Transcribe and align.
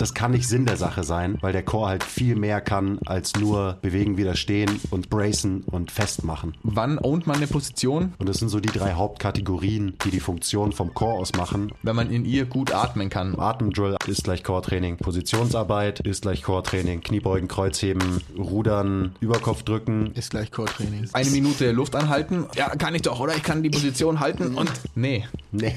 das 0.00 0.14
kann 0.14 0.30
nicht 0.30 0.48
Sinn 0.48 0.64
der 0.64 0.78
Sache 0.78 1.04
sein, 1.04 1.36
weil 1.42 1.52
der 1.52 1.62
Core 1.62 1.88
halt 1.88 2.04
viel 2.04 2.34
mehr 2.34 2.62
kann 2.62 2.98
als 3.04 3.34
nur 3.36 3.78
bewegen, 3.82 4.16
widerstehen 4.16 4.80
und 4.90 5.10
bracen 5.10 5.62
und 5.70 5.90
festmachen. 5.90 6.56
Wann 6.62 6.98
ownt 6.98 7.26
man 7.26 7.36
eine 7.36 7.46
Position? 7.46 8.14
Und 8.18 8.28
das 8.28 8.38
sind 8.38 8.48
so 8.48 8.60
die 8.60 8.70
drei 8.70 8.94
Hauptkategorien, 8.94 9.96
die 10.04 10.10
die 10.10 10.20
Funktion 10.20 10.72
vom 10.72 10.94
Core 10.94 11.18
ausmachen. 11.18 11.72
Wenn 11.82 11.96
man 11.96 12.10
in 12.10 12.24
ihr 12.24 12.46
gut 12.46 12.72
atmen 12.72 13.10
kann. 13.10 13.38
Atemdrill 13.38 13.96
ist 14.06 14.24
gleich 14.24 14.42
Core-Training, 14.42 14.96
Positionsarbeit 14.96 16.00
ist 16.00 16.22
gleich 16.22 16.42
Core-Training, 16.42 17.02
Kniebeugen, 17.02 17.48
Kreuzheben, 17.48 18.22
Rudern, 18.38 19.14
Überkopf 19.20 19.64
drücken. 19.64 20.12
Ist 20.14 20.30
gleich 20.30 20.50
Core-Training. 20.50 21.10
Eine 21.12 21.30
Minute 21.30 21.72
Luft 21.72 21.94
anhalten. 21.94 22.46
Ja, 22.54 22.70
kann 22.70 22.94
ich 22.94 23.02
doch, 23.02 23.20
oder? 23.20 23.36
Ich 23.36 23.42
kann 23.42 23.62
die 23.62 23.70
Position 23.70 24.20
halten 24.20 24.54
und. 24.54 24.70
Nee. 24.94 25.26
Nee. 25.52 25.76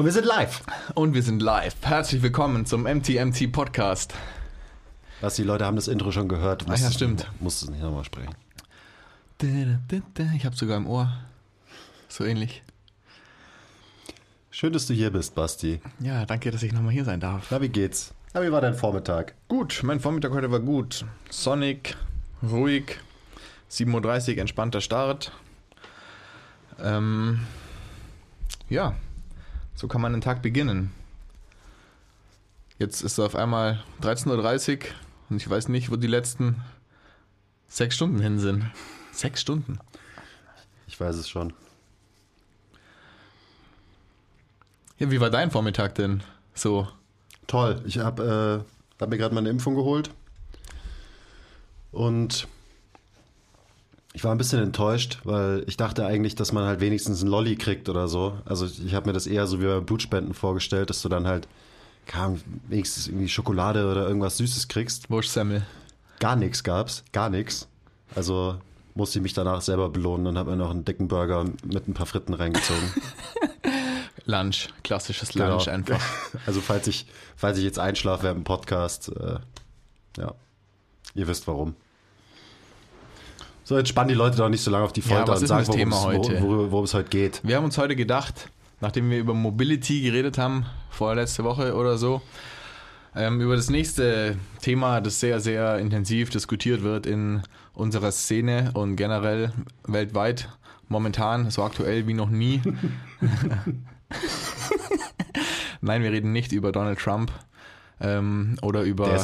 Und 0.00 0.06
wir 0.06 0.12
sind 0.12 0.24
live. 0.24 0.62
Und 0.94 1.12
wir 1.12 1.22
sind 1.22 1.42
live. 1.42 1.76
Herzlich 1.82 2.22
willkommen 2.22 2.64
zum 2.64 2.84
MTMT 2.84 3.52
Podcast. 3.52 4.14
Was, 5.20 5.36
die 5.36 5.42
Leute 5.42 5.66
haben 5.66 5.76
das 5.76 5.88
Intro 5.88 6.10
schon 6.10 6.26
gehört. 6.26 6.64
Ah 6.70 6.74
ja, 6.74 6.90
stimmt. 6.90 7.30
Musst 7.38 7.62
es 7.62 7.68
nicht 7.68 7.82
nochmal 7.82 8.04
sprechen. 8.04 8.34
Ich 9.42 10.46
habe 10.46 10.56
sogar 10.56 10.78
im 10.78 10.86
Ohr. 10.86 11.12
So 12.08 12.24
ähnlich. 12.24 12.62
Schön, 14.50 14.72
dass 14.72 14.86
du 14.86 14.94
hier 14.94 15.10
bist, 15.10 15.34
Basti. 15.34 15.82
Ja, 15.98 16.24
danke, 16.24 16.50
dass 16.50 16.62
ich 16.62 16.72
nochmal 16.72 16.94
hier 16.94 17.04
sein 17.04 17.20
darf. 17.20 17.48
Na, 17.50 17.60
wie 17.60 17.68
geht's? 17.68 18.14
Na, 18.32 18.42
wie 18.42 18.50
war 18.50 18.62
dein 18.62 18.72
Vormittag? 18.72 19.34
Gut, 19.48 19.82
mein 19.82 20.00
Vormittag 20.00 20.32
heute 20.32 20.50
war 20.50 20.60
gut. 20.60 21.04
Sonnig, 21.28 21.94
ruhig, 22.42 22.98
7.30 23.70 24.32
Uhr, 24.32 24.38
entspannter 24.38 24.80
Start. 24.80 25.30
Ähm, 26.82 27.40
ja, 28.70 28.96
so 29.80 29.88
kann 29.88 30.02
man 30.02 30.12
den 30.12 30.20
Tag 30.20 30.42
beginnen. 30.42 30.92
Jetzt 32.78 33.00
ist 33.02 33.12
es 33.12 33.18
auf 33.18 33.34
einmal 33.34 33.82
13.30 34.02 34.78
Uhr 34.78 34.86
und 35.30 35.36
ich 35.38 35.48
weiß 35.48 35.68
nicht, 35.68 35.90
wo 35.90 35.96
die 35.96 36.06
letzten 36.06 36.62
sechs 37.66 37.94
Stunden 37.94 38.20
hin 38.20 38.38
sind. 38.38 38.70
Sechs 39.12 39.40
Stunden. 39.40 39.78
Ich 40.86 41.00
weiß 41.00 41.16
es 41.16 41.28
schon. 41.28 41.54
Ja, 44.98 45.10
wie 45.10 45.20
war 45.20 45.30
dein 45.30 45.50
Vormittag 45.50 45.94
denn? 45.94 46.22
So, 46.52 46.88
Toll. 47.46 47.82
Ich 47.84 47.98
habe 47.98 48.64
äh, 48.64 49.00
hab 49.00 49.08
mir 49.08 49.18
gerade 49.18 49.34
meine 49.34 49.48
Impfung 49.48 49.74
geholt. 49.74 50.10
Und 51.90 52.46
ich 54.12 54.24
war 54.24 54.32
ein 54.32 54.38
bisschen 54.38 54.60
enttäuscht, 54.62 55.20
weil 55.24 55.64
ich 55.66 55.76
dachte 55.76 56.04
eigentlich, 56.04 56.34
dass 56.34 56.52
man 56.52 56.64
halt 56.64 56.80
wenigstens 56.80 57.20
einen 57.20 57.30
Lolli 57.30 57.56
kriegt 57.56 57.88
oder 57.88 58.08
so. 58.08 58.38
Also 58.44 58.66
ich 58.66 58.94
habe 58.94 59.06
mir 59.06 59.12
das 59.12 59.26
eher 59.26 59.46
so 59.46 59.60
wie 59.60 59.66
bei 59.66 59.80
Blutspenden 59.80 60.34
vorgestellt, 60.34 60.90
dass 60.90 61.02
du 61.02 61.08
dann 61.08 61.26
halt 61.26 61.46
kam, 62.06 62.40
wenigstens 62.68 63.06
irgendwie 63.06 63.28
Schokolade 63.28 63.88
oder 63.88 64.06
irgendwas 64.06 64.36
Süßes 64.38 64.66
kriegst. 64.68 65.10
Wurschsemmel. 65.10 65.62
Gar 66.18 66.36
nichts 66.36 66.64
gab's, 66.64 67.04
gar 67.12 67.30
nichts. 67.30 67.68
Also 68.14 68.56
musste 68.94 69.20
ich 69.20 69.22
mich 69.22 69.32
danach 69.32 69.60
selber 69.60 69.88
belohnen 69.88 70.26
und 70.26 70.36
habe 70.38 70.50
mir 70.50 70.56
noch 70.56 70.70
einen 70.70 70.84
dicken 70.84 71.06
Burger 71.06 71.44
mit 71.64 71.86
ein 71.86 71.94
paar 71.94 72.06
Fritten 72.06 72.34
reingezogen. 72.34 72.90
Lunch, 74.26 74.68
klassisches 74.82 75.30
Genau. 75.30 75.50
Lunch 75.50 75.68
einfach. 75.68 76.00
Also 76.46 76.60
falls 76.60 76.86
ich, 76.88 77.06
falls 77.36 77.58
ich 77.58 77.64
jetzt 77.64 77.78
einschlafe 77.78 78.24
während 78.24 78.40
dem 78.40 78.44
Podcast, 78.44 79.08
äh, 79.08 79.38
ja, 80.18 80.34
ihr 81.14 81.28
wisst 81.28 81.46
warum. 81.46 81.76
So, 83.70 83.78
jetzt 83.78 83.90
spannen 83.90 84.08
die 84.08 84.14
Leute 84.16 84.36
doch 84.36 84.48
nicht 84.48 84.64
so 84.64 84.70
lange 84.72 84.84
auf 84.84 84.92
die 84.92 85.00
Ja, 85.00 85.14
Folter 85.14 85.30
was 85.30 85.42
und 85.42 85.46
sagen, 85.46 85.64
worum 85.68 85.78
Thema 85.78 85.96
es, 85.96 86.04
heute? 86.04 86.42
Worum, 86.42 86.82
es 86.82 86.92
heute 86.92 87.08
geht. 87.08 87.40
Wir 87.44 87.54
haben 87.54 87.64
uns 87.64 87.78
heute 87.78 87.94
gedacht, 87.94 88.50
nachdem 88.80 89.08
wir 89.10 89.18
über 89.20 89.32
Mobility 89.32 90.00
geredet 90.00 90.38
haben, 90.38 90.66
vorletzte 90.90 91.44
Woche 91.44 91.76
oder 91.76 91.96
so, 91.96 92.20
ähm, 93.14 93.40
über 93.40 93.54
das 93.54 93.70
nächste 93.70 94.36
Thema, 94.60 95.00
das 95.00 95.20
sehr, 95.20 95.38
sehr 95.38 95.78
intensiv 95.78 96.30
diskutiert 96.30 96.82
wird 96.82 97.06
in 97.06 97.42
unserer 97.72 98.10
Szene 98.10 98.72
und 98.74 98.96
generell 98.96 99.52
weltweit, 99.86 100.48
momentan 100.88 101.52
so 101.52 101.62
aktuell 101.62 102.08
wie 102.08 102.14
noch 102.14 102.28
nie. 102.28 102.60
Nein, 105.80 106.02
wir 106.02 106.10
reden 106.10 106.32
nicht 106.32 106.50
über 106.50 106.72
Donald 106.72 106.98
Trump 106.98 107.30
ähm, 108.00 108.56
oder 108.62 108.82
über 108.82 109.16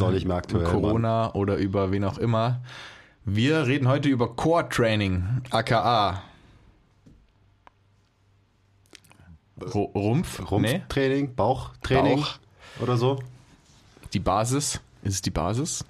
Corona 0.63 1.35
oder 1.35 1.57
über 1.57 1.91
wen 1.91 2.05
auch 2.05 2.19
immer. 2.19 2.61
Wir 3.29 3.67
reden 3.67 3.89
heute 3.89 4.09
über 4.09 4.35
Core 4.37 4.69
Training, 4.69 5.43
aka 5.51 6.23
Ru- 9.61 9.91
Rumpf, 9.95 10.39
Nee, 10.39 10.45
Rumpftraining, 10.45 11.35
Bauchtraining 11.35 12.21
Bauch. 12.21 12.39
oder 12.81 12.97
so. 12.97 13.19
die 14.13 14.21
Basis. 14.21 14.81
Ist 15.03 15.15
es 15.15 15.23
die 15.23 15.31
Basis? 15.31 15.85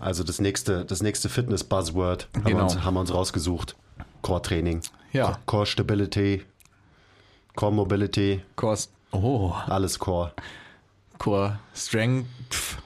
Also 0.00 0.24
das 0.24 0.40
nächste, 0.40 0.84
das 0.84 1.02
nächste 1.02 1.28
Fitness-Buzzword 1.28 2.28
haben, 2.34 2.44
wir 2.44 2.50
Genau. 2.52 2.64
uns, 2.64 2.82
haben 2.82 2.94
wir 2.94 3.00
uns 3.00 3.12
rausgesucht. 3.14 3.76
Core-Training. 4.22 4.80
Ja. 5.12 5.38
Core 5.46 5.66
Stability, 5.66 6.44
Core 7.54 7.72
Mobility, 7.72 8.42
Core, 8.56 8.78
oh, 9.12 9.52
alles 9.66 9.98
Core. 9.98 10.32
Core 11.18 11.58
Strength. 11.74 12.78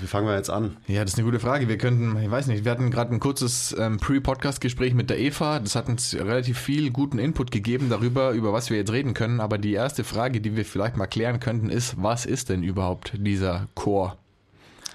Wie 0.00 0.06
fangen 0.06 0.26
wir 0.26 0.36
jetzt 0.36 0.50
an? 0.50 0.76
Ja, 0.86 1.02
das 1.02 1.12
ist 1.14 1.18
eine 1.18 1.26
gute 1.26 1.40
Frage. 1.40 1.68
Wir 1.68 1.78
könnten, 1.78 2.16
ich 2.22 2.30
weiß 2.30 2.46
nicht, 2.46 2.64
wir 2.64 2.72
hatten 2.72 2.90
gerade 2.90 3.12
ein 3.12 3.20
kurzes 3.20 3.74
ähm, 3.78 3.98
Pre-Podcast-Gespräch 3.98 4.94
mit 4.94 5.10
der 5.10 5.18
Eva. 5.18 5.58
Das 5.60 5.76
hat 5.76 5.88
uns 5.88 6.14
relativ 6.14 6.58
viel 6.58 6.90
guten 6.90 7.18
Input 7.18 7.50
gegeben 7.50 7.88
darüber, 7.90 8.32
über 8.32 8.52
was 8.52 8.70
wir 8.70 8.76
jetzt 8.76 8.92
reden 8.92 9.14
können. 9.14 9.40
Aber 9.40 9.58
die 9.58 9.72
erste 9.72 10.04
Frage, 10.04 10.40
die 10.40 10.56
wir 10.56 10.64
vielleicht 10.64 10.96
mal 10.96 11.06
klären 11.06 11.40
könnten, 11.40 11.70
ist, 11.70 11.94
was 12.02 12.26
ist 12.26 12.48
denn 12.48 12.62
überhaupt 12.62 13.12
dieser 13.16 13.68
Core? 13.74 14.16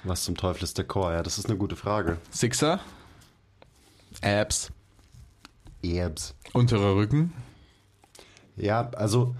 Was 0.03 0.23
zum 0.23 0.37
Teufel 0.37 0.63
ist 0.63 0.77
der 0.77 0.85
Core? 0.85 1.13
Ja, 1.13 1.23
das 1.23 1.37
ist 1.37 1.47
eine 1.47 1.57
gute 1.57 1.75
Frage. 1.75 2.17
Sixer, 2.31 2.79
Abs, 4.21 4.71
Erbs. 5.83 6.35
unterer 6.53 6.95
Rücken. 6.95 7.33
Ja, 8.55 8.89
also 8.91 9.35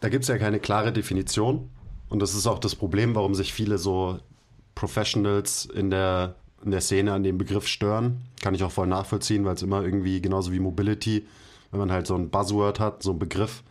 da 0.00 0.08
gibt 0.08 0.24
es 0.24 0.28
ja 0.28 0.38
keine 0.38 0.60
klare 0.60 0.92
Definition. 0.92 1.70
Und 2.08 2.20
das 2.20 2.34
ist 2.34 2.46
auch 2.46 2.58
das 2.58 2.74
Problem, 2.74 3.14
warum 3.14 3.34
sich 3.34 3.52
viele 3.52 3.78
so 3.78 4.18
Professionals 4.74 5.66
in 5.66 5.90
der, 5.90 6.36
in 6.64 6.70
der 6.70 6.80
Szene 6.80 7.12
an 7.12 7.22
dem 7.22 7.38
Begriff 7.38 7.66
stören. 7.66 8.22
Kann 8.40 8.54
ich 8.54 8.62
auch 8.62 8.72
voll 8.72 8.86
nachvollziehen, 8.86 9.44
weil 9.44 9.54
es 9.54 9.62
immer 9.62 9.82
irgendwie, 9.82 10.20
genauso 10.20 10.52
wie 10.52 10.60
Mobility, 10.60 11.26
wenn 11.70 11.80
man 11.80 11.92
halt 11.92 12.06
so 12.06 12.14
ein 12.14 12.30
Buzzword 12.30 12.80
hat, 12.80 13.02
so 13.02 13.12
ein 13.12 13.18
Begriff, 13.18 13.62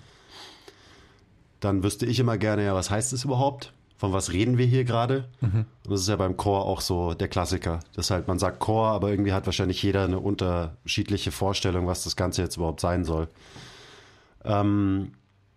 dann 1.60 1.84
wüsste 1.84 2.06
ich 2.06 2.20
immer 2.20 2.38
gerne, 2.38 2.66
ja, 2.66 2.76
was 2.76 2.90
heißt 2.90 3.14
es 3.14 3.24
überhaupt? 3.24 3.74
Von 3.98 4.14
was 4.14 4.32
reden 4.32 4.60
wir 4.60 4.66
hier 4.68 4.84
gerade? 4.84 5.28
Und 5.84 5.92
das 5.92 6.02
ist 6.02 6.10
ja 6.10 6.16
beim 6.18 6.38
Core 6.38 6.66
auch 6.66 6.82
so 6.82 7.16
der 7.16 7.28
Klassiker. 7.30 7.80
Das 7.96 8.12
halt, 8.12 8.28
man 8.28 8.38
sagt 8.38 8.60
Core, 8.60 8.90
aber 8.90 9.10
irgendwie 9.10 9.34
hat 9.34 9.48
wahrscheinlich 9.48 9.82
jeder 9.82 10.04
eine 10.04 10.20
unterschiedliche 10.20 11.32
Vorstellung, 11.32 11.88
was 11.88 12.04
das 12.04 12.16
Ganze 12.16 12.44
jetzt 12.44 12.58
überhaupt 12.58 12.80
sein 12.80 13.06
soll. 13.06 13.28
Ähm, 14.44 15.14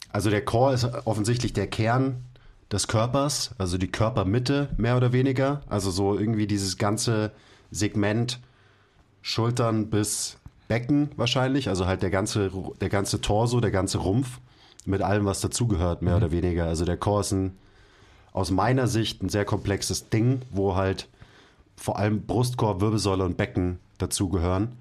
also 0.09 0.31
der 0.31 0.43
Core 0.43 0.73
ist 0.73 0.85
offensichtlich 1.05 1.53
der 1.53 1.67
Kern 1.67 2.25
des 2.73 2.87
Körpers, 2.87 3.51
also 3.59 3.79
die 3.79 3.91
Körpermitte 3.91 4.69
mehr 4.77 4.97
oder 4.97 5.13
weniger. 5.13 5.63
Also 5.69 5.91
so 5.91 6.19
irgendwie 6.19 6.47
dieses 6.47 6.79
ganze 6.79 7.33
Segment 7.71 8.41
Schultern 9.23 9.91
bis 9.91 10.39
Becken 10.69 11.11
wahrscheinlich, 11.17 11.69
also 11.69 11.87
halt 11.87 12.03
der 12.03 12.11
ganze, 12.11 12.51
der 12.81 12.89
ganze 12.89 13.21
Torso, 13.21 13.61
der 13.61 13.73
ganze 13.73 13.99
Rumpf 13.99 14.39
mit 14.87 15.03
allem, 15.03 15.27
was 15.27 15.41
dazugehört, 15.41 16.01
mehr 16.01 16.17
oder 16.17 16.31
weniger. 16.31 16.67
Also 16.67 16.85
der 16.85 16.97
Core 16.97 17.21
ist 17.23 17.33
ein, 17.33 17.59
aus 18.33 18.51
meiner 18.51 18.87
Sicht 18.87 19.23
ein 19.23 19.29
sehr 19.29 19.45
komplexes 19.45 20.09
Ding, 20.11 20.43
wo 20.51 20.77
halt 20.77 21.09
vor 21.77 21.99
allem 21.99 22.23
Brustkorb, 22.23 22.81
Wirbelsäule 22.81 23.25
und 23.25 23.37
Becken 23.37 23.81
dazugehören. 23.99 24.77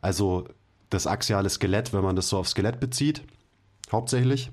Also 0.00 0.46
das 0.90 1.06
axiale 1.06 1.48
Skelett, 1.48 1.92
wenn 1.92 2.02
man 2.04 2.16
das 2.16 2.28
so 2.28 2.38
auf 2.38 2.48
Skelett 2.48 2.78
bezieht, 2.78 3.22
hauptsächlich. 3.90 4.50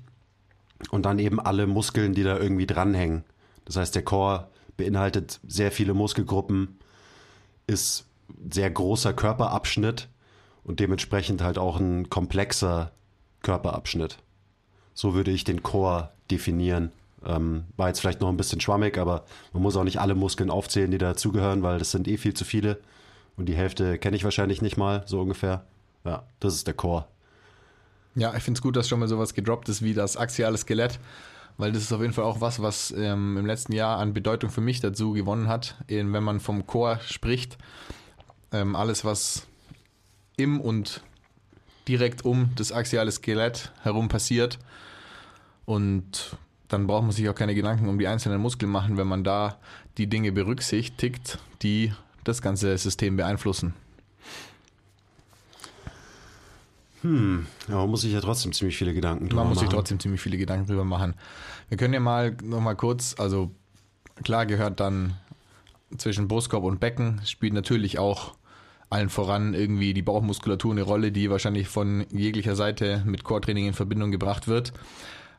Und 0.90 1.06
dann 1.06 1.18
eben 1.18 1.40
alle 1.40 1.66
Muskeln, 1.66 2.14
die 2.14 2.22
da 2.22 2.38
irgendwie 2.38 2.66
dranhängen. 2.66 3.24
Das 3.64 3.76
heißt, 3.76 3.94
der 3.94 4.04
Core 4.04 4.48
beinhaltet 4.76 5.40
sehr 5.46 5.72
viele 5.72 5.94
Muskelgruppen, 5.94 6.78
ist 7.66 8.06
sehr 8.50 8.70
großer 8.70 9.12
Körperabschnitt 9.12 10.08
und 10.64 10.80
dementsprechend 10.80 11.42
halt 11.42 11.58
auch 11.58 11.78
ein 11.78 12.10
komplexer 12.10 12.92
Körperabschnitt. 13.42 14.18
So 14.94 15.14
würde 15.14 15.30
ich 15.30 15.44
den 15.44 15.62
Core 15.62 16.10
definieren. 16.30 16.92
Ähm, 17.24 17.64
war 17.76 17.88
jetzt 17.88 18.00
vielleicht 18.00 18.20
noch 18.20 18.28
ein 18.28 18.36
bisschen 18.36 18.60
schwammig, 18.60 18.98
aber 18.98 19.24
man 19.52 19.62
muss 19.62 19.76
auch 19.76 19.84
nicht 19.84 20.00
alle 20.00 20.14
Muskeln 20.14 20.50
aufzählen, 20.50 20.90
die 20.90 20.98
dazugehören, 20.98 21.62
weil 21.62 21.78
das 21.78 21.90
sind 21.90 22.08
eh 22.08 22.16
viel 22.18 22.34
zu 22.34 22.44
viele. 22.44 22.78
Und 23.36 23.46
die 23.46 23.56
Hälfte 23.56 23.98
kenne 23.98 24.16
ich 24.16 24.24
wahrscheinlich 24.24 24.62
nicht 24.62 24.76
mal, 24.76 25.02
so 25.06 25.20
ungefähr. 25.20 25.64
Ja, 26.04 26.24
das 26.40 26.54
ist 26.54 26.66
der 26.66 26.74
Core. 26.74 27.06
Ja, 28.16 28.34
ich 28.34 28.42
finde 28.42 28.58
es 28.58 28.62
gut, 28.62 28.76
dass 28.76 28.88
schon 28.88 28.98
mal 28.98 29.08
sowas 29.08 29.34
gedroppt 29.34 29.68
ist 29.68 29.82
wie 29.82 29.92
das 29.92 30.16
axiale 30.16 30.56
Skelett, 30.56 30.98
weil 31.58 31.72
das 31.72 31.82
ist 31.82 31.92
auf 31.92 32.00
jeden 32.00 32.14
Fall 32.14 32.24
auch 32.24 32.40
was, 32.40 32.62
was 32.62 32.90
ähm, 32.96 33.36
im 33.36 33.44
letzten 33.44 33.72
Jahr 33.72 33.98
an 33.98 34.14
Bedeutung 34.14 34.48
für 34.48 34.62
mich 34.62 34.80
dazu 34.80 35.12
gewonnen 35.12 35.48
hat, 35.48 35.76
eben 35.86 36.14
wenn 36.14 36.24
man 36.24 36.40
vom 36.40 36.66
Core 36.66 36.98
spricht. 37.06 37.58
Ähm, 38.52 38.74
alles, 38.74 39.04
was 39.04 39.46
im 40.38 40.62
und 40.62 41.02
direkt 41.88 42.24
um 42.24 42.50
das 42.56 42.72
axiale 42.72 43.12
Skelett 43.12 43.70
herum 43.82 44.08
passiert. 44.08 44.58
Und 45.66 46.38
dann 46.68 46.86
braucht 46.86 47.02
man 47.02 47.12
sich 47.12 47.28
auch 47.28 47.34
keine 47.34 47.54
Gedanken 47.54 47.86
um 47.86 47.98
die 47.98 48.08
einzelnen 48.08 48.40
Muskeln 48.40 48.72
machen, 48.72 48.96
wenn 48.96 49.06
man 49.06 49.24
da 49.24 49.58
die 49.98 50.06
Dinge 50.06 50.32
berücksichtigt, 50.32 51.38
die 51.60 51.92
das 52.24 52.40
ganze 52.40 52.78
System 52.78 53.16
beeinflussen. 53.16 53.74
Hm, 57.06 57.46
aber 57.68 57.76
man 57.82 57.90
muss 57.90 58.00
sich 58.00 58.12
ja 58.12 58.20
trotzdem 58.20 58.52
ziemlich 58.52 58.76
viele 58.76 58.92
Gedanken 58.92 59.28
drüber 59.28 59.42
Man 59.42 59.50
muss 59.50 59.58
sich 59.60 59.66
machen. 59.68 59.76
trotzdem 59.76 60.00
ziemlich 60.00 60.20
viele 60.20 60.38
Gedanken 60.38 60.66
drüber 60.66 60.84
machen. 60.84 61.14
Wir 61.68 61.78
können 61.78 61.94
ja 61.94 62.00
mal 62.00 62.36
noch 62.42 62.60
mal 62.60 62.74
kurz, 62.74 63.14
also 63.18 63.50
klar 64.24 64.44
gehört 64.46 64.80
dann 64.80 65.14
zwischen 65.98 66.26
Brustkorb 66.26 66.64
und 66.64 66.80
Becken, 66.80 67.20
spielt 67.24 67.52
natürlich 67.52 67.98
auch 68.00 68.34
allen 68.90 69.08
voran 69.08 69.54
irgendwie 69.54 69.94
die 69.94 70.02
Bauchmuskulatur 70.02 70.72
eine 70.72 70.82
Rolle, 70.82 71.12
die 71.12 71.30
wahrscheinlich 71.30 71.68
von 71.68 72.06
jeglicher 72.10 72.56
Seite 72.56 73.02
mit 73.06 73.22
Core-Training 73.24 73.66
in 73.68 73.72
Verbindung 73.74 74.10
gebracht 74.10 74.48
wird. 74.48 74.72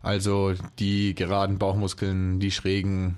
Also 0.02 0.54
die 0.80 1.16
geraden 1.16 1.58
Bauchmuskeln, 1.58 2.40
die 2.40 2.52
schrägen, 2.52 3.18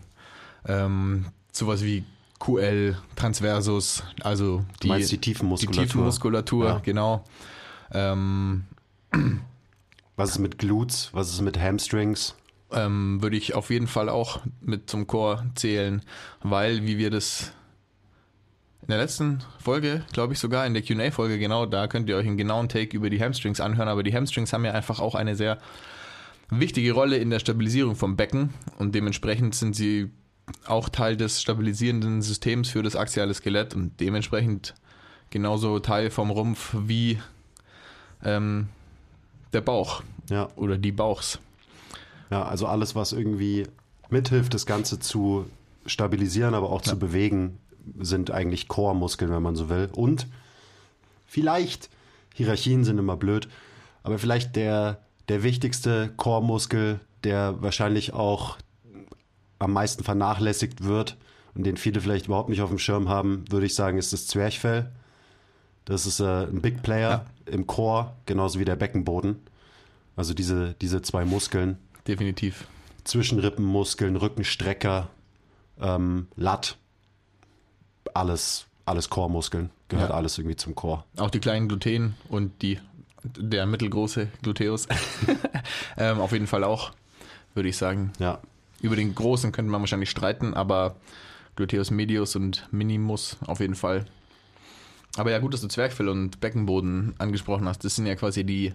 ähm, 0.65 1.25
sowas 1.51 1.83
wie 1.83 2.03
QL, 2.39 2.97
Transversus, 3.15 4.03
also 4.21 4.63
die, 4.81 4.89
die 5.05 5.17
Tiefenmuskulatur? 5.17 5.83
Die 5.83 5.87
Tiefenmuskulatur, 5.87 6.65
Ja. 6.65 6.79
genau. 6.79 7.23
Ähm, 7.91 8.65
Was 10.15 10.31
ist 10.31 10.39
mit 10.39 10.57
Glutes? 10.57 11.09
Was 11.13 11.29
ist 11.29 11.41
mit 11.41 11.59
Hamstrings? 11.59 12.35
ähm, 12.71 13.21
würde 13.21 13.37
ich 13.37 13.55
auf 13.55 13.69
jeden 13.69 13.87
Fall 13.87 14.09
auch 14.09 14.41
mit 14.61 14.89
zum 14.89 15.07
Chor 15.07 15.45
zählen, 15.55 16.01
weil, 16.41 16.85
wie 16.85 16.97
wir 16.97 17.09
das 17.09 17.51
in 18.81 18.89
der 18.89 18.97
letzten 18.97 19.39
Folge, 19.59 20.03
glaube 20.13 20.33
ich 20.33 20.39
sogar, 20.39 20.65
in 20.65 20.73
der 20.73 20.83
QA-Folge, 20.83 21.37
genau, 21.37 21.65
da 21.65 21.87
könnt 21.87 22.09
ihr 22.09 22.15
euch 22.15 22.25
einen 22.25 22.37
genauen 22.37 22.69
Take 22.69 22.95
über 22.95 23.09
die 23.09 23.21
Hamstrings 23.21 23.59
anhören, 23.59 23.89
aber 23.89 24.03
die 24.03 24.13
Hamstrings 24.13 24.53
haben 24.53 24.65
ja 24.65 24.71
einfach 24.71 24.99
auch 24.99 25.15
eine 25.15 25.35
sehr 25.35 25.59
wichtige 26.49 26.93
Rolle 26.93 27.17
in 27.17 27.29
der 27.29 27.39
Stabilisierung 27.39 27.95
vom 27.95 28.15
Becken 28.15 28.53
und 28.77 28.95
dementsprechend 28.95 29.53
sind 29.53 29.75
sie 29.75 30.09
auch 30.65 30.89
Teil 30.89 31.15
des 31.15 31.41
stabilisierenden 31.41 32.23
Systems 32.23 32.69
für 32.69 32.81
das 32.81 32.95
axiale 32.95 33.33
Skelett 33.35 33.75
und 33.75 33.99
dementsprechend 33.99 34.73
genauso 35.29 35.77
Teil 35.77 36.09
vom 36.09 36.31
Rumpf 36.31 36.75
wie 36.75 37.19
ähm, 38.23 38.67
der 39.53 39.61
Bauch 39.61 40.03
Ja, 40.29 40.49
oder 40.55 40.77
die 40.77 40.91
Bauchs. 40.91 41.39
ja, 42.29 42.43
also 42.43 42.67
alles, 42.67 42.95
was 42.95 43.11
irgendwie 43.13 43.67
mithilft, 44.09 44.53
das 44.53 44.65
Ganze 44.65 44.99
zu 44.99 45.45
stabilisieren, 45.85 46.53
aber 46.53 46.69
auch 46.69 46.81
zu 46.81 46.97
bewegen, 46.97 47.59
sind 47.99 48.31
eigentlich 48.31 48.67
Core-Muskeln, 48.67 49.31
wenn 49.31 49.41
man 49.41 49.55
so 49.55 49.69
will. 49.69 49.89
Und 49.91 50.27
vielleicht, 51.25 51.89
Hierarchien 52.35 52.83
sind 52.83 52.97
immer 52.97 53.17
blöd, 53.17 53.47
aber 54.03 54.19
vielleicht 54.19 54.55
der, 54.55 54.99
der 55.27 55.43
wichtigste 55.43 56.11
Core-Muskel, 56.17 56.99
der 57.23 57.61
wahrscheinlich 57.61 58.13
auch 58.13 58.57
am 59.59 59.73
meisten 59.73 60.03
vernachlässigt 60.03 60.83
wird 60.83 61.17
und 61.53 61.65
den 61.65 61.77
viele 61.77 62.01
vielleicht 62.01 62.27
überhaupt 62.27 62.49
nicht 62.49 62.61
auf 62.61 62.69
dem 62.69 62.79
Schirm 62.79 63.09
haben, 63.09 63.43
würde 63.49 63.65
ich 63.65 63.75
sagen, 63.75 63.97
ist 63.97 64.13
das 64.13 64.27
Zwerchfell. 64.27 64.91
Das 65.89 66.05
ist 66.05 66.19
äh, 66.19 66.43
ein 66.45 66.61
Big 66.61 66.83
Player 66.83 67.25
Ja. 67.47 67.53
im 67.53 67.65
Core, 67.67 68.13
genauso 68.25 68.59
wie 68.59 68.65
der 68.65 68.75
Beckenboden. 68.75 69.37
Also 70.15 70.33
diese, 70.33 70.75
diese 70.81 71.01
zwei 71.01 71.25
Muskeln. 71.25 71.77
Definitiv. 72.07 72.67
Zwischenrippenmuskeln, 73.05 74.15
Rückenstrecker, 74.15 75.09
ähm, 75.81 76.27
Latt, 76.35 76.77
alles, 78.13 78.65
alles 78.85 79.09
Core-Muskeln, 79.09 79.69
gehört 79.87 80.09
Ja. 80.09 80.15
alles 80.15 80.37
irgendwie 80.37 80.55
zum 80.55 80.75
Core. 80.75 81.03
Auch 81.17 81.29
die 81.31 81.39
kleinen 81.39 81.67
Gluten 81.67 82.15
und 82.27 82.61
die, 82.61 82.79
der 83.23 83.65
mittelgroße 83.65 84.27
Gluteus. 84.41 84.87
ähm, 85.97 86.19
auf 86.19 86.31
jeden 86.31 86.47
Fall 86.47 86.63
auch, 86.63 86.91
würde 87.53 87.69
ich 87.69 87.77
sagen. 87.77 88.11
Ja, 88.19 88.39
Über 88.81 88.95
den 88.95 89.15
großen 89.15 89.51
könnte 89.51 89.71
man 89.71 89.81
wahrscheinlich 89.81 90.09
streiten, 90.09 90.53
aber 90.53 90.95
Gluteus 91.55 91.91
medius 91.91 92.35
und 92.35 92.67
minimus 92.71 93.37
auf 93.45 93.59
jeden 93.59 93.75
Fall. 93.75 94.05
Aber 95.17 95.31
ja, 95.31 95.39
gut, 95.39 95.53
dass 95.53 95.61
du 95.61 95.67
Zwerchfell 95.67 96.07
und 96.07 96.39
Beckenboden 96.39 97.15
angesprochen 97.17 97.67
hast. 97.67 97.83
Das 97.83 97.95
sind 97.95 98.05
ja 98.05 98.15
quasi 98.15 98.43
die 98.43 98.73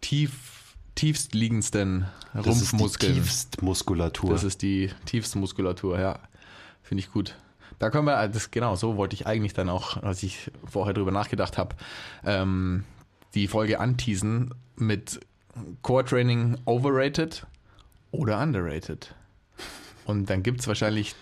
tief, 0.00 0.74
tiefst 0.94 1.34
liegendsten 1.34 2.06
das 2.34 2.46
Rumpfmuskeln. 2.46 3.12
ist 3.12 3.16
die 3.16 3.20
Tiefstmuskulatur. 3.20 4.30
Das 4.30 4.44
ist 4.44 4.62
die 4.62 4.90
tiefste 5.06 5.38
Muskulatur, 5.38 5.98
ja. 5.98 6.18
Finde 6.82 7.00
ich 7.00 7.12
gut. 7.12 7.36
Da 7.78 7.90
können 7.90 8.06
wir, 8.06 8.28
das, 8.28 8.50
genau, 8.50 8.76
so 8.76 8.96
wollte 8.96 9.14
ich 9.14 9.26
eigentlich 9.26 9.54
dann 9.54 9.68
auch, 9.68 10.02
als 10.02 10.22
ich 10.22 10.50
vorher 10.64 10.94
drüber 10.94 11.10
nachgedacht 11.10 11.58
habe, 11.58 11.74
ähm, 12.24 12.84
die 13.34 13.48
Folge 13.48 13.80
anteasen 13.80 14.54
mit 14.76 15.20
Core 15.82 16.04
Training 16.04 16.58
overrated 16.64 17.46
oder 18.10 18.40
underrated. 18.40 19.14
Und 20.04 20.30
dann 20.30 20.42
gibt 20.42 20.60
es 20.60 20.68
wahrscheinlich 20.68 21.14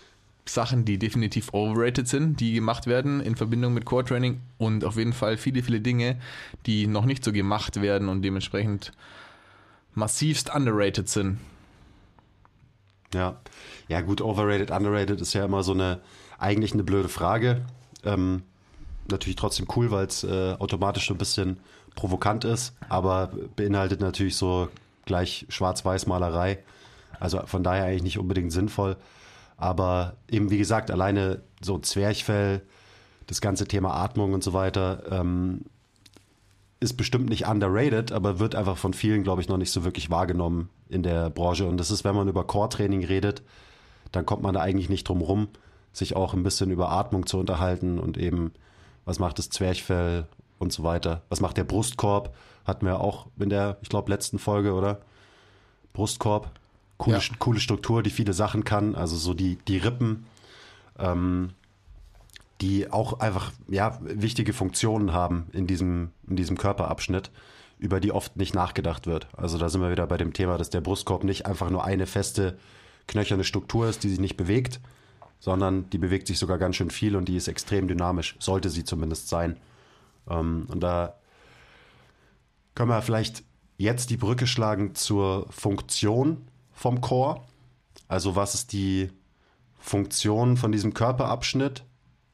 Sachen, 0.54 0.84
die 0.84 0.98
definitiv 0.98 1.52
overrated 1.52 2.08
sind, 2.08 2.40
die 2.40 2.54
gemacht 2.54 2.86
werden 2.86 3.20
in 3.20 3.36
Verbindung 3.36 3.74
mit 3.74 3.84
Core 3.84 4.04
Training 4.04 4.40
und 4.58 4.84
auf 4.84 4.96
jeden 4.96 5.12
Fall 5.12 5.36
viele, 5.36 5.62
viele 5.62 5.80
Dinge, 5.80 6.16
die 6.66 6.86
noch 6.86 7.04
nicht 7.04 7.24
so 7.24 7.32
gemacht 7.32 7.80
werden 7.80 8.08
und 8.08 8.22
dementsprechend 8.22 8.92
massivst 9.94 10.54
underrated 10.54 11.08
sind. 11.08 11.38
Ja. 13.12 13.40
ja, 13.88 14.00
gut, 14.02 14.20
overrated, 14.20 14.70
underrated 14.70 15.20
ist 15.20 15.34
ja 15.34 15.44
immer 15.44 15.62
so 15.64 15.72
eine, 15.72 16.00
eigentlich 16.38 16.72
eine 16.72 16.84
blöde 16.84 17.08
Frage. 17.08 17.62
Ähm, 18.04 18.42
natürlich 19.08 19.36
trotzdem 19.36 19.66
cool, 19.74 19.90
weil 19.90 20.06
es 20.06 20.22
äh, 20.22 20.54
automatisch 20.58 21.08
so 21.08 21.14
ein 21.14 21.18
bisschen 21.18 21.58
provokant 21.96 22.44
ist, 22.44 22.72
aber 22.88 23.32
beinhaltet 23.56 24.00
natürlich 24.00 24.36
so 24.36 24.68
gleich 25.06 25.46
Schwarz-Weiß-Malerei. 25.48 26.58
Also 27.18 27.44
von 27.46 27.64
daher 27.64 27.84
eigentlich 27.84 28.04
nicht 28.04 28.18
unbedingt 28.18 28.52
sinnvoll. 28.52 28.96
Aber 29.60 30.16
eben, 30.30 30.50
wie 30.50 30.56
gesagt, 30.56 30.90
alleine 30.90 31.42
so 31.60 31.78
Zwerchfell, 31.78 32.62
das 33.26 33.42
ganze 33.42 33.66
Thema 33.68 33.94
Atmung 33.94 34.32
und 34.32 34.42
so 34.42 34.54
weiter, 34.54 35.02
ähm, 35.10 35.66
ist 36.80 36.96
bestimmt 36.96 37.28
nicht 37.28 37.46
underrated, 37.46 38.10
aber 38.10 38.38
wird 38.38 38.54
einfach 38.54 38.78
von 38.78 38.94
vielen, 38.94 39.22
glaube 39.22 39.42
ich, 39.42 39.48
noch 39.48 39.58
nicht 39.58 39.70
so 39.70 39.84
wirklich 39.84 40.08
wahrgenommen 40.08 40.70
in 40.88 41.02
der 41.02 41.28
Branche. 41.28 41.66
Und 41.66 41.76
das 41.76 41.90
ist, 41.90 42.04
wenn 42.04 42.16
man 42.16 42.26
über 42.26 42.46
Core-Training 42.46 43.04
redet, 43.04 43.42
dann 44.12 44.24
kommt 44.24 44.42
man 44.42 44.54
da 44.54 44.60
eigentlich 44.62 44.88
nicht 44.88 45.06
drum 45.06 45.20
rum, 45.20 45.48
sich 45.92 46.16
auch 46.16 46.32
ein 46.32 46.42
bisschen 46.42 46.70
über 46.70 46.90
Atmung 46.90 47.26
zu 47.26 47.38
unterhalten 47.38 47.98
und 47.98 48.16
eben, 48.16 48.52
was 49.04 49.18
macht 49.18 49.38
das 49.38 49.50
Zwerchfell 49.50 50.26
und 50.58 50.72
so 50.72 50.84
weiter. 50.84 51.20
Was 51.28 51.42
macht 51.42 51.58
der 51.58 51.64
Brustkorb? 51.64 52.34
Hatten 52.64 52.86
wir 52.86 53.00
auch 53.00 53.26
in 53.38 53.50
der, 53.50 53.76
ich 53.82 53.90
glaube, 53.90 54.10
letzten 54.10 54.38
Folge, 54.38 54.72
oder? 54.72 55.00
Brustkorb. 55.92 56.50
Coole, 57.00 57.16
Ja. 57.16 57.34
coole 57.38 57.60
Struktur, 57.60 58.02
die 58.02 58.10
viele 58.10 58.34
Sachen 58.34 58.62
kann. 58.62 58.94
Also 58.94 59.16
so 59.16 59.32
die, 59.34 59.56
die 59.66 59.78
Rippen, 59.78 60.26
ähm, 60.98 61.50
die 62.60 62.92
auch 62.92 63.20
einfach 63.20 63.52
ja, 63.68 63.98
wichtige 64.02 64.52
Funktionen 64.52 65.12
haben 65.14 65.46
in 65.52 65.66
diesem, 65.66 66.10
in 66.28 66.36
diesem 66.36 66.58
Körperabschnitt, 66.58 67.30
über 67.78 68.00
die 68.00 68.12
oft 68.12 68.36
nicht 68.36 68.54
nachgedacht 68.54 69.06
wird. 69.06 69.28
Also 69.34 69.56
da 69.56 69.70
sind 69.70 69.80
wir 69.80 69.90
wieder 69.90 70.06
bei 70.06 70.18
dem 70.18 70.34
Thema, 70.34 70.58
dass 70.58 70.68
der 70.68 70.82
Brustkorb 70.82 71.24
nicht 71.24 71.46
einfach 71.46 71.70
nur 71.70 71.84
eine 71.84 72.06
feste, 72.06 72.58
knöcherne 73.08 73.44
Struktur 73.44 73.88
ist, 73.88 74.04
die 74.04 74.10
sich 74.10 74.20
nicht 74.20 74.36
bewegt, 74.36 74.78
sondern 75.38 75.88
die 75.88 75.96
bewegt 75.96 76.26
sich 76.26 76.38
sogar 76.38 76.58
ganz 76.58 76.76
schön 76.76 76.90
viel 76.90 77.16
und 77.16 77.26
die 77.28 77.36
ist 77.36 77.48
extrem 77.48 77.88
dynamisch. 77.88 78.36
Sollte 78.40 78.68
sie 78.68 78.84
zumindest 78.84 79.30
sein. 79.30 79.56
Ähm, 80.28 80.66
und 80.68 80.80
da 80.82 81.14
können 82.74 82.90
wir 82.90 83.00
vielleicht 83.00 83.42
jetzt 83.78 84.10
die 84.10 84.18
Brücke 84.18 84.46
schlagen 84.46 84.94
zur 84.94 85.46
Funktion 85.50 86.46
vom 86.80 87.02
Core. 87.02 87.42
Also 88.08 88.36
was 88.36 88.54
ist 88.54 88.72
die 88.72 89.10
Funktion 89.78 90.56
von 90.56 90.72
diesem 90.72 90.94
Körperabschnitt? 90.94 91.84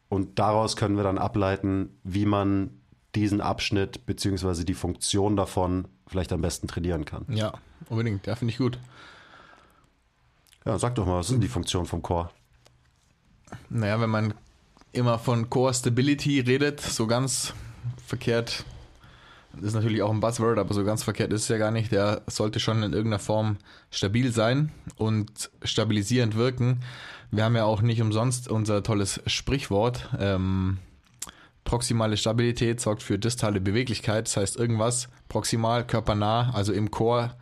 Und 0.08 0.38
daraus 0.38 0.76
können 0.76 0.96
wir 0.96 1.02
dann 1.02 1.18
ableiten, 1.18 1.98
wie 2.04 2.26
man 2.26 2.70
diesen 3.16 3.40
Abschnitt 3.40 4.06
beziehungsweise 4.06 4.64
die 4.64 4.74
Funktion 4.74 5.34
davon 5.34 5.88
vielleicht 6.06 6.32
am 6.32 6.42
besten 6.42 6.68
trainieren 6.68 7.04
kann. 7.04 7.24
Ja, 7.28 7.54
unbedingt. 7.88 8.24
Ja, 8.28 8.36
finde 8.36 8.52
ich 8.52 8.58
gut. 8.58 8.78
Ja, 10.64 10.78
sag 10.78 10.94
doch 10.94 11.06
mal, 11.06 11.18
was 11.18 11.26
sind 11.26 11.40
die 11.40 11.48
Funktionen 11.48 11.86
vom 11.86 12.02
Core? 12.02 12.30
Naja, 13.68 14.00
wenn 14.00 14.10
man 14.10 14.32
immer 14.92 15.18
von 15.18 15.50
Core 15.50 15.74
Stability 15.74 16.38
redet, 16.38 16.80
so 16.80 17.08
ganz 17.08 17.52
verkehrt, 18.06 18.64
ist 19.62 19.74
natürlich 19.74 20.02
auch 20.02 20.10
ein 20.10 20.20
Buzzword, 20.20 20.58
aber 20.58 20.74
so 20.74 20.84
ganz 20.84 21.02
verkehrt 21.02 21.32
ist 21.32 21.42
es 21.42 21.48
ja 21.48 21.58
gar 21.58 21.70
nicht. 21.70 21.92
Der 21.92 22.22
sollte 22.26 22.60
schon 22.60 22.82
in 22.82 22.92
irgendeiner 22.92 23.18
Form 23.18 23.58
stabil 23.90 24.32
sein 24.32 24.72
und 24.96 25.50
stabilisierend 25.62 26.36
wirken. 26.36 26.80
Wir 27.30 27.44
haben 27.44 27.56
ja 27.56 27.64
auch 27.64 27.82
nicht 27.82 28.00
umsonst 28.00 28.48
unser 28.48 28.82
tolles 28.82 29.20
Sprichwort. 29.26 30.08
Ähm, 30.18 30.78
proximale 31.64 32.16
Stabilität 32.16 32.80
sorgt 32.80 33.02
für 33.02 33.18
distale 33.18 33.60
Beweglichkeit. 33.60 34.26
Das 34.26 34.36
heißt, 34.36 34.56
irgendwas 34.56 35.08
proximal, 35.28 35.86
körpernah, 35.86 36.52
also 36.54 36.72
im 36.72 36.90
Core, 36.90 37.34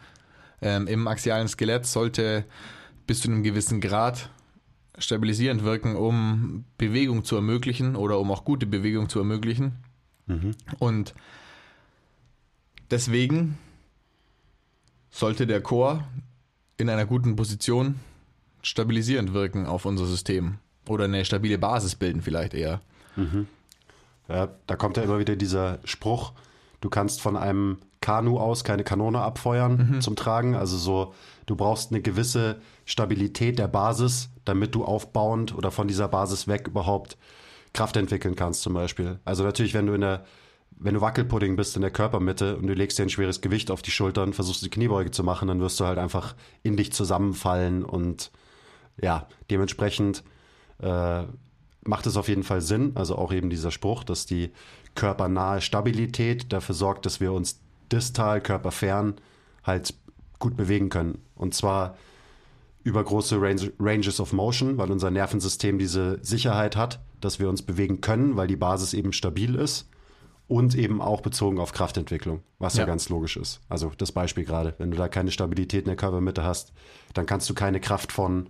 ähm, 0.63 0.87
im 0.87 1.07
axialen 1.07 1.49
Skelett 1.49 1.87
sollte 1.87 2.45
bis 3.07 3.21
zu 3.21 3.29
einem 3.29 3.43
gewissen 3.43 3.81
Grad 3.81 4.31
stabilisierend 4.99 5.65
wirken, 5.65 5.97
um 5.97 6.65
Bewegung 6.79 7.25
zu 7.25 7.37
ermöglichen 7.37 7.97
oder 7.97 8.19
um 8.19 8.31
auch 8.31 8.45
gute 8.45 8.67
Bewegung 8.67 9.09
zu 9.09 9.19
ermöglichen. 9.19 9.77
Und 10.79 11.15
deswegen 12.91 13.59
sollte 15.11 15.47
der 15.47 15.61
Chor 15.61 16.07
in 16.77 16.89
einer 16.89 17.07
guten 17.07 17.37
Position 17.37 18.01
stabilisierend 18.63 19.33
wirken 19.33 19.67
auf 19.67 19.85
unser 19.85 20.07
System 20.07 20.59
oder 20.89 21.05
eine 21.05 21.25
stabile 21.25 21.59
Basis 21.59 21.95
bilden 21.95 22.23
vielleicht 22.23 22.55
eher. 22.55 22.81
Ja, 24.29 24.49
da 24.67 24.77
kommt 24.77 24.97
ja 24.97 25.03
immer 25.03 25.19
wieder 25.19 25.37
dieser 25.37 25.79
Spruch, 25.85 26.33
du 26.81 26.89
kannst 26.89 27.21
von 27.21 27.37
einem 27.37 27.79
Kanu 28.01 28.39
aus 28.39 28.65
keine 28.65 28.85
Kanone 28.85 29.21
abfeuern 29.21 30.01
zum 30.01 30.15
Tragen. 30.15 30.55
Also 30.55 30.77
so, 30.77 31.15
du 31.47 31.57
brauchst 31.57 31.91
eine 31.91 32.03
gewisse 32.03 32.61
Stabilität 32.85 33.59
der 33.59 33.69
Basis, 33.69 34.29
damit 34.45 34.75
du 34.75 34.85
aufbauend 34.85 35.55
oder 35.55 35.71
von 35.71 35.89
dieser 35.89 36.09
Basis 36.09 36.47
weg 36.47 36.67
überhaupt 36.69 37.17
Kraft 37.73 37.97
entwickeln 37.97 38.37
kannst 38.37 38.63
zum 38.63 38.75
Beispiel. 38.75 39.19
Also 39.25 39.43
natürlich, 39.43 39.73
wenn 39.73 39.87
du 39.87 39.95
in 39.95 40.03
der, 40.03 40.27
wenn 40.77 40.95
du 40.95 41.01
Wackelpudding 41.01 41.57
bist 41.57 41.77
in 41.77 41.83
der 41.83 41.91
Körpermitte 41.91 42.57
und 42.57 42.67
du 42.67 42.75
legst 42.75 42.99
dir 42.99 43.05
ein 43.05 43.11
schweres 43.11 43.41
Gewicht 43.41 43.71
auf 43.71 43.83
die 43.83 43.91
Schultern, 43.91 44.33
versuchst 44.33 44.65
die 44.65 44.71
Kniebeuge 44.71 45.11
zu 45.11 45.25
machen, 45.25 45.49
dann 45.49 45.61
wirst 45.61 45.81
du 45.81 45.85
halt 45.85 45.99
einfach 45.99 46.35
in 46.63 46.77
dich 46.77 46.93
zusammenfallen 46.93 47.85
und 47.85 48.31
ja, 49.01 49.27
dementsprechend 49.51 50.23
äh, 50.79 51.25
macht 51.83 52.07
es 52.07 52.17
auf 52.17 52.29
jeden 52.29 52.43
Fall 52.43 52.61
Sinn, 52.61 52.93
also 52.95 53.17
auch 53.17 53.33
eben 53.33 53.51
dieser 53.51 53.71
Spruch, 53.71 54.05
dass 54.05 54.27
die 54.27 54.53
körpernahe 54.95 55.61
Stabilität 55.61 56.53
dafür 56.53 56.75
sorgt, 56.75 57.07
dass 57.07 57.21
wir 57.21 57.33
uns 57.33 57.61
distal, 57.91 58.41
körperfern 58.41 59.15
halt 59.63 59.95
gut 60.39 60.57
bewegen 60.57 60.89
können. 60.89 61.19
Und 61.35 61.55
zwar 61.55 61.97
über 62.83 63.03
große 63.03 63.41
Range, 63.41 63.73
Ranges 63.81 64.21
of 64.21 64.33
Motion, 64.33 64.79
weil 64.79 64.91
unser 64.91 65.11
Nervensystem 65.11 65.79
diese 65.79 66.19
Sicherheit 66.23 66.77
hat, 66.77 67.01
dass 67.21 67.39
wir 67.39 67.49
uns 67.49 67.63
bewegen 67.63 68.01
können, 68.01 68.37
weil 68.37 68.47
die 68.47 68.57
Basis 68.57 68.93
eben 68.93 69.13
stabil 69.13 69.55
ist. 69.55 69.89
Und 70.47 70.75
eben 70.75 71.01
auch 71.01 71.23
bezogen 71.23 71.59
auf 71.59 71.73
Kraftentwicklung, 71.73 72.43
was 72.59 72.75
ja, 72.75 72.81
Ja. 72.81 72.87
ganz 72.87 73.09
logisch 73.09 73.37
ist. 73.39 73.61
Also 73.71 73.91
das 73.97 74.13
Beispiel 74.13 74.45
gerade, 74.45 74.75
wenn 74.79 74.91
du 74.91 74.97
da 74.97 75.09
keine 75.09 75.31
Stabilität 75.31 75.81
in 75.85 75.87
der 75.87 75.97
Körpermitte 75.97 76.45
hast, 76.45 76.73
dann 77.15 77.25
kannst 77.25 77.49
du 77.49 77.55
keine 77.55 77.81
Kraft 77.81 78.13
von 78.13 78.49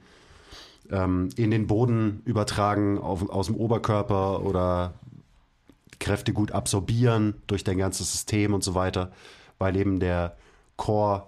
ähm, 0.91 1.29
in 1.37 1.51
den 1.53 1.67
Boden 1.69 2.21
übertragen, 2.25 2.99
auf, 2.99 3.29
aus 3.31 3.47
dem 3.47 3.55
Oberkörper 3.57 4.43
oder 4.43 4.95
Kräfte 6.01 6.33
gut 6.33 6.51
absorbieren 6.53 7.35
durch 7.47 7.63
dein 7.65 7.79
ganzes 7.79 8.11
System 8.13 8.53
und 8.55 8.65
so 8.65 8.75
weiter, 8.75 9.13
weil 9.59 9.77
eben 9.77 10.01
der 10.01 10.37
Core 10.77 11.23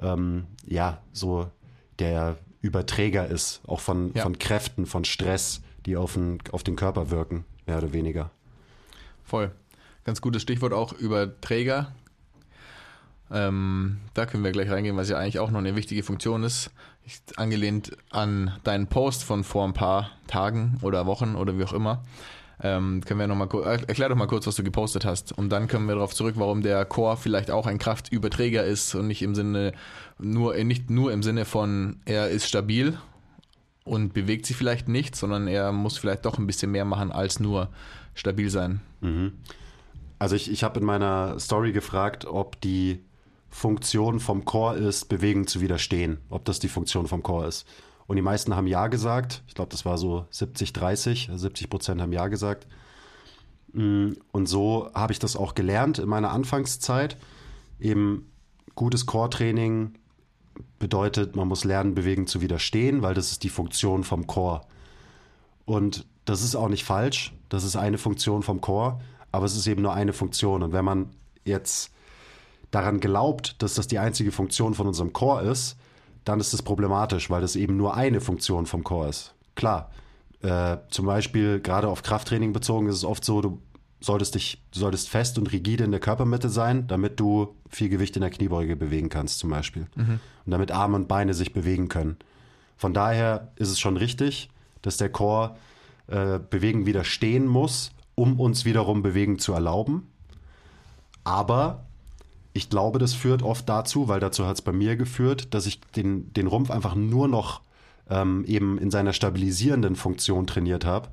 ähm, 0.00 0.44
ja 0.66 0.98
so 1.12 1.48
der 1.98 2.36
Überträger 2.60 3.26
ist, 3.26 3.62
auch 3.66 3.80
von, 3.80 4.12
Ja. 4.14 4.22
von 4.24 4.38
Kräften, 4.38 4.84
von 4.86 5.04
Stress, 5.06 5.62
die 5.86 5.96
auf 5.96 6.12
den, 6.12 6.38
auf 6.52 6.62
den 6.62 6.76
Körper 6.76 7.10
wirken, 7.10 7.44
mehr 7.66 7.78
oder 7.78 7.92
weniger. 7.94 8.30
Voll. 9.24 9.50
Ganz 10.06 10.20
gutes 10.20 10.40
Stichwort 10.42 10.72
auch 10.72 10.92
Überträger. 10.92 11.92
Ähm, 13.28 13.98
da 14.14 14.24
können 14.24 14.44
wir 14.44 14.52
gleich 14.52 14.70
reingehen, 14.70 14.96
was 14.96 15.08
ja 15.08 15.18
eigentlich 15.18 15.40
auch 15.40 15.50
noch 15.50 15.58
eine 15.58 15.74
wichtige 15.74 16.04
Funktion 16.04 16.44
ist. 16.44 16.70
Ich, 17.04 17.20
angelehnt 17.36 17.96
an 18.10 18.52
deinen 18.62 18.86
Post 18.86 19.24
von 19.24 19.42
vor 19.42 19.66
ein 19.66 19.72
paar 19.74 20.12
Tagen 20.28 20.78
oder 20.82 21.06
Wochen 21.06 21.34
oder 21.34 21.58
wie 21.58 21.64
auch 21.64 21.72
immer. 21.72 22.04
Ähm, 22.62 23.02
können 23.04 23.18
wir 23.18 23.26
noch 23.26 23.34
mal, 23.34 23.48
er- 23.64 23.88
erklär 23.88 24.08
doch 24.08 24.14
mal 24.16 24.28
kurz, 24.28 24.46
was 24.46 24.54
du 24.54 24.62
gepostet 24.62 25.04
hast. 25.04 25.32
Und 25.32 25.50
dann 25.50 25.66
kommen 25.66 25.88
wir 25.88 25.96
darauf 25.96 26.14
zurück, 26.14 26.36
warum 26.38 26.62
der 26.62 26.84
Core 26.84 27.16
vielleicht 27.16 27.50
auch 27.50 27.66
ein 27.66 27.78
Kraftüberträger 27.78 28.62
ist 28.64 28.94
und 28.94 29.08
nicht 29.08 29.22
im 29.22 29.34
Sinne, 29.34 29.72
nur, 30.20 30.54
nicht 30.62 30.88
nur 30.88 31.12
im 31.12 31.24
Sinne 31.24 31.44
von, 31.46 31.96
er 32.04 32.30
ist 32.30 32.46
stabil 32.48 32.96
und 33.82 34.14
bewegt 34.14 34.46
sich 34.46 34.56
vielleicht 34.56 34.86
nicht, 34.86 35.16
sondern 35.16 35.48
er 35.48 35.72
muss 35.72 35.98
vielleicht 35.98 36.24
doch 36.24 36.38
ein 36.38 36.46
bisschen 36.46 36.70
mehr 36.70 36.84
machen 36.84 37.10
als 37.10 37.40
nur 37.40 37.70
stabil 38.14 38.50
sein. 38.50 38.80
Also 40.18 40.36
ich, 40.36 40.50
ich 40.50 40.64
habe 40.64 40.80
in 40.80 40.86
meiner 40.86 41.38
Story 41.38 41.72
gefragt, 41.72 42.24
ob 42.24 42.60
die 42.60 43.04
Funktion 43.48 44.20
vom 44.20 44.44
Core 44.44 44.76
ist, 44.76 45.08
Bewegung 45.08 45.46
zu 45.46 45.60
widerstehen, 45.60 46.18
ob 46.30 46.44
das 46.44 46.58
die 46.58 46.68
Funktion 46.68 47.06
vom 47.06 47.22
Core 47.22 47.46
ist. 47.46 47.66
Und 48.06 48.16
die 48.16 48.22
meisten 48.22 48.54
haben 48.54 48.66
Ja 48.66 48.86
gesagt. 48.86 49.42
Ich 49.48 49.54
glaube, 49.54 49.70
das 49.70 49.84
war 49.84 49.98
so 49.98 50.26
70, 50.30 50.72
30, 50.72 51.30
also 51.30 51.42
70 51.42 51.70
Prozent 51.70 52.00
haben 52.00 52.12
Ja 52.12 52.28
gesagt. 52.28 52.66
Mm, 53.72 54.12
Und 54.32 54.46
so 54.46 54.90
habe 54.94 55.12
ich 55.12 55.18
das 55.18 55.36
auch 55.36 55.54
gelernt 55.54 55.98
in 55.98 56.08
meiner 56.08 56.30
Anfangszeit. 56.30 57.16
Eben 57.80 58.30
gutes 58.74 59.06
Core-Training 59.06 59.94
bedeutet, 60.78 61.36
man 61.36 61.48
muss 61.48 61.64
lernen, 61.64 61.94
Bewegung 61.94 62.26
zu 62.26 62.40
widerstehen, 62.40 63.02
weil 63.02 63.14
das 63.14 63.32
ist 63.32 63.42
die 63.42 63.48
Funktion 63.48 64.04
vom 64.04 64.26
Core. 64.26 64.62
Und 65.64 66.06
das 66.24 66.42
ist 66.42 66.54
auch 66.54 66.68
nicht 66.68 66.84
falsch. 66.84 67.34
Das 67.48 67.64
ist 67.64 67.76
eine 67.76 67.98
Funktion 67.98 68.42
vom 68.42 68.60
Core, 68.60 69.00
aber 69.32 69.46
es 69.46 69.56
ist 69.56 69.66
eben 69.66 69.82
nur 69.82 69.94
eine 69.94 70.12
Funktion. 70.12 70.62
Und 70.62 70.72
wenn 70.72 70.84
man 70.84 71.10
jetzt 71.44 71.92
daran 72.70 73.00
glaubt, 73.00 73.62
dass 73.62 73.74
das 73.74 73.86
die 73.86 73.98
einzige 73.98 74.32
Funktion 74.32 74.74
von 74.74 74.86
unserem 74.86 75.12
Core 75.12 75.42
ist, 75.42 75.76
dann 76.24 76.40
ist 76.40 76.52
es 76.52 76.62
problematisch, 76.62 77.30
weil 77.30 77.40
das 77.40 77.56
eben 77.56 77.76
nur 77.76 77.94
eine 77.94 78.20
Funktion 78.20 78.66
vom 78.66 78.82
Core 78.82 79.08
ist. 79.08 79.34
Klar, 79.54 79.90
äh, 80.42 80.78
zum 80.90 81.06
Beispiel 81.06 81.60
gerade 81.60 81.88
auf 81.88 82.02
Krafttraining 82.02 82.52
bezogen 82.52 82.88
ist 82.88 82.96
es 82.96 83.04
oft 83.04 83.24
so, 83.24 83.40
du 83.40 83.62
solltest 84.00 84.34
dich, 84.34 84.62
du 84.72 84.80
solltest 84.80 85.08
fest 85.08 85.38
und 85.38 85.52
rigide 85.52 85.84
in 85.84 85.90
der 85.90 86.00
Körpermitte 86.00 86.48
sein, 86.48 86.86
damit 86.86 87.18
du 87.18 87.54
viel 87.70 87.88
Gewicht 87.88 88.16
in 88.16 88.22
der 88.22 88.30
Kniebeuge 88.30 88.76
bewegen 88.76 89.08
kannst, 89.08 89.38
zum 89.38 89.50
Beispiel. 89.50 89.86
Und 90.44 90.52
damit 90.52 90.70
Arme 90.70 90.96
und 90.96 91.08
Beine 91.08 91.34
sich 91.34 91.52
bewegen 91.52 91.88
können. 91.88 92.16
Von 92.76 92.92
daher 92.92 93.52
ist 93.56 93.70
es 93.70 93.80
schon 93.80 93.96
richtig, 93.96 94.50
dass 94.82 94.98
der 94.98 95.08
Core 95.08 95.56
äh, 96.08 96.38
Bewegen 96.38 96.86
widerstehen 96.86 97.46
muss, 97.46 97.92
um 98.16 98.40
uns 98.40 98.64
wiederum 98.64 99.02
Bewegen 99.02 99.38
zu 99.38 99.52
erlauben. 99.52 100.08
Aber 101.22 101.84
ich 102.52 102.70
glaube, 102.70 102.98
das 102.98 103.14
führt 103.14 103.42
oft 103.42 103.68
dazu, 103.68 104.08
weil 104.08 104.18
dazu 104.18 104.46
hat 104.46 104.56
es 104.56 104.62
bei 104.62 104.72
mir 104.72 104.96
geführt, 104.96 105.54
dass 105.54 105.66
ich 105.66 105.80
den, 105.80 106.32
den 106.32 106.48
Rumpf 106.48 106.70
einfach 106.70 106.94
nur 106.96 107.28
noch 107.28 107.60
ähm, 108.08 108.44
eben 108.46 108.78
in 108.78 108.90
seiner 108.90 109.12
stabilisierenden 109.12 109.94
Funktion 109.94 110.46
trainiert 110.46 110.84
habe. 110.84 111.08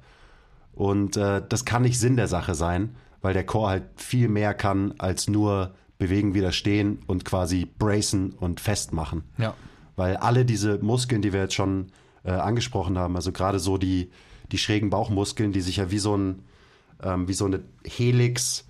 Und 0.74 1.18
äh, 1.18 1.42
das 1.48 1.66
kann 1.66 1.84
nicht 1.84 2.00
Sinn 2.00 2.16
der 2.16 2.28
Sache 2.28 2.56
sein, 2.56 2.96
weil 3.22 3.34
der 3.34 3.46
Core 3.46 3.70
halt 3.70 3.84
viel 3.96 4.30
mehr 4.30 4.54
kann 4.54 4.94
als 4.98 5.28
nur 5.28 5.74
bewegen, 5.98 6.34
widerstehen 6.34 7.00
und 7.08 7.26
quasi 7.26 7.66
bracen 7.66 8.32
und 8.32 8.60
festmachen. 8.60 9.24
Ja. 9.38 9.54
Weil 9.96 10.18
alle 10.18 10.46
diese 10.46 10.80
Muskeln, 10.80 11.22
die 11.22 11.34
wir 11.34 11.42
jetzt 11.42 11.54
schon 11.54 11.88
äh, 12.24 12.32
angesprochen 12.32 12.98
haben, 12.98 13.16
also 13.16 13.32
gerade 13.32 13.60
so 13.60 13.78
die, 13.78 14.10
die 14.52 14.58
schrägen 14.58 14.90
Bauchmuskeln, 14.90 15.52
die 15.52 15.62
sich 15.62 15.78
ja 15.78 15.92
wie 15.92 16.00
so, 16.00 16.16
ein, 16.16 16.44
ähm, 17.04 17.28
wie 17.28 17.34
so 17.34 17.46
eine 17.46 17.62
Helix 17.86 18.66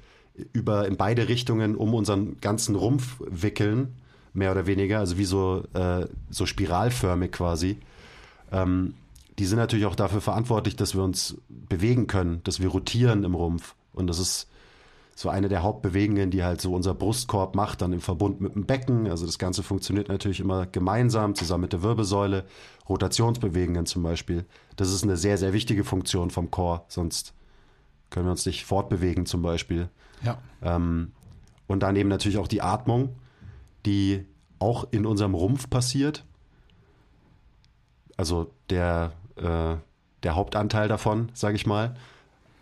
über 0.51 0.87
in 0.87 0.97
beide 0.97 1.29
Richtungen 1.29 1.75
um 1.75 1.93
unseren 1.93 2.39
ganzen 2.41 2.75
Rumpf 2.75 3.21
wickeln, 3.25 3.95
mehr 4.33 4.51
oder 4.51 4.65
weniger, 4.65 4.99
also 4.99 5.17
wie 5.17 5.25
so, 5.25 5.63
äh, 5.73 6.07
so 6.29 6.45
spiralförmig 6.45 7.31
quasi. 7.31 7.77
Ähm, 8.51 8.95
die 9.39 9.45
sind 9.45 9.57
natürlich 9.57 9.85
auch 9.85 9.95
dafür 9.95 10.21
verantwortlich, 10.21 10.75
dass 10.75 10.95
wir 10.95 11.03
uns 11.03 11.37
bewegen 11.49 12.07
können, 12.07 12.41
dass 12.43 12.59
wir 12.59 12.69
rotieren 12.69 13.23
im 13.23 13.35
Rumpf. 13.35 13.75
Und 13.93 14.07
das 14.07 14.19
ist 14.19 14.47
so 15.15 15.29
eine 15.29 15.49
der 15.49 15.61
Hauptbewegungen, 15.61 16.31
die 16.31 16.43
halt 16.43 16.61
so 16.61 16.73
unser 16.73 16.93
Brustkorb 16.93 17.55
macht, 17.55 17.81
dann 17.81 17.93
im 17.93 18.01
Verbund 18.01 18.41
mit 18.41 18.55
dem 18.55 18.65
Becken. 18.65 19.07
Also 19.07 19.25
das 19.25 19.37
Ganze 19.37 19.61
funktioniert 19.61 20.09
natürlich 20.09 20.39
immer 20.39 20.65
gemeinsam, 20.65 21.35
zusammen 21.35 21.61
mit 21.61 21.73
der 21.73 21.83
Wirbelsäule. 21.83 22.45
Rotationsbewegungen 22.89 23.85
zum 23.85 24.03
Beispiel. 24.03 24.45
Das 24.75 24.91
ist 24.91 25.03
eine 25.03 25.17
sehr, 25.17 25.37
sehr 25.37 25.53
wichtige 25.53 25.83
Funktion 25.83 26.31
vom 26.31 26.51
Core, 26.51 26.81
sonst 26.87 27.33
können 28.13 28.27
wir 28.27 28.31
uns 28.31 28.45
nicht 28.45 28.63
fortbewegen 28.63 29.25
zum 29.25 29.41
Beispiel. 29.41 29.89
Ja. 30.23 30.37
Ähm, 30.61 31.11
und 31.67 31.81
dann 31.81 31.95
eben 31.95 32.09
natürlich 32.09 32.37
auch 32.37 32.47
die 32.47 32.61
Atmung, 32.61 33.15
die 33.85 34.23
auch 34.59 34.87
in 34.91 35.05
unserem 35.05 35.33
Rumpf 35.33 35.69
passiert. 35.69 36.23
Also 38.15 38.51
der, 38.69 39.13
äh, 39.35 39.75
der 40.21 40.35
Hauptanteil 40.35 40.87
davon, 40.87 41.29
sage 41.33 41.55
ich 41.55 41.65
mal. 41.65 41.95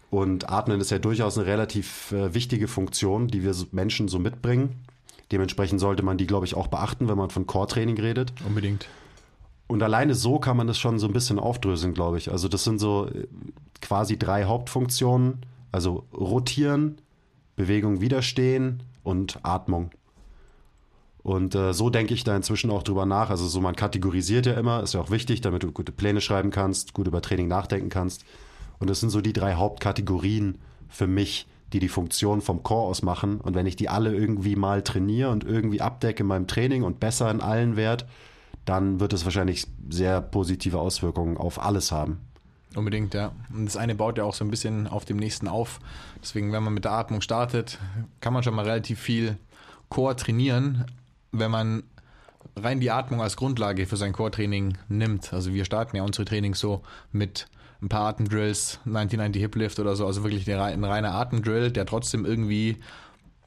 Und 0.09 0.49
Atmen 0.49 0.79
ist 0.79 0.89
ja 0.89 0.99
durchaus 0.99 1.37
eine 1.37 1.47
relativ 1.47 2.11
äh, 2.13 2.33
wichtige 2.33 2.67
Funktion, 2.67 3.27
die 3.27 3.43
wir 3.43 3.53
Menschen 3.71 4.07
so 4.07 4.19
mitbringen. 4.19 4.85
Dementsprechend 5.31 5.79
sollte 5.79 6.03
man 6.03 6.17
die, 6.17 6.27
glaube 6.27 6.45
ich, 6.45 6.55
auch 6.55 6.67
beachten, 6.67 7.09
wenn 7.09 7.17
man 7.17 7.29
von 7.29 7.45
Core-Training 7.45 7.99
redet. 7.99 8.33
Unbedingt. 8.45 8.87
Und 9.71 9.81
alleine 9.81 10.15
so 10.15 10.37
kann 10.37 10.57
man 10.57 10.67
das 10.67 10.77
schon 10.77 10.99
so 10.99 11.07
ein 11.07 11.13
bisschen 11.13 11.39
aufdröseln, 11.39 11.93
glaube 11.93 12.17
ich. 12.17 12.29
Also 12.29 12.49
das 12.49 12.65
sind 12.65 12.79
so 12.79 13.07
äh, 13.07 13.25
quasi 13.81 14.19
drei 14.19 14.43
Hauptfunktionen. 14.43 15.45
Also 15.71 16.03
rotieren, 16.13 16.97
Bewegung 17.55 18.01
widerstehen 18.01 18.83
und 19.03 19.39
Atmung. 19.43 19.91
Und 21.23 21.55
äh, 21.55 21.73
so 21.73 21.89
denke 21.89 22.13
ich 22.13 22.25
da 22.25 22.35
inzwischen 22.35 22.69
auch 22.69 22.83
drüber 22.83 23.05
nach. 23.05 23.29
Also 23.29 23.47
so 23.47 23.61
man 23.61 23.77
kategorisiert 23.77 24.45
ja 24.45 24.55
immer, 24.55 24.83
ist 24.83 24.93
ja 24.93 24.99
auch 24.99 25.09
wichtig, 25.09 25.39
damit 25.39 25.63
du 25.63 25.71
gute 25.71 25.93
Pläne 25.93 26.19
schreiben 26.19 26.51
kannst, 26.51 26.93
gut 26.93 27.07
über 27.07 27.21
Training 27.21 27.47
nachdenken 27.47 27.87
kannst. 27.87 28.25
Und 28.79 28.89
das 28.89 28.99
sind 28.99 29.09
so 29.09 29.21
die 29.21 29.31
drei 29.31 29.53
Hauptkategorien 29.53 30.57
für 30.89 31.07
mich, 31.07 31.47
die 31.71 31.79
die 31.79 31.87
Funktion 31.87 32.41
vom 32.41 32.61
Core 32.61 32.89
ausmachen. 32.89 33.39
Und 33.39 33.55
wenn 33.55 33.67
ich 33.67 33.77
die 33.77 33.87
alle 33.87 34.13
irgendwie 34.13 34.57
mal 34.57 34.81
trainiere 34.81 35.29
und 35.29 35.45
irgendwie 35.45 35.79
abdecke 35.79 36.23
in 36.23 36.27
meinem 36.27 36.47
Training 36.47 36.83
und 36.83 36.99
besser 36.99 37.31
in 37.31 37.39
allen 37.39 37.77
Wert, 37.77 38.05
dann 38.65 38.99
wird 38.99 39.13
es 39.13 39.25
wahrscheinlich 39.25 39.67
sehr 39.89 40.21
positive 40.21 40.79
Auswirkungen 40.79 41.37
auf 41.37 41.61
alles 41.61 41.91
haben. 41.91 42.19
Unbedingt, 42.75 43.13
ja. 43.13 43.33
Und 43.53 43.65
das 43.65 43.75
eine 43.75 43.95
baut 43.95 44.17
ja 44.17 44.23
auch 44.23 44.33
so 44.33 44.45
ein 44.45 44.51
bisschen 44.51 44.87
auf 44.87 45.03
dem 45.03 45.17
nächsten 45.17 45.47
auf. 45.47 45.79
Deswegen, 46.21 46.53
wenn 46.53 46.63
man 46.63 46.73
mit 46.73 46.85
der 46.85 46.93
Atmung 46.93 47.21
startet, 47.21 47.79
kann 48.21 48.33
man 48.33 48.43
schon 48.43 48.55
mal 48.55 48.65
relativ 48.65 48.99
viel 48.99 49.37
Core 49.89 50.15
trainieren, 50.15 50.85
wenn 51.33 51.51
man 51.51 51.83
rein 52.55 52.79
die 52.79 52.91
Atmung 52.91 53.21
als 53.21 53.35
Grundlage 53.35 53.85
für 53.85 53.97
sein 53.97 54.13
Core-Training 54.13 54.77
nimmt. 54.87 55.33
Also 55.33 55.53
wir 55.53 55.65
starten 55.65 55.95
ja 55.95 56.03
unsere 56.03 56.25
Trainings 56.25 56.59
so 56.59 56.81
mit 57.11 57.47
ein 57.81 57.89
paar 57.89 58.07
Atemdrills, 58.07 58.79
1990 58.85 59.41
Hip 59.41 59.55
Lift 59.55 59.79
oder 59.79 59.95
so, 59.95 60.05
also 60.05 60.23
wirklich 60.23 60.49
ein 60.49 60.83
reiner 60.83 61.13
Atemdrill, 61.13 61.71
der 61.71 61.85
trotzdem 61.85 62.25
irgendwie 62.25 62.77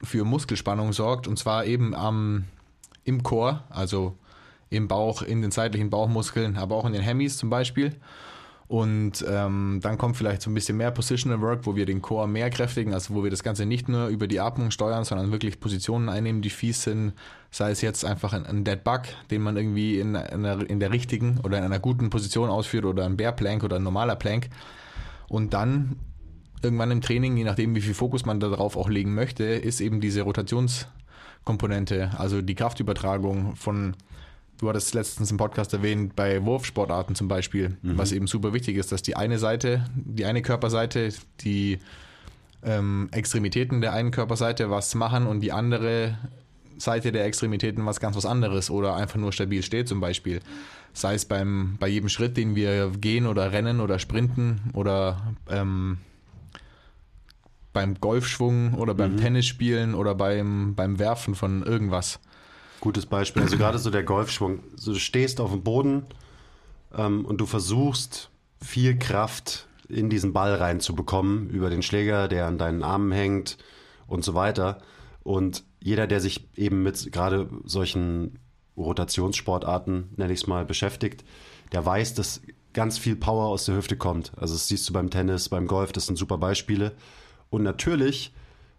für 0.03 0.25
Muskelspannung 0.25 0.91
sorgt 0.93 1.27
und 1.27 1.39
zwar 1.39 1.65
eben 1.65 1.95
am, 1.95 2.45
im 3.05 3.23
Core, 3.23 3.63
also 3.69 4.17
im 4.69 4.87
Bauch, 4.87 5.21
in 5.21 5.41
den 5.41 5.51
seitlichen 5.51 5.89
Bauchmuskeln, 5.89 6.57
aber 6.57 6.75
auch 6.75 6.85
in 6.85 6.93
den 6.93 7.01
Hemis 7.01 7.37
zum 7.37 7.49
Beispiel. 7.49 7.95
Und 8.67 9.23
ähm, 9.29 9.79
dann 9.83 9.99
kommt 9.99 10.17
vielleicht 10.17 10.41
so 10.41 10.49
ein 10.49 10.55
bisschen 10.55 10.77
mehr 10.77 10.89
Positional 10.89 11.39
Work, 11.41 11.67
wo 11.67 11.75
wir 11.75 11.85
den 11.85 12.01
Core 12.01 12.27
mehr 12.27 12.49
kräftigen, 12.49 12.93
also 12.93 13.13
wo 13.13 13.23
wir 13.23 13.29
das 13.29 13.43
Ganze 13.43 13.67
nicht 13.67 13.87
nur 13.87 14.07
über 14.07 14.25
die 14.25 14.39
Atmung 14.39 14.71
steuern, 14.71 15.03
sondern 15.03 15.31
wirklich 15.31 15.59
Positionen 15.59 16.09
einnehmen, 16.09 16.41
die 16.41 16.49
fies 16.49 16.81
sind. 16.81 17.13
Sei 17.51 17.69
es 17.69 17.81
jetzt 17.81 18.03
einfach 18.03 18.33
ein, 18.33 18.45
ein 18.45 18.63
Dead 18.63 18.83
Bug, 18.83 19.03
den 19.29 19.43
man 19.43 19.55
irgendwie 19.55 19.99
in, 19.99 20.15
in, 20.15 20.45
einer, 20.45 20.67
in 20.67 20.79
der 20.79 20.91
richtigen 20.91 21.39
oder 21.43 21.59
in 21.59 21.63
einer 21.63 21.77
guten 21.77 22.09
Position 22.09 22.49
ausführt 22.49 22.85
oder 22.85 23.05
ein 23.05 23.17
Bear 23.17 23.33
Plank 23.33 23.63
oder 23.63 23.75
ein 23.75 23.83
normaler 23.83 24.15
Plank. 24.15 24.49
Und 25.27 25.53
dann 25.53 25.97
irgendwann 26.63 26.89
im 26.89 27.01
Training, 27.01 27.37
je 27.37 27.43
nachdem 27.43 27.75
wie 27.75 27.81
viel 27.81 27.93
Fokus 27.93 28.25
man 28.25 28.39
darauf 28.39 28.77
auch 28.77 28.89
legen 28.89 29.13
möchte, 29.13 29.43
ist 29.43 29.79
eben 29.79 30.01
diese 30.01 30.23
Rotationskomponente, 30.23 32.11
also 32.17 32.41
die 32.41 32.55
Kraftübertragung 32.55 33.55
von 33.55 33.95
du 34.59 34.69
hattest 34.69 34.93
letztens 34.93 35.31
im 35.31 35.37
Podcast 35.37 35.73
erwähnt, 35.73 36.15
bei 36.15 36.43
Wurfsportarten 36.43 37.15
zum 37.15 37.27
Beispiel, 37.27 37.77
mhm. 37.81 37.97
was 37.97 38.11
eben 38.11 38.27
super 38.27 38.53
wichtig 38.53 38.77
ist, 38.77 38.91
dass 38.91 39.01
die 39.01 39.15
eine 39.15 39.37
Seite, 39.37 39.85
die 39.95 40.25
eine 40.25 40.41
Körperseite, 40.41 41.09
die 41.41 41.79
ähm, 42.63 43.09
Extremitäten 43.11 43.81
der 43.81 43.93
einen 43.93 44.11
Körperseite 44.11 44.69
was 44.69 44.95
machen 44.95 45.27
und 45.27 45.41
die 45.41 45.51
andere 45.51 46.17
Seite 46.77 47.11
der 47.11 47.25
Extremitäten 47.25 47.85
was 47.85 47.99
ganz 47.99 48.15
was 48.15 48.25
anderes 48.25 48.69
oder 48.69 48.95
einfach 48.95 49.17
nur 49.17 49.31
stabil 49.31 49.63
steht 49.63 49.87
zum 49.87 49.99
Beispiel. 49.99 50.41
Sei 50.93 51.13
es 51.13 51.25
beim, 51.25 51.75
bei 51.79 51.87
jedem 51.87 52.09
Schritt, 52.09 52.37
den 52.37 52.55
wir 52.55 52.89
gehen 52.89 53.27
oder 53.27 53.51
rennen 53.51 53.79
oder 53.79 53.99
sprinten 53.99 54.61
oder 54.73 55.35
ähm, 55.49 55.97
beim 57.73 57.95
Golfschwung 57.99 58.73
oder 58.75 58.93
beim 58.93 59.13
mhm. 59.13 59.17
Tennisspielen 59.17 59.95
oder 59.95 60.15
beim, 60.15 60.75
beim 60.75 60.97
Werfen 60.97 61.35
von 61.35 61.63
irgendwas. 61.63 62.19
Gutes 62.85 63.07
Beispiel. 63.07 63.41
Also 63.41 63.57
gerade 63.57 63.79
so 63.79 63.89
der 63.89 64.03
Golfschwung. 64.03 64.59
So, 64.75 64.93
du 64.93 64.99
stehst 64.99 65.41
auf 65.41 65.49
dem 65.49 65.63
Boden 65.63 66.05
ähm, 66.95 67.25
und 67.25 67.41
du 67.41 67.47
versuchst 67.47 68.29
viel 68.61 68.99
Kraft 68.99 69.67
in 69.89 70.11
diesen 70.11 70.33
Ball 70.33 70.53
reinzubekommen 70.53 71.49
über 71.49 71.71
den 71.71 71.81
Schläger, 71.81 72.27
der 72.27 72.45
an 72.45 72.59
deinen 72.59 72.83
Armen 72.83 73.11
hängt 73.11 73.57
und 74.05 74.23
so 74.23 74.35
weiter. 74.35 74.83
Und 75.23 75.63
jeder, 75.79 76.05
der 76.05 76.19
sich 76.19 76.47
eben 76.55 76.83
mit 76.83 77.11
gerade 77.11 77.49
solchen 77.63 78.37
Rotationssportarten, 78.77 80.11
nenne 80.15 80.31
ich 80.31 80.41
es 80.41 80.47
mal, 80.47 80.63
beschäftigt, 80.63 81.25
der 81.71 81.83
weiß, 81.83 82.13
dass 82.13 82.43
ganz 82.73 82.99
viel 82.99 83.15
Power 83.15 83.45
aus 83.45 83.65
der 83.65 83.77
Hüfte 83.77 83.97
kommt. 83.97 84.31
Also 84.37 84.53
das 84.53 84.67
siehst 84.67 84.87
du 84.87 84.93
beim 84.93 85.09
Tennis, 85.09 85.49
beim 85.49 85.65
Golf, 85.65 85.91
das 85.91 86.05
sind 86.05 86.17
super 86.19 86.37
Beispiele. 86.37 86.91
Und 87.49 87.63
natürlich 87.63 88.31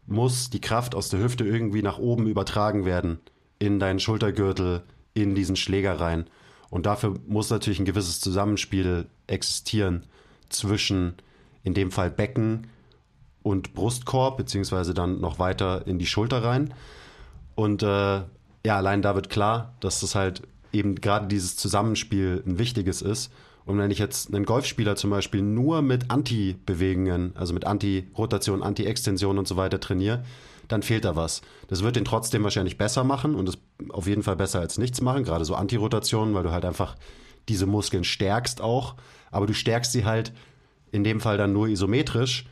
muss 0.07 0.49
die 0.49 0.61
Kraft 0.61 0.95
aus 0.95 1.09
der 1.09 1.19
Hüfte 1.19 1.45
irgendwie 1.45 1.83
nach 1.83 1.99
oben 1.99 2.29
übertragen 2.29 2.85
werden 2.85 3.19
in 3.59 3.79
deinen 3.79 4.01
Schultergürtel, 4.01 4.83
in 5.15 5.35
diesen 5.35 5.57
Schläger 5.57 6.01
rein. 6.01 6.27
Und 6.71 6.87
dafür 6.87 7.15
muss 7.27 7.51
natürlich 7.51 7.79
ein 7.79 7.85
gewisses 7.85 8.21
Zusammenspiel 8.21 9.07
existieren 9.27 10.05
zwischen, 10.49 11.15
in 11.63 11.75
dem 11.75 11.91
Fall 11.91 12.11
Becken 12.11 12.69
und 13.43 13.75
Brustkorb, 13.75 14.37
beziehungsweise 14.37 14.93
dann 14.93 15.21
noch 15.21 15.39
weiter 15.39 15.87
in 15.87 15.99
die 15.99 16.07
Schulter 16.07 16.43
rein. 16.43 16.75
Und 17.55 17.83
äh, 17.83 17.87
ja, 17.87 18.77
allein 18.77 19.03
da 19.03 19.15
wird 19.15 19.31
klar, 19.31 19.75
dass 19.81 20.01
das 20.01 20.15
halt 20.15 20.43
eben 20.73 20.97
gerade 20.97 21.29
dieses 21.29 21.57
Zusammenspiel 21.57 22.43
ein 22.47 22.59
wichtiges 22.59 23.03
ist. 23.03 23.33
Und 23.65 23.79
wenn 23.79 23.91
ich 23.91 23.99
jetzt 23.99 24.33
einen 24.33 24.45
Golfspieler 24.45 24.97
zum 24.97 25.11
Beispiel 25.11 25.43
nur 25.43 25.83
mit 25.83 26.11
Anti-Bewegungen, 26.11 27.33
also 27.37 27.55
mit 27.55 27.65
Anti-Rotation, 27.65 28.63
Anti-Extension 28.63 29.39
und 29.39 29.49
so 29.49 29.57
weiter 29.57 29.81
trainiere, 29.81 30.25
dann 30.69 30.83
fehlt 30.83 31.05
da 31.05 31.17
was. 31.17 31.43
Das 31.69 31.83
wird 31.83 31.97
den 31.97 32.05
trotzdem 32.05 32.43
wahrscheinlich 32.43 32.79
besser 32.79 33.05
machen 33.05 33.35
und 33.35 33.49
es 33.49 33.59
auf 33.91 34.07
jeden 34.07 34.23
Fall 34.23 34.37
besser 34.37 34.61
als 34.61 34.79
nichts 34.79 35.01
machen, 35.01 35.25
gerade 35.25 35.45
so 35.45 35.55
Antirotation, 35.55 36.35
weil 36.35 36.43
du 36.43 36.51
halt 36.51 36.65
einfach 36.65 36.97
diese 37.49 37.67
Muskeln 37.67 38.05
stärkst 38.05 38.61
auch, 38.61 38.97
aber 39.31 39.47
du 39.47 39.55
stärkst 39.55 39.93
sie 39.93 40.05
halt 40.05 40.33
in 40.93 41.05
dem 41.05 41.21
Fall 41.21 41.37
dann 41.37 41.53
nur 41.53 41.69
isometrisch. 41.69 42.47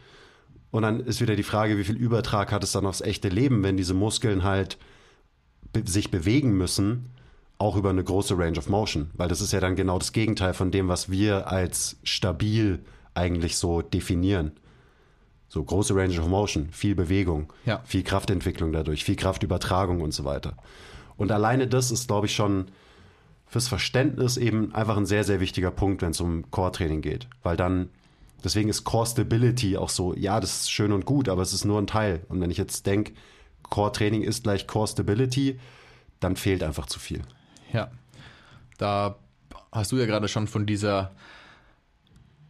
Und 0.70 0.82
dann 0.82 1.00
ist 1.00 1.20
wieder 1.20 1.36
die 1.36 1.44
Frage, 1.44 1.78
wie 1.78 1.84
viel 1.84 1.96
Übertrag 1.96 2.50
hat 2.50 2.64
es 2.64 2.72
dann 2.72 2.86
aufs 2.86 3.00
echte 3.00 3.28
Leben, 3.28 3.62
wenn 3.62 3.76
diese 3.76 3.94
Muskeln 3.94 4.42
halt 4.42 4.76
be 5.72 5.82
sich 5.86 6.10
bewegen 6.10 6.56
müssen, 6.56 7.10
auch 7.58 7.76
über 7.76 7.90
eine 7.90 8.02
große 8.02 8.36
Range 8.36 8.58
of 8.58 8.68
Motion. 8.68 9.10
Weil 9.14 9.28
das 9.28 9.40
ist 9.40 9.52
ja 9.52 9.60
dann 9.60 9.76
genau 9.76 9.98
das 9.98 10.12
Gegenteil 10.12 10.52
von 10.52 10.72
dem, 10.72 10.88
was 10.88 11.10
wir 11.10 11.48
als 11.48 11.96
stabil 12.02 12.84
eigentlich 13.14 13.56
so 13.56 13.82
definieren. 13.82 14.52
So 15.54 15.62
große 15.62 15.94
Range 15.94 16.18
of 16.20 16.26
Motion, 16.26 16.68
viel 16.72 16.96
Bewegung, 16.96 17.52
ja. 17.64 17.80
viel 17.84 18.02
Kraftentwicklung 18.02 18.72
dadurch, 18.72 19.04
viel 19.04 19.14
Kraftübertragung 19.14 20.00
und 20.00 20.12
so 20.12 20.24
weiter. 20.24 20.56
Und 21.16 21.30
alleine 21.30 21.68
das 21.68 21.92
ist, 21.92 22.08
glaube 22.08 22.26
ich, 22.26 22.34
schon 22.34 22.72
fürs 23.46 23.68
Verständnis 23.68 24.36
eben 24.36 24.74
einfach 24.74 24.96
ein 24.96 25.06
sehr, 25.06 25.22
sehr 25.22 25.38
wichtiger 25.38 25.70
Punkt, 25.70 26.02
wenn 26.02 26.10
es 26.10 26.20
um 26.20 26.50
Core-Training 26.50 27.02
geht. 27.02 27.28
Weil 27.44 27.56
dann, 27.56 27.90
deswegen 28.42 28.68
ist 28.68 28.82
Core 28.82 29.06
Stability 29.06 29.76
auch 29.76 29.90
so, 29.90 30.12
ja, 30.16 30.40
das 30.40 30.62
ist 30.62 30.72
schön 30.72 30.90
und 30.90 31.06
gut, 31.06 31.28
aber 31.28 31.42
es 31.42 31.52
ist 31.52 31.64
nur 31.64 31.80
ein 31.80 31.86
Teil. 31.86 32.26
Und 32.28 32.40
wenn 32.40 32.50
ich 32.50 32.58
jetzt 32.58 32.84
denke, 32.84 33.12
Core-Training 33.62 34.22
ist 34.22 34.42
gleich 34.42 34.66
Core 34.66 34.88
Stability, 34.88 35.60
dann 36.18 36.34
fehlt 36.34 36.64
einfach 36.64 36.86
zu 36.86 36.98
viel. 36.98 37.22
Ja, 37.72 37.92
da 38.78 39.18
hast 39.70 39.92
du 39.92 39.98
ja 39.98 40.06
gerade 40.06 40.26
schon 40.26 40.48
von 40.48 40.66
dieser 40.66 41.12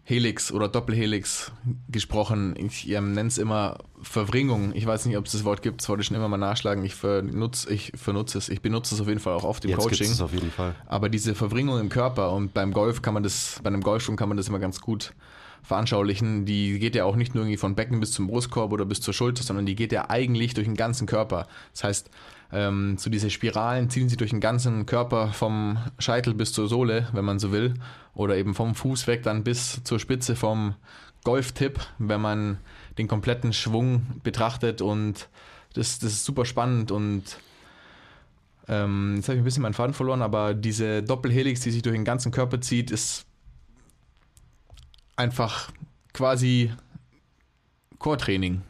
Helix 0.06 0.52
oder 0.52 0.68
Doppelhelix 0.68 1.50
gesprochen. 1.88 2.54
Ich 2.58 2.88
ähm, 2.90 3.12
nenne 3.12 3.28
es 3.28 3.38
immer 3.38 3.78
Verwringung. 4.02 4.72
Ich 4.74 4.86
weiß 4.86 5.06
nicht, 5.06 5.16
ob 5.16 5.24
es 5.24 5.32
das 5.32 5.44
Wort 5.44 5.62
gibt, 5.62 5.80
das 5.80 5.88
wollte 5.88 6.02
ich 6.02 6.08
schon 6.08 6.16
immer 6.16 6.28
mal 6.28 6.36
nachschlagen. 6.36 6.84
Ich 6.84 6.94
vernutze, 6.94 7.72
ich 7.72 7.92
vernutze 7.94 8.36
es. 8.36 8.50
Ich 8.50 8.60
benutze 8.60 8.94
es 8.94 9.00
auf 9.00 9.08
jeden 9.08 9.20
Fall 9.20 9.32
auch 9.32 9.44
oft 9.44 9.64
im 9.64 9.70
Jetzt 9.70 9.80
Coaching. 9.80 10.10
Es 10.10 10.20
auf 10.20 10.34
jeden 10.34 10.50
Fall. 10.50 10.74
Aber 10.86 11.08
diese 11.08 11.34
Verwringung 11.34 11.80
im 11.80 11.88
Körper 11.88 12.32
und 12.32 12.52
beim 12.52 12.72
Golf 12.72 13.00
kann 13.00 13.14
man 13.14 13.22
das, 13.22 13.60
bei 13.62 13.68
einem 13.68 13.80
Golfschwung 13.80 14.16
kann 14.16 14.28
man 14.28 14.36
das 14.36 14.48
immer 14.48 14.58
ganz 14.58 14.82
gut 14.82 15.14
veranschaulichen. 15.62 16.44
Die 16.44 16.78
geht 16.78 16.94
ja 16.94 17.06
auch 17.06 17.16
nicht 17.16 17.34
nur 17.34 17.44
irgendwie 17.44 17.56
von 17.56 17.74
Becken 17.74 17.98
bis 17.98 18.12
zum 18.12 18.26
Brustkorb 18.26 18.72
oder 18.72 18.84
bis 18.84 19.00
zur 19.00 19.14
Schulter, 19.14 19.42
sondern 19.42 19.64
die 19.64 19.74
geht 19.74 19.90
ja 19.90 20.10
eigentlich 20.10 20.52
durch 20.52 20.66
den 20.66 20.76
ganzen 20.76 21.06
Körper. 21.06 21.48
Das 21.72 21.84
heißt, 21.84 22.10
ähm, 22.54 22.96
so 22.98 23.10
diese 23.10 23.30
Spiralen 23.30 23.90
ziehen 23.90 24.08
sie 24.08 24.16
durch 24.16 24.30
den 24.30 24.40
ganzen 24.40 24.86
Körper 24.86 25.32
vom 25.32 25.76
Scheitel 25.98 26.34
bis 26.34 26.52
zur 26.52 26.68
Sohle, 26.68 27.08
wenn 27.12 27.24
man 27.24 27.40
so 27.40 27.50
will, 27.50 27.74
oder 28.14 28.36
eben 28.36 28.54
vom 28.54 28.76
Fuß 28.76 29.08
weg 29.08 29.24
dann 29.24 29.42
bis 29.42 29.82
zur 29.82 29.98
Spitze 29.98 30.36
vom 30.36 30.76
Golftipp, 31.24 31.80
wenn 31.98 32.20
man 32.20 32.58
den 32.96 33.08
kompletten 33.08 33.52
Schwung 33.52 34.06
betrachtet. 34.22 34.82
Und 34.82 35.28
das, 35.74 35.98
das 35.98 36.12
ist 36.12 36.24
super 36.24 36.44
spannend. 36.44 36.92
Und 36.92 37.38
ähm, 38.68 39.16
jetzt 39.16 39.28
habe 39.28 39.36
ich 39.36 39.42
ein 39.42 39.44
bisschen 39.44 39.62
meinen 39.62 39.74
Faden 39.74 39.94
verloren, 39.94 40.22
aber 40.22 40.54
diese 40.54 41.02
Doppelhelix, 41.02 41.62
die 41.62 41.72
sich 41.72 41.82
durch 41.82 41.96
den 41.96 42.04
ganzen 42.04 42.30
Körper 42.30 42.60
zieht, 42.60 42.92
ist 42.92 43.26
einfach 45.16 45.72
quasi 46.12 46.72
Core-Training. 47.98 48.62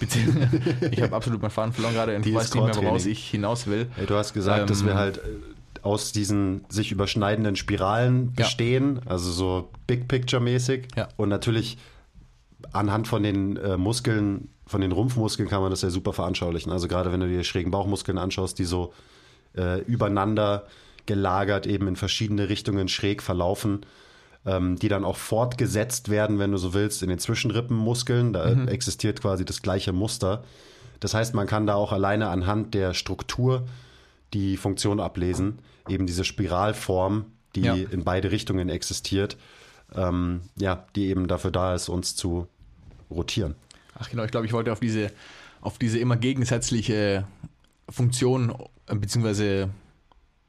Ich 0.00 1.02
habe 1.02 1.16
absolut 1.16 1.40
meinen 1.40 1.50
Faden 1.50 1.72
verloren 1.72 1.94
gerade 1.94 2.16
und 2.16 2.34
weiß 2.34 2.54
nicht 2.54 2.64
mehr, 2.64 2.76
woraus 2.76 3.06
ich 3.06 3.28
hinaus 3.28 3.66
will. 3.66 3.88
Hey, 3.96 4.06
du 4.06 4.14
hast 4.14 4.34
gesagt, 4.34 4.62
ähm, 4.62 4.66
dass 4.66 4.84
wir 4.84 4.92
ähm, 4.92 4.98
halt 4.98 5.18
äh, 5.18 5.82
aus 5.82 6.12
diesen 6.12 6.64
sich 6.68 6.92
überschneidenden 6.92 7.56
Spiralen 7.56 8.32
bestehen, 8.32 8.96
ja. 8.96 9.10
also 9.10 9.30
so 9.30 9.70
Big 9.86 10.08
Picture 10.08 10.42
mäßig. 10.42 10.88
Ja. 10.96 11.08
Und 11.16 11.28
natürlich 11.28 11.78
anhand 12.72 13.08
von 13.08 13.22
den 13.22 13.56
äh, 13.56 13.76
Muskeln, 13.76 14.48
von 14.66 14.80
den 14.80 14.92
Rumpfmuskeln 14.92 15.48
kann 15.48 15.62
man 15.62 15.70
das 15.70 15.82
ja 15.82 15.90
super 15.90 16.12
veranschaulichen. 16.12 16.72
Also 16.72 16.88
gerade 16.88 17.12
wenn 17.12 17.20
du 17.20 17.28
dir 17.28 17.44
schrägen 17.44 17.70
Bauchmuskeln 17.70 18.18
anschaust, 18.18 18.58
die 18.58 18.64
so 18.64 18.92
äh, 19.56 19.80
übereinander 19.82 20.66
gelagert 21.06 21.66
eben 21.66 21.86
in 21.86 21.96
verschiedene 21.96 22.48
Richtungen 22.48 22.88
schräg 22.88 23.22
verlaufen, 23.22 23.86
ähm, 24.46 24.78
die 24.78 24.88
dann 24.88 25.04
auch 25.04 25.16
fortgesetzt 25.16 26.08
werden, 26.08 26.38
wenn 26.38 26.52
du 26.52 26.58
so 26.58 26.72
willst, 26.72 27.02
in 27.02 27.08
den 27.08 27.18
Zwischenrippenmuskeln. 27.18 28.32
Da 28.32 28.54
mhm. 28.54 28.68
existiert 28.68 29.20
quasi 29.20 29.44
das 29.44 29.60
gleiche 29.60 29.92
Muster. 29.92 30.44
Das 31.00 31.14
heißt, 31.14 31.34
man 31.34 31.46
kann 31.46 31.66
da 31.66 31.74
auch 31.74 31.92
alleine 31.92 32.28
anhand 32.28 32.72
der 32.72 32.94
Struktur 32.94 33.66
die 34.32 34.56
Funktion 34.56 35.00
ablesen, 35.00 35.58
eben 35.88 36.06
diese 36.06 36.24
Spiralform, 36.24 37.26
die 37.54 37.62
ja. 37.62 37.74
in 37.74 38.04
beide 38.04 38.30
Richtungen 38.30 38.68
existiert, 38.68 39.36
ähm, 39.94 40.42
ja, 40.56 40.86
die 40.94 41.06
eben 41.06 41.28
dafür 41.28 41.50
da 41.50 41.74
ist, 41.74 41.88
uns 41.88 42.16
zu 42.16 42.46
rotieren. 43.10 43.54
Ach 43.98 44.10
genau, 44.10 44.24
ich 44.24 44.30
glaube, 44.30 44.46
ich 44.46 44.52
wollte 44.52 44.72
auf 44.72 44.80
diese, 44.80 45.10
auf 45.60 45.78
diese 45.78 45.98
immer 45.98 46.16
gegensätzliche 46.16 47.24
Funktion 47.88 48.54
beziehungsweise 48.86 49.70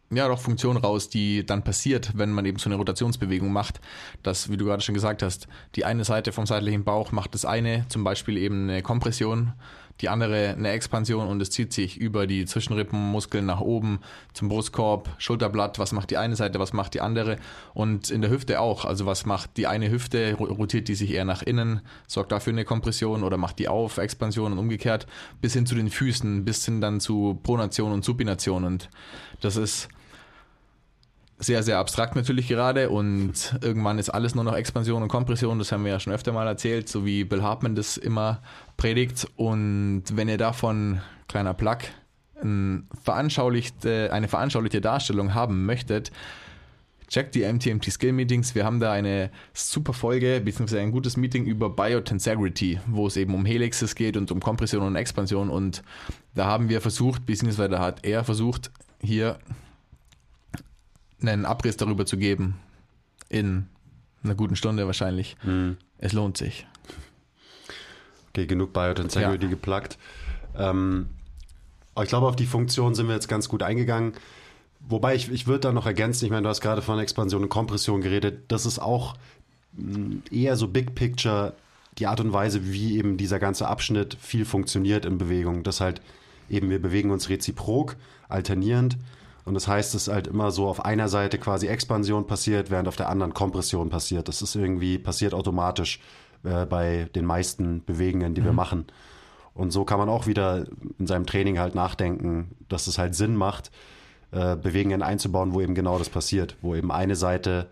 ja, 0.10 0.28
doch 0.28 0.40
Funktion 0.40 0.78
raus, 0.78 1.10
die 1.10 1.46
dann 1.46 1.64
passiert, 1.64 2.12
wenn 2.16 2.32
man 2.32 2.46
eben 2.46 2.60
so 2.60 2.70
eine 2.70 2.76
Rotationsbewegung 2.76 3.52
macht. 3.52 3.82
Dass, 4.24 4.50
wie 4.50 4.58
du 4.58 4.66
gerade 4.66 4.82
schon 4.82 4.96
gesagt 4.96 5.22
hast, 5.22 5.48
die 5.76 5.86
eine 5.86 6.06
Seite 6.06 6.32
vom 6.32 6.46
seitlichen 6.46 6.84
Bauch 6.84 7.12
macht 7.12 7.34
das 7.34 7.44
eine, 7.44 7.86
zum 7.90 8.04
Beispiel 8.04 8.38
eben 8.38 8.70
eine 8.70 8.82
Kompression, 8.82 9.54
die 10.02 10.10
andere 10.10 10.50
eine 10.50 10.70
Expansion 10.70 11.28
und 11.28 11.42
es 11.42 11.50
zieht 11.50 11.74
sich 11.74 11.98
über 11.98 12.28
die 12.28 12.46
Zwischenrippenmuskeln 12.46 13.46
nach 13.46 13.62
oben 13.62 14.00
zum 14.34 14.48
Brustkorb, 14.48 15.10
Schulterblatt, 15.18 15.80
was 15.80 15.92
macht 15.92 16.12
die 16.12 16.18
eine 16.18 16.36
Seite, 16.36 16.60
was 16.60 16.72
macht 16.72 16.94
die 16.94 17.02
andere 17.02 17.38
und 17.74 18.12
in 18.12 18.22
der 18.22 18.30
Hüfte 18.30 18.62
auch, 18.62 18.86
also 18.86 19.06
was 19.06 19.26
macht 19.26 19.58
die 19.58 19.68
eine 19.68 19.90
Hüfte, 19.90 20.36
rotiert 20.36 20.88
die 20.88 20.96
sich 20.96 21.14
eher 21.14 21.26
nach 21.26 21.42
innen, 21.42 21.82
sorgt 22.06 22.32
dafür 22.32 22.54
eine 22.54 22.66
Kompression 22.66 23.24
oder 23.24 23.38
macht 23.38 23.60
die 23.60 23.68
auf, 23.68 23.98
Expansion 23.98 24.52
und 24.52 24.60
umgekehrt, 24.60 25.08
bis 25.42 25.54
hin 25.54 25.66
zu 25.66 25.76
den 25.76 25.90
Füßen, 25.90 26.46
bis 26.46 26.64
hin 26.64 26.80
dann 26.80 27.00
zu 27.00 27.40
Pronation 27.42 27.92
und 27.92 28.06
Supination. 28.06 28.66
Und 28.66 28.90
das 29.42 29.56
ist 29.56 29.90
sehr, 31.40 31.62
sehr 31.64 31.78
abstrakt 31.78 32.16
natürlich 32.16 32.48
gerade 32.48 32.90
und 32.90 33.58
irgendwann 33.62 34.00
ist 34.00 34.10
alles 34.10 34.34
nur 34.34 34.44
noch 34.44 34.56
Expansion 34.56 35.04
und 35.04 35.08
Kompression, 35.08 35.60
das 35.60 35.72
haben 35.72 35.84
wir 35.84 35.92
ja 35.92 36.00
schon 36.00 36.14
öfter 36.14 36.34
mal 36.34 36.48
erzählt, 36.48 36.90
so 36.90 37.06
wie 37.06 37.24
Bill 37.24 37.44
Hartman 37.44 37.76
das 37.76 37.98
immer 37.98 38.42
predigt 38.76 39.28
und 39.36 40.04
wenn 40.14 40.30
ihr 40.30 40.38
davon, 40.38 41.02
kleiner 41.28 41.54
Plug, 41.54 41.78
ein 42.42 42.88
veranschaulichte, 43.04 44.12
eine 44.12 44.28
veranschaulichte 44.28 44.82
Darstellung 44.82 45.34
haben 45.34 45.66
möchtet, 45.66 46.12
checkt 47.08 47.36
die 47.36 47.46
MTMT 47.46 47.92
Skill 47.92 48.12
Meetings. 48.12 48.54
Wir 48.54 48.66
haben 48.66 48.80
da 48.80 48.92
eine 48.92 49.32
super 49.54 49.94
Folge, 49.94 50.42
beziehungsweise 50.44 50.82
ein 50.82 50.92
gutes 50.92 51.18
Meeting 51.18 51.46
über 51.46 51.70
Biotensegrity, 51.70 52.80
wo 52.88 53.08
es 53.08 53.18
eben 53.18 53.34
um 53.34 53.46
Helixes 53.46 53.96
geht 53.96 54.18
und 54.18 54.32
um 54.32 54.42
Kompression 54.42 54.84
und 54.84 54.96
Expansion. 54.96 55.50
Und 55.50 55.84
da 56.36 56.46
haben 56.46 56.70
wir 56.70 56.82
versucht, 56.82 57.26
beziehungsweise 57.26 57.70
da 57.70 57.80
hat 57.80 58.06
er 58.06 58.24
versucht, 58.24 58.72
hier 59.02 59.40
einen 61.22 61.46
Abriss 61.46 61.78
darüber 61.78 62.06
zu 62.06 62.18
geben. 62.18 62.60
In 63.30 63.68
einer 64.24 64.36
guten 64.36 64.56
Stunde 64.56 64.86
wahrscheinlich. 64.86 65.36
Mhm. 65.44 65.78
Es 65.98 66.14
lohnt 66.14 66.38
sich. 66.38 66.66
Okay, 68.30 68.46
genug 68.46 68.74
Biotensegrity 68.74 69.46
ja. 69.46 69.50
geplagt. 69.50 69.98
Ähm, 70.56 71.10
ich 72.02 72.10
glaube, 72.10 72.28
auf 72.28 72.36
die 72.36 72.46
Funktion 72.46 72.94
sind 72.94 73.08
wir 73.08 73.16
jetzt 73.16 73.28
ganz 73.28 73.50
gut 73.50 73.64
eingegangen. 73.64 74.14
Wobei 74.80 75.16
ich, 75.16 75.32
ich 75.32 75.48
würde 75.48 75.62
da 75.62 75.72
noch 75.72 75.86
ergänzen, 75.86 76.26
ich 76.26 76.32
meine, 76.32 76.44
du 76.44 76.50
hast 76.50 76.62
gerade 76.62 76.82
von 76.82 77.00
Expansion 77.00 77.44
und 77.44 77.50
Kompression 77.50 78.02
geredet. 78.02 78.44
Das 78.48 78.66
ist 78.66 78.80
auch 78.80 79.16
mm, 79.74 80.18
eher 80.32 80.56
so 80.56 80.68
Big 80.68 80.96
Picture 80.96 81.54
die 81.98 82.06
Art 82.06 82.20
und 82.20 82.32
Weise, 82.32 82.72
wie 82.72 82.98
eben 82.98 83.18
dieser 83.18 83.40
ganze 83.40 83.68
Abschnitt 83.68 84.18
viel 84.22 84.46
funktioniert 84.46 85.04
in 85.04 85.18
Bewegung. 85.18 85.64
Das 85.64 85.82
halt 85.82 86.02
eben, 86.48 86.70
wir 86.70 86.82
bewegen 86.82 87.10
uns 87.10 87.30
reziprok, 87.30 87.96
alternierend 88.30 88.98
und 89.48 89.54
das 89.54 89.66
heißt, 89.66 89.96
es 89.96 90.10
ist 90.10 90.14
halt 90.14 90.28
immer 90.28 90.52
so 90.52 90.68
auf 90.68 90.84
einer 90.84 91.08
Seite 91.08 91.38
quasi 91.38 91.68
Expansion 91.68 92.28
passiert, 92.28 92.70
während 92.70 92.90
auf 92.90 92.98
der 92.98 93.08
anderen 93.08 93.34
Kompression 93.34 93.90
passiert. 93.90 94.28
Das 94.28 94.42
ist 94.42 94.56
irgendwie 94.56 94.98
passiert 94.98 95.34
automatisch 95.34 96.02
äh, 96.44 96.66
bei 96.66 97.08
den 97.16 97.24
meisten 97.24 97.82
Bewegungen, 97.86 98.34
die 98.34 98.42
mhm. 98.42 98.46
wir 98.46 98.52
machen. 98.52 98.88
Und 99.54 99.72
so 99.72 99.86
kann 99.86 100.00
man 100.00 100.10
auch 100.10 100.28
wieder 100.28 100.66
in 101.00 101.08
seinem 101.08 101.26
Training 101.26 101.60
halt 101.60 101.76
nachdenken, 101.76 102.58
dass 102.68 102.88
es 102.88 102.98
halt 102.98 103.16
Sinn 103.16 103.38
macht, 103.38 103.72
äh, 104.32 104.58
Bewegungen 104.58 105.02
einzubauen, 105.02 105.54
wo 105.54 105.62
eben 105.62 105.76
genau 105.76 105.98
das 105.98 106.10
passiert, 106.10 106.58
wo 106.62 106.76
eben 106.76 106.92
eine 106.92 107.16
Seite 107.16 107.68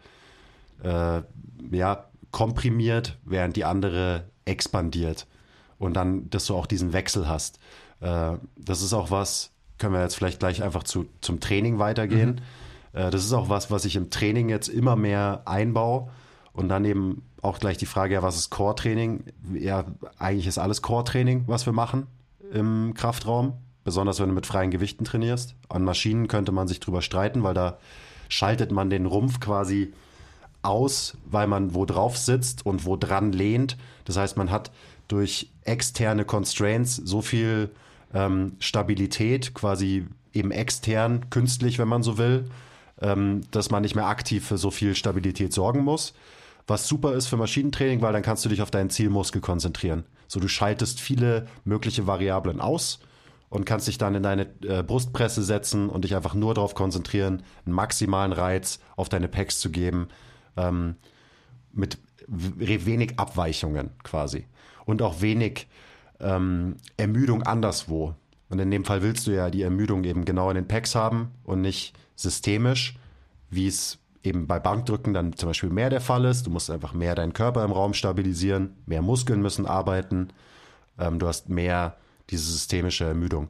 äh, 0.81 1.23
ja, 1.71 2.05
komprimiert, 2.31 3.17
während 3.25 3.57
die 3.57 3.65
andere 3.65 4.23
expandiert. 4.45 5.27
Und 5.77 5.95
dann, 5.95 6.29
dass 6.29 6.45
du 6.45 6.55
auch 6.55 6.67
diesen 6.67 6.93
Wechsel 6.93 7.27
hast. 7.27 7.59
Äh, 7.99 8.37
das 8.55 8.81
ist 8.81 8.93
auch 8.93 9.11
was, 9.11 9.51
können 9.77 9.93
wir 9.93 10.01
jetzt 10.01 10.15
vielleicht 10.15 10.39
gleich 10.39 10.63
einfach 10.63 10.83
zu, 10.83 11.05
zum 11.21 11.39
Training 11.39 11.79
weitergehen. 11.79 12.41
Mhm. 12.93 12.99
Äh, 12.99 13.11
das 13.11 13.25
ist 13.25 13.33
auch 13.33 13.49
was, 13.49 13.71
was 13.71 13.85
ich 13.85 13.95
im 13.95 14.09
Training 14.09 14.49
jetzt 14.49 14.67
immer 14.67 14.95
mehr 14.95 15.43
einbaue. 15.45 16.09
Und 16.53 16.69
dann 16.69 16.85
eben 16.85 17.23
auch 17.41 17.59
gleich 17.59 17.77
die 17.77 17.85
Frage, 17.85 18.13
ja, 18.13 18.23
was 18.23 18.37
ist 18.37 18.49
Core-Training? 18.49 19.25
Ja, 19.53 19.85
eigentlich 20.17 20.47
ist 20.47 20.57
alles 20.57 20.81
Core-Training, 20.81 21.43
was 21.47 21.65
wir 21.65 21.73
machen 21.73 22.07
im 22.53 22.93
Kraftraum. 22.93 23.53
Besonders 23.83 24.19
wenn 24.19 24.29
du 24.29 24.35
mit 24.35 24.45
freien 24.45 24.71
Gewichten 24.71 25.03
trainierst. 25.03 25.55
An 25.69 25.83
Maschinen 25.83 26.27
könnte 26.27 26.51
man 26.51 26.67
sich 26.67 26.79
drüber 26.79 27.01
streiten, 27.01 27.43
weil 27.43 27.53
da 27.53 27.77
schaltet 28.29 28.71
man 28.71 28.89
den 28.89 29.05
Rumpf 29.05 29.39
quasi 29.39 29.93
aus, 30.63 31.17
weil 31.25 31.45
man 31.45 31.75
wo 31.75 31.85
drauf 31.85 32.17
sitzt 32.17 32.65
und 32.65 32.85
wo 32.85 32.95
dran 32.95 33.31
lehnt. 33.31 33.77
Das 34.05 34.17
heißt, 34.17 34.37
man 34.37 34.49
hat 34.49 34.71
durch 35.07 35.51
externe 35.63 36.25
Constraints 36.25 36.95
so 36.95 37.21
viel 37.21 37.69
ähm, 38.15 38.53
Stabilität 38.59 39.53
quasi 39.53 40.07
eben 40.33 40.51
extern, 40.51 41.29
künstlich, 41.29 41.77
wenn 41.77 41.87
man 41.87 42.01
so 42.01 42.17
will, 42.17 42.49
ähm, 43.01 43.41
dass 43.51 43.69
man 43.69 43.83
nicht 43.83 43.95
mehr 43.95 44.07
aktiv 44.07 44.47
für 44.47 44.57
so 44.57 44.71
viel 44.71 44.95
Stabilität 44.95 45.53
sorgen 45.53 45.83
muss. 45.83 46.13
Was 46.65 46.87
super 46.87 47.13
ist 47.13 47.27
für 47.27 47.37
Maschinentraining, 47.37 48.01
weil 48.01 48.13
dann 48.13 48.23
kannst 48.23 48.43
du 48.43 48.49
dich 48.49 48.61
auf 48.61 48.71
deinen 48.71 48.89
Zielmuskel 48.89 49.41
konzentrieren. 49.41 50.05
So, 50.27 50.39
du 50.39 50.47
schaltest 50.47 50.99
viele 50.99 51.45
mögliche 51.63 52.07
Variablen 52.07 52.59
aus 52.59 52.99
und 53.49 53.65
kannst 53.65 53.87
dich 53.87 53.97
dann 53.97 54.15
in 54.15 54.23
deine 54.23 54.47
äh, 54.63 54.81
Brustpresse 54.81 55.43
setzen 55.43 55.89
und 55.89 56.05
dich 56.05 56.15
einfach 56.15 56.33
nur 56.33 56.53
darauf 56.53 56.73
konzentrieren, 56.73 57.43
einen 57.65 57.75
maximalen 57.75 58.31
Reiz 58.31 58.79
auf 58.95 59.09
deine 59.09 59.27
Packs 59.27 59.59
zu 59.59 59.69
geben, 59.69 60.07
ähm, 60.57 60.95
mit 61.71 61.99
wenig 62.27 63.19
Abweichungen 63.19 63.91
quasi. 64.03 64.47
Und 64.85 65.01
auch 65.01 65.21
wenig 65.21 65.67
ähm, 66.25 66.75
Ermüdung 66.97 67.43
anderswo. 67.43 68.15
Und 68.49 68.59
in 68.59 68.71
dem 68.71 68.85
Fall 68.85 69.01
willst 69.01 69.27
du 69.27 69.31
ja 69.31 69.49
die 69.49 69.61
Ermüdung 69.61 70.03
eben 70.03 70.25
genau 70.25 70.49
in 70.49 70.55
den 70.55 70.67
Packs 70.67 70.95
haben 70.95 71.31
und 71.43 71.61
nicht 71.61 71.93
systemisch, 72.15 72.97
wie 73.49 73.67
es 73.67 73.99
eben 74.23 74.47
bei 74.47 74.59
Bankdrücken 74.59 75.13
dann 75.13 75.33
zum 75.33 75.49
Beispiel 75.49 75.69
mehr 75.69 75.89
der 75.89 76.01
Fall 76.01 76.25
ist. 76.25 76.45
Du 76.45 76.49
musst 76.49 76.69
einfach 76.69 76.93
mehr 76.93 77.15
deinen 77.15 77.33
Körper 77.33 77.63
im 77.63 77.71
Raum 77.71 77.93
stabilisieren, 77.93 78.75
mehr 78.85 79.01
Muskeln 79.01 79.41
müssen 79.41 79.65
arbeiten, 79.65 80.29
ähm, 80.97 81.19
du 81.19 81.27
hast 81.27 81.49
mehr 81.49 81.97
diese 82.29 82.51
systemische 82.51 83.05
Ermüdung. 83.05 83.49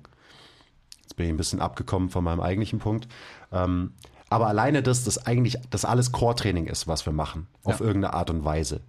Jetzt 1.01 1.15
bin 1.15 1.27
ich 1.27 1.33
ein 1.33 1.37
bisschen 1.37 1.61
abgekommen 1.61 2.09
von 2.09 2.23
meinem 2.23 2.41
eigentlichen 2.41 2.79
Punkt. 2.79 3.07
Ähm, 3.51 3.93
aber 4.29 4.47
alleine 4.47 4.81
das, 4.81 5.03
dass 5.03 5.25
eigentlich 5.25 5.57
das 5.69 5.85
alles 5.85 6.11
Core-Training 6.11 6.67
ist, 6.67 6.87
was 6.87 7.05
wir 7.05 7.13
machen, 7.13 7.47
auf 7.63 7.79
ja. 7.79 7.85
irgendeine 7.85 8.13
Art 8.13 8.29
und 8.29 8.43
Weise. 8.43 8.81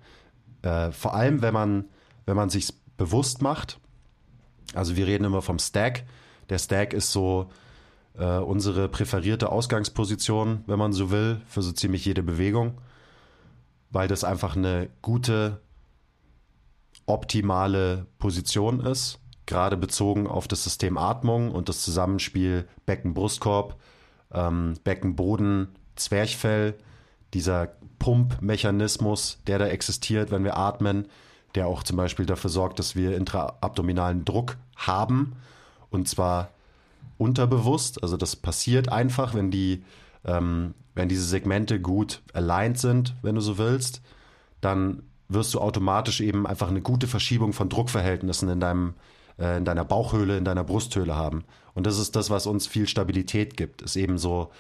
Äh, 0.62 0.90
vor 0.92 1.14
allem, 1.14 1.42
wenn 1.42 1.52
man, 1.52 1.84
wenn 2.24 2.36
man 2.36 2.48
sich 2.48 2.72
bewusst 2.96 3.42
macht. 3.42 3.78
Also 4.74 4.96
wir 4.96 5.06
reden 5.06 5.24
immer 5.24 5.42
vom 5.42 5.58
Stack. 5.58 6.04
Der 6.48 6.58
Stack 6.58 6.92
ist 6.92 7.12
so 7.12 7.50
äh, 8.18 8.38
unsere 8.38 8.88
präferierte 8.88 9.50
Ausgangsposition, 9.50 10.64
wenn 10.66 10.78
man 10.78 10.92
so 10.92 11.10
will, 11.10 11.40
für 11.46 11.62
so 11.62 11.72
ziemlich 11.72 12.04
jede 12.04 12.22
Bewegung, 12.22 12.80
weil 13.90 14.08
das 14.08 14.24
einfach 14.24 14.56
eine 14.56 14.88
gute, 15.02 15.60
optimale 17.06 18.06
Position 18.18 18.80
ist, 18.80 19.20
gerade 19.46 19.76
bezogen 19.76 20.26
auf 20.26 20.48
das 20.48 20.64
System 20.64 20.98
Atmung 20.98 21.50
und 21.50 21.68
das 21.68 21.82
Zusammenspiel 21.82 22.68
Becken-Brustkorb, 22.84 23.76
ähm, 24.32 24.74
Beckenboden, 24.82 25.68
Zwerchfell, 25.94 26.74
dieser 27.32 27.68
Pumpmechanismus, 27.98 29.38
der 29.46 29.58
da 29.58 29.66
existiert, 29.66 30.30
wenn 30.30 30.44
wir 30.44 30.56
atmen, 30.56 31.06
der 31.56 31.66
auch 31.66 31.82
zum 31.82 31.96
Beispiel 31.96 32.26
dafür 32.26 32.50
sorgt, 32.50 32.78
dass 32.78 32.94
wir 32.94 33.16
intraabdominalen 33.16 34.24
Druck 34.24 34.56
haben 34.76 35.32
und 35.90 36.08
zwar 36.08 36.50
unterbewusst. 37.18 38.02
Also 38.02 38.16
das 38.16 38.36
passiert 38.36 38.90
einfach, 38.90 39.34
wenn 39.34 39.50
die, 39.50 39.82
ähm, 40.24 40.74
wenn 40.94 41.08
diese 41.08 41.24
Segmente 41.24 41.80
gut 41.80 42.22
aligned 42.32 42.78
sind, 42.78 43.14
wenn 43.22 43.34
du 43.34 43.40
so 43.40 43.58
willst, 43.58 44.02
dann 44.60 45.02
wirst 45.28 45.54
du 45.54 45.60
automatisch 45.60 46.20
eben 46.20 46.46
einfach 46.46 46.68
eine 46.68 46.82
gute 46.82 47.06
Verschiebung 47.06 47.52
von 47.52 47.68
Druckverhältnissen 47.68 48.48
in 48.48 48.60
deinem 48.60 48.94
äh, 49.38 49.58
in 49.58 49.64
deiner 49.64 49.84
Bauchhöhle, 49.84 50.38
in 50.38 50.44
deiner 50.44 50.64
Brusthöhle 50.64 51.14
haben. 51.14 51.44
Und 51.74 51.86
das 51.86 51.98
ist 51.98 52.16
das, 52.16 52.30
was 52.30 52.46
uns 52.46 52.66
viel 52.66 52.88
Stabilität 52.88 53.56
gibt. 53.56 53.82
Ist 53.82 53.96
eben 53.96 54.18
so 54.18 54.50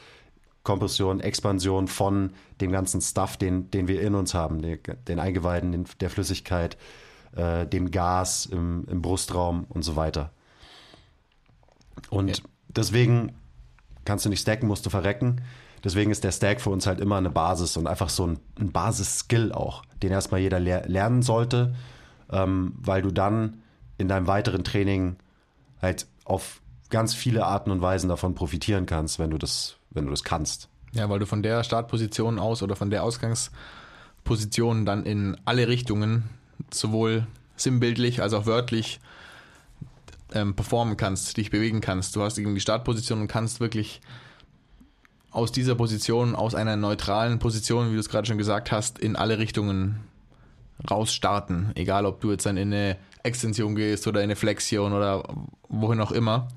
Kompression, 0.66 1.20
Expansion 1.20 1.86
von 1.86 2.32
dem 2.60 2.72
ganzen 2.72 3.00
Stuff, 3.00 3.36
den, 3.36 3.70
den 3.70 3.86
wir 3.86 4.02
in 4.02 4.16
uns 4.16 4.34
haben, 4.34 4.60
den, 4.60 4.78
den 5.06 5.20
Eingeweiden, 5.20 5.70
den, 5.70 5.84
der 6.00 6.10
Flüssigkeit, 6.10 6.76
äh, 7.36 7.66
dem 7.66 7.92
Gas 7.92 8.46
im, 8.46 8.84
im 8.90 9.00
Brustraum 9.00 9.64
und 9.68 9.82
so 9.82 9.94
weiter. 9.94 10.32
Und 12.10 12.28
Ja. 12.28 12.34
deswegen 12.68 13.32
kannst 14.04 14.24
du 14.24 14.28
nicht 14.28 14.40
stacken, 14.40 14.66
musst 14.66 14.84
du 14.84 14.90
verrecken. 14.90 15.40
Deswegen 15.84 16.10
ist 16.10 16.24
der 16.24 16.32
Stack 16.32 16.60
für 16.60 16.70
uns 16.70 16.86
halt 16.86 17.00
immer 17.00 17.16
eine 17.16 17.30
Basis 17.30 17.76
und 17.76 17.86
einfach 17.86 18.08
so 18.08 18.26
ein, 18.26 18.40
ein 18.58 18.72
Basis-Skill 18.72 19.52
auch, 19.52 19.84
den 20.02 20.10
erstmal 20.10 20.40
jeder 20.40 20.58
ler 20.58 20.86
lernen 20.88 21.22
sollte, 21.22 21.76
ähm, 22.30 22.74
weil 22.78 23.02
du 23.02 23.12
dann 23.12 23.62
in 23.98 24.08
deinem 24.08 24.26
weiteren 24.26 24.64
Training 24.64 25.16
halt 25.80 26.08
auf 26.24 26.60
ganz 26.90 27.14
viele 27.14 27.46
Arten 27.46 27.70
und 27.70 27.82
Weisen 27.82 28.08
davon 28.08 28.34
profitieren 28.34 28.86
kannst, 28.86 29.20
wenn 29.20 29.30
du 29.30 29.38
das, 29.38 29.76
wenn 29.96 30.04
du 30.04 30.10
das 30.10 30.24
kannst. 30.24 30.68
Ja, 30.92 31.10
weil 31.10 31.18
du 31.18 31.26
von 31.26 31.42
der 31.42 31.64
Startposition 31.64 32.38
aus 32.38 32.62
oder 32.62 32.76
von 32.76 32.90
der 32.90 33.02
Ausgangsposition 33.02 34.86
dann 34.86 35.04
in 35.04 35.36
alle 35.44 35.68
Richtungen 35.68 36.24
sowohl 36.72 37.26
sinnbildlich 37.56 38.22
als 38.22 38.32
auch 38.32 38.46
wörtlich 38.46 39.00
ähm, 40.32 40.54
performen 40.54 40.96
kannst, 40.96 41.36
dich 41.36 41.50
bewegen 41.50 41.80
kannst. 41.80 42.16
Du 42.16 42.22
hast 42.22 42.38
irgendwie 42.38 42.56
die 42.56 42.60
Startposition 42.60 43.20
und 43.20 43.28
kannst 43.28 43.60
wirklich 43.60 44.00
aus 45.30 45.52
dieser 45.52 45.74
Position, 45.74 46.34
aus 46.34 46.54
einer 46.54 46.76
neutralen 46.76 47.38
Position, 47.38 47.90
wie 47.90 47.94
du 47.94 48.00
es 48.00 48.08
gerade 48.08 48.26
schon 48.26 48.38
gesagt 48.38 48.72
hast, 48.72 48.98
in 48.98 49.16
alle 49.16 49.38
Richtungen 49.38 50.00
rausstarten. 50.90 51.72
Egal, 51.74 52.06
ob 52.06 52.20
du 52.20 52.30
jetzt 52.30 52.46
dann 52.46 52.56
in 52.56 52.72
eine 52.72 52.96
Extension 53.22 53.74
gehst 53.74 54.06
oder 54.06 54.20
in 54.20 54.24
eine 54.24 54.36
Flexion 54.36 54.92
oder 54.92 55.24
wohin 55.68 56.00
auch 56.00 56.12
immer. 56.12 56.48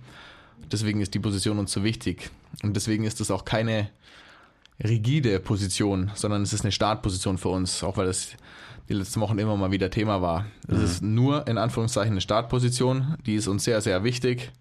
Deswegen 0.72 1.02
ist 1.02 1.14
die 1.14 1.20
Position 1.20 1.60
uns 1.60 1.72
so 1.72 1.84
wichtig. 1.84 2.30
Und 2.64 2.76
deswegen 2.76 3.04
ist 3.04 3.22
es 3.22 3.32
auch 3.32 3.46
keine 3.46 3.90
rigide 4.84 5.40
Position, 5.40 6.12
sondern 6.16 6.42
es 6.42 6.54
ist 6.54 6.62
eine 6.62 6.72
Startposition 6.72 7.38
für 7.38 7.50
uns, 7.50 7.84
auch 7.84 7.98
weil 7.98 8.06
das 8.06 8.30
die 8.88 8.94
letzten 8.94 9.22
Wochen 9.22 9.38
immer 9.38 9.56
mal 9.56 9.72
wieder 9.72 9.92
Thema 9.92 10.22
war. 10.22 10.46
Es 10.68 10.80
ist 10.80 11.04
nur 11.04 11.48
in 11.48 11.58
Anführungszeichen 11.58 12.14
eine 12.14 12.22
Startposition, 12.22 13.16
die 13.26 13.36
ist 13.36 13.48
uns 13.48 13.64
sehr, 13.64 13.82
sehr 13.82 14.04
wichtig. 14.04 14.52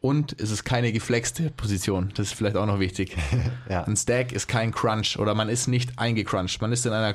Und 0.00 0.38
es 0.38 0.50
ist 0.50 0.64
keine 0.64 0.92
geflexte 0.92 1.50
Position. 1.50 2.12
Das 2.14 2.26
ist 2.26 2.34
vielleicht 2.34 2.56
auch 2.56 2.66
noch 2.66 2.78
wichtig. 2.78 3.16
Ja. 3.70 3.84
Ein 3.84 3.96
Stack 3.96 4.32
ist 4.32 4.46
kein 4.46 4.72
Crunch 4.72 5.18
oder 5.18 5.34
man 5.34 5.48
ist 5.48 5.66
nicht 5.66 5.98
eingecrunched. 5.98 6.60
Man 6.60 6.70
ist 6.70 6.84
in 6.84 6.92
einer 6.92 7.14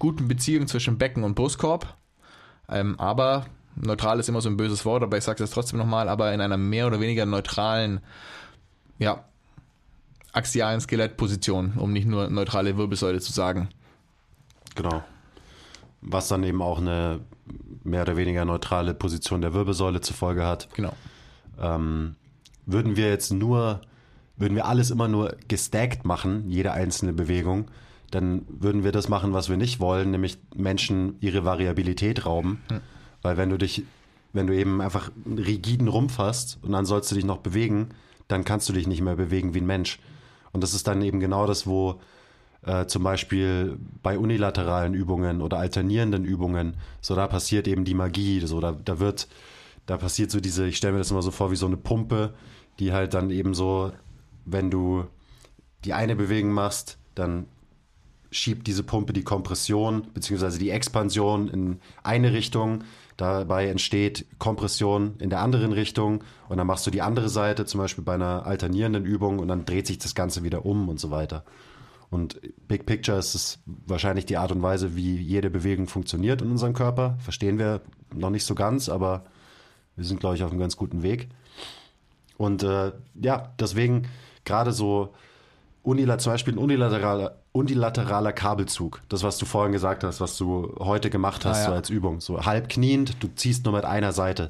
guten 0.00 0.26
Beziehung 0.26 0.66
zwischen 0.66 0.98
Becken 0.98 1.22
und 1.22 1.36
Brustkorb. 1.36 1.96
Ähm, 2.68 2.98
aber 2.98 3.46
neutral 3.76 4.20
ist 4.20 4.28
immer 4.28 4.40
so 4.40 4.48
ein 4.48 4.56
böses 4.56 4.84
Wort, 4.84 5.02
aber 5.02 5.16
ich 5.16 5.24
sage 5.24 5.42
es 5.42 5.48
jetzt 5.48 5.54
trotzdem 5.54 5.78
nochmal, 5.78 6.08
aber 6.08 6.32
in 6.32 6.40
einer 6.40 6.56
mehr 6.56 6.86
oder 6.86 7.00
weniger 7.00 7.26
neutralen, 7.26 8.00
ja, 8.98 9.24
axialen 10.32 10.80
Skelettposition, 10.80 11.74
um 11.76 11.92
nicht 11.92 12.06
nur 12.06 12.28
neutrale 12.28 12.76
Wirbelsäule 12.76 13.20
zu 13.20 13.32
sagen. 13.32 13.68
Genau. 14.74 15.02
Was 16.00 16.28
dann 16.28 16.42
eben 16.42 16.60
auch 16.60 16.78
eine 16.78 17.20
mehr 17.84 18.02
oder 18.02 18.16
weniger 18.16 18.44
neutrale 18.44 18.94
Position 18.94 19.40
der 19.40 19.54
Wirbelsäule 19.54 20.00
zur 20.00 20.16
Folge 20.16 20.44
hat. 20.46 20.68
Genau. 20.74 20.92
Ähm, 21.60 22.16
würden 22.66 22.96
wir 22.96 23.08
jetzt 23.08 23.32
nur, 23.32 23.82
würden 24.36 24.56
wir 24.56 24.66
alles 24.66 24.90
immer 24.90 25.06
nur 25.06 25.36
gestackt 25.48 26.04
machen, 26.04 26.48
jede 26.48 26.72
einzelne 26.72 27.12
Bewegung, 27.12 27.70
dann 28.10 28.42
würden 28.48 28.84
wir 28.84 28.92
das 28.92 29.08
machen, 29.08 29.32
was 29.32 29.48
wir 29.48 29.56
nicht 29.56 29.80
wollen, 29.80 30.10
nämlich 30.10 30.38
Menschen 30.54 31.16
ihre 31.20 31.44
Variabilität 31.44 32.26
rauben. 32.26 32.62
Weil 33.24 33.38
wenn 33.38 33.48
du 33.48 33.56
dich, 33.56 33.82
wenn 34.34 34.46
du 34.46 34.54
eben 34.54 34.80
einfach 34.80 35.10
einen 35.24 35.38
rigiden 35.38 35.88
Rumpf 35.88 36.18
hast 36.18 36.58
und 36.62 36.72
dann 36.72 36.84
sollst 36.84 37.10
du 37.10 37.14
dich 37.14 37.24
noch 37.24 37.38
bewegen, 37.38 37.88
dann 38.28 38.44
kannst 38.44 38.68
du 38.68 38.74
dich 38.74 38.86
nicht 38.86 39.00
mehr 39.00 39.16
bewegen 39.16 39.54
wie 39.54 39.60
ein 39.60 39.66
Mensch. 39.66 39.98
Und 40.52 40.62
das 40.62 40.74
ist 40.74 40.86
dann 40.86 41.02
eben 41.02 41.20
genau 41.20 41.46
das, 41.46 41.66
wo 41.66 42.00
äh, 42.66 42.86
zum 42.86 43.02
Beispiel 43.02 43.78
bei 44.02 44.18
unilateralen 44.18 44.92
Übungen 44.92 45.40
oder 45.40 45.58
alternierenden 45.58 46.24
Übungen, 46.26 46.76
so 47.00 47.14
da 47.14 47.26
passiert 47.26 47.66
eben 47.66 47.84
die 47.84 47.94
Magie, 47.94 48.40
so 48.40 48.60
da, 48.60 48.72
da 48.72 49.00
wird, 49.00 49.26
da 49.86 49.96
passiert 49.96 50.30
so 50.30 50.40
diese, 50.40 50.66
ich 50.66 50.76
stelle 50.76 50.92
mir 50.92 50.98
das 50.98 51.10
immer 51.10 51.22
so 51.22 51.30
vor 51.30 51.50
wie 51.50 51.56
so 51.56 51.66
eine 51.66 51.78
Pumpe, 51.78 52.34
die 52.78 52.92
halt 52.92 53.14
dann 53.14 53.30
eben 53.30 53.54
so, 53.54 53.90
wenn 54.44 54.70
du 54.70 55.06
die 55.86 55.94
eine 55.94 56.14
Bewegung 56.14 56.52
machst, 56.52 56.98
dann 57.14 57.46
schiebt 58.30 58.66
diese 58.66 58.82
Pumpe 58.82 59.12
die 59.12 59.22
Kompression 59.22 60.08
bzw. 60.12 60.58
die 60.58 60.70
Expansion 60.70 61.48
in 61.48 61.80
eine 62.02 62.32
Richtung. 62.32 62.84
Dabei 63.16 63.68
entsteht 63.68 64.26
Kompression 64.38 65.14
in 65.18 65.30
der 65.30 65.40
anderen 65.40 65.72
Richtung 65.72 66.24
und 66.48 66.56
dann 66.56 66.66
machst 66.66 66.86
du 66.86 66.90
die 66.90 67.02
andere 67.02 67.28
Seite, 67.28 67.64
zum 67.64 67.78
Beispiel 67.78 68.02
bei 68.02 68.14
einer 68.14 68.44
alternierenden 68.46 69.04
Übung 69.04 69.38
und 69.38 69.48
dann 69.48 69.64
dreht 69.64 69.86
sich 69.86 69.98
das 69.98 70.14
Ganze 70.14 70.42
wieder 70.42 70.66
um 70.66 70.88
und 70.88 70.98
so 70.98 71.10
weiter. 71.10 71.44
Und 72.10 72.40
Big 72.68 72.86
Picture 72.86 73.18
ist 73.18 73.34
es 73.34 73.58
wahrscheinlich 73.66 74.26
die 74.26 74.36
Art 74.36 74.52
und 74.52 74.62
Weise, 74.62 74.94
wie 74.96 75.16
jede 75.16 75.50
Bewegung 75.50 75.86
funktioniert 75.86 76.42
in 76.42 76.50
unserem 76.50 76.72
Körper. 76.72 77.16
Verstehen 77.18 77.58
wir 77.58 77.80
noch 78.14 78.30
nicht 78.30 78.44
so 78.44 78.54
ganz, 78.54 78.88
aber 78.88 79.24
wir 79.96 80.04
sind, 80.04 80.20
glaube 80.20 80.36
ich, 80.36 80.42
auf 80.42 80.50
einem 80.50 80.60
ganz 80.60 80.76
guten 80.76 81.02
Weg. 81.02 81.28
Und 82.36 82.62
äh, 82.62 82.92
ja, 83.20 83.52
deswegen 83.58 84.08
gerade 84.44 84.72
so 84.72 85.14
unila 85.82 86.18
zum 86.18 86.32
Beispiel 86.32 86.54
ein 86.54 86.58
unilateraler, 86.58 87.36
unilateraler 87.54 88.32
Kabelzug, 88.32 89.00
das, 89.08 89.22
was 89.22 89.38
du 89.38 89.46
vorhin 89.46 89.72
gesagt 89.72 90.02
hast, 90.02 90.20
was 90.20 90.36
du 90.36 90.74
heute 90.80 91.08
gemacht 91.08 91.44
hast, 91.44 91.58
Ah, 91.58 91.62
ja. 91.62 91.66
so 91.68 91.72
als 91.72 91.88
Übung, 91.90 92.20
so 92.20 92.44
halb 92.44 92.68
kniend, 92.68 93.22
du 93.22 93.28
ziehst 93.28 93.64
nur 93.64 93.72
mit 93.74 93.84
einer 93.84 94.12
Seite, 94.12 94.48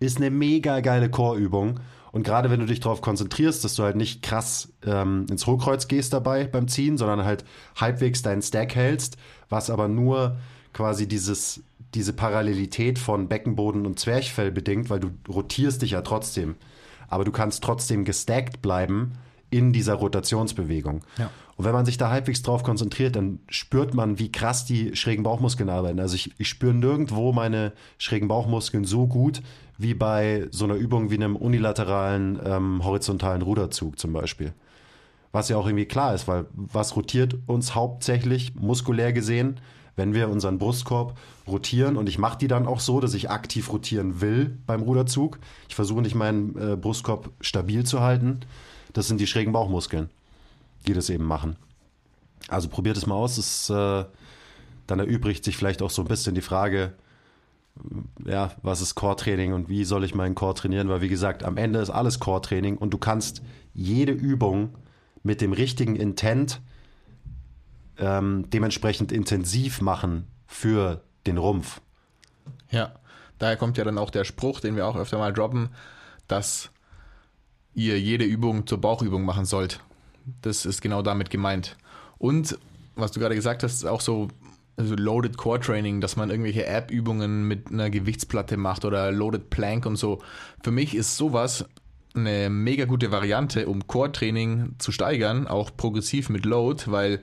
ist 0.00 0.16
eine 0.16 0.30
mega 0.30 0.80
geile 0.80 1.10
Chorübung. 1.10 1.80
Und 2.12 2.22
gerade 2.22 2.50
wenn 2.50 2.60
du 2.60 2.64
dich 2.66 2.80
darauf 2.80 3.02
konzentrierst, 3.02 3.62
dass 3.62 3.74
du 3.74 3.82
halt 3.82 3.96
nicht 3.96 4.22
krass 4.22 4.72
ähm, 4.86 5.26
ins 5.30 5.46
Hochkreuz 5.46 5.86
gehst 5.86 6.14
dabei 6.14 6.44
beim 6.46 6.66
Ziehen, 6.66 6.96
sondern 6.96 7.26
halt 7.26 7.44
halbwegs 7.78 8.22
deinen 8.22 8.40
Stack 8.40 8.74
hältst, 8.74 9.18
was 9.50 9.68
aber 9.68 9.86
nur 9.86 10.38
quasi 10.72 11.06
dieses, 11.06 11.62
diese 11.94 12.14
Parallelität 12.14 12.98
von 12.98 13.28
Beckenboden 13.28 13.84
und 13.84 13.98
Zwerchfell 13.98 14.50
bedingt, 14.50 14.88
weil 14.88 15.00
du 15.00 15.10
rotierst 15.28 15.82
dich 15.82 15.90
ja 15.90 16.00
trotzdem. 16.00 16.54
Aber 17.08 17.24
du 17.24 17.32
kannst 17.32 17.62
trotzdem 17.62 18.06
gestackt 18.06 18.62
bleiben 18.62 19.12
in 19.50 19.72
dieser 19.72 19.94
Rotationsbewegung. 19.94 21.02
Ja. 21.18 21.30
Und 21.56 21.64
wenn 21.64 21.72
man 21.72 21.86
sich 21.86 21.96
da 21.96 22.10
halbwegs 22.10 22.42
drauf 22.42 22.62
konzentriert, 22.62 23.16
dann 23.16 23.40
spürt 23.48 23.94
man, 23.94 24.18
wie 24.18 24.30
krass 24.30 24.64
die 24.64 24.94
schrägen 24.94 25.22
Bauchmuskeln 25.22 25.70
arbeiten. 25.70 26.00
Also 26.00 26.14
ich, 26.14 26.34
ich 26.38 26.48
spüre 26.48 26.74
nirgendwo 26.74 27.32
meine 27.32 27.72
schrägen 27.98 28.28
Bauchmuskeln 28.28 28.84
so 28.84 29.06
gut 29.06 29.42
wie 29.78 29.94
bei 29.94 30.48
so 30.50 30.64
einer 30.64 30.74
Übung 30.74 31.10
wie 31.10 31.16
einem 31.16 31.36
unilateralen 31.36 32.38
ähm, 32.44 32.84
horizontalen 32.84 33.42
Ruderzug 33.42 33.98
zum 33.98 34.12
Beispiel. 34.12 34.52
Was 35.32 35.48
ja 35.48 35.56
auch 35.56 35.66
irgendwie 35.66 35.86
klar 35.86 36.14
ist, 36.14 36.28
weil 36.28 36.46
was 36.54 36.96
rotiert 36.96 37.36
uns 37.46 37.74
hauptsächlich 37.74 38.54
muskulär 38.54 39.12
gesehen, 39.12 39.60
wenn 39.96 40.14
wir 40.14 40.28
unseren 40.28 40.58
Brustkorb 40.58 41.16
rotieren 41.46 41.96
und 41.96 42.08
ich 42.08 42.18
mache 42.18 42.38
die 42.38 42.48
dann 42.48 42.66
auch 42.66 42.80
so, 42.80 43.00
dass 43.00 43.14
ich 43.14 43.30
aktiv 43.30 43.72
rotieren 43.72 44.20
will 44.20 44.58
beim 44.66 44.82
Ruderzug. 44.82 45.38
Ich 45.68 45.74
versuche 45.74 46.02
nicht 46.02 46.14
meinen 46.14 46.56
äh, 46.56 46.76
Brustkorb 46.76 47.30
stabil 47.40 47.84
zu 47.84 48.00
halten. 48.00 48.40
Das 48.96 49.08
sind 49.08 49.20
die 49.20 49.26
schrägen 49.26 49.52
Bauchmuskeln, 49.52 50.08
die 50.86 50.94
das 50.94 51.10
eben 51.10 51.24
machen. 51.24 51.56
Also 52.48 52.70
probiert 52.70 52.96
es 52.96 53.06
mal 53.06 53.14
aus. 53.14 53.36
Es, 53.36 53.68
äh, 53.68 54.06
dann 54.86 54.98
erübrigt 54.98 55.44
sich 55.44 55.54
vielleicht 55.54 55.82
auch 55.82 55.90
so 55.90 56.00
ein 56.00 56.08
bisschen 56.08 56.34
die 56.34 56.40
Frage, 56.40 56.94
ja, 58.24 58.52
was 58.62 58.80
ist 58.80 58.94
Core-Training 58.94 59.52
und 59.52 59.68
wie 59.68 59.84
soll 59.84 60.02
ich 60.02 60.14
meinen 60.14 60.34
Core 60.34 60.54
trainieren? 60.54 60.88
Weil 60.88 61.02
wie 61.02 61.10
gesagt, 61.10 61.44
am 61.44 61.58
Ende 61.58 61.80
ist 61.80 61.90
alles 61.90 62.20
Core-Training 62.20 62.78
und 62.78 62.94
du 62.94 62.96
kannst 62.96 63.42
jede 63.74 64.12
Übung 64.12 64.74
mit 65.22 65.42
dem 65.42 65.52
richtigen 65.52 65.94
Intent 65.94 66.62
ähm, 67.98 68.48
dementsprechend 68.48 69.12
intensiv 69.12 69.82
machen 69.82 70.26
für 70.46 71.02
den 71.26 71.36
Rumpf. 71.36 71.82
Ja, 72.70 72.94
daher 73.38 73.58
kommt 73.58 73.76
ja 73.76 73.84
dann 73.84 73.98
auch 73.98 74.10
der 74.10 74.24
Spruch, 74.24 74.60
den 74.60 74.74
wir 74.74 74.86
auch 74.86 74.96
öfter 74.96 75.18
mal 75.18 75.34
droppen, 75.34 75.68
dass 76.28 76.70
ihr 77.76 78.00
jede 78.00 78.24
Übung 78.24 78.66
zur 78.66 78.80
Bauchübung 78.80 79.24
machen 79.24 79.44
sollt. 79.44 79.80
Das 80.42 80.66
ist 80.66 80.82
genau 80.82 81.02
damit 81.02 81.30
gemeint. 81.30 81.76
Und 82.18 82.58
was 82.96 83.12
du 83.12 83.20
gerade 83.20 83.36
gesagt 83.36 83.62
hast, 83.62 83.74
ist 83.74 83.84
auch 83.84 84.00
so 84.00 84.28
also 84.76 84.94
Loaded 84.94 85.36
Core 85.36 85.60
Training, 85.60 86.00
dass 86.00 86.16
man 86.16 86.30
irgendwelche 86.30 86.66
App-Übungen 86.66 87.46
mit 87.46 87.70
einer 87.70 87.88
Gewichtsplatte 87.88 88.56
macht 88.56 88.84
oder 88.84 89.12
Loaded 89.12 89.48
Plank 89.48 89.86
und 89.86 89.96
so. 89.96 90.20
Für 90.62 90.70
mich 90.70 90.94
ist 90.94 91.16
sowas 91.16 91.64
eine 92.14 92.50
mega 92.50 92.86
gute 92.86 93.10
Variante, 93.10 93.68
um 93.68 93.86
Core-Training 93.86 94.76
zu 94.78 94.90
steigern, 94.90 95.46
auch 95.46 95.70
progressiv 95.76 96.30
mit 96.30 96.44
Load, 96.44 96.84
weil 96.86 97.20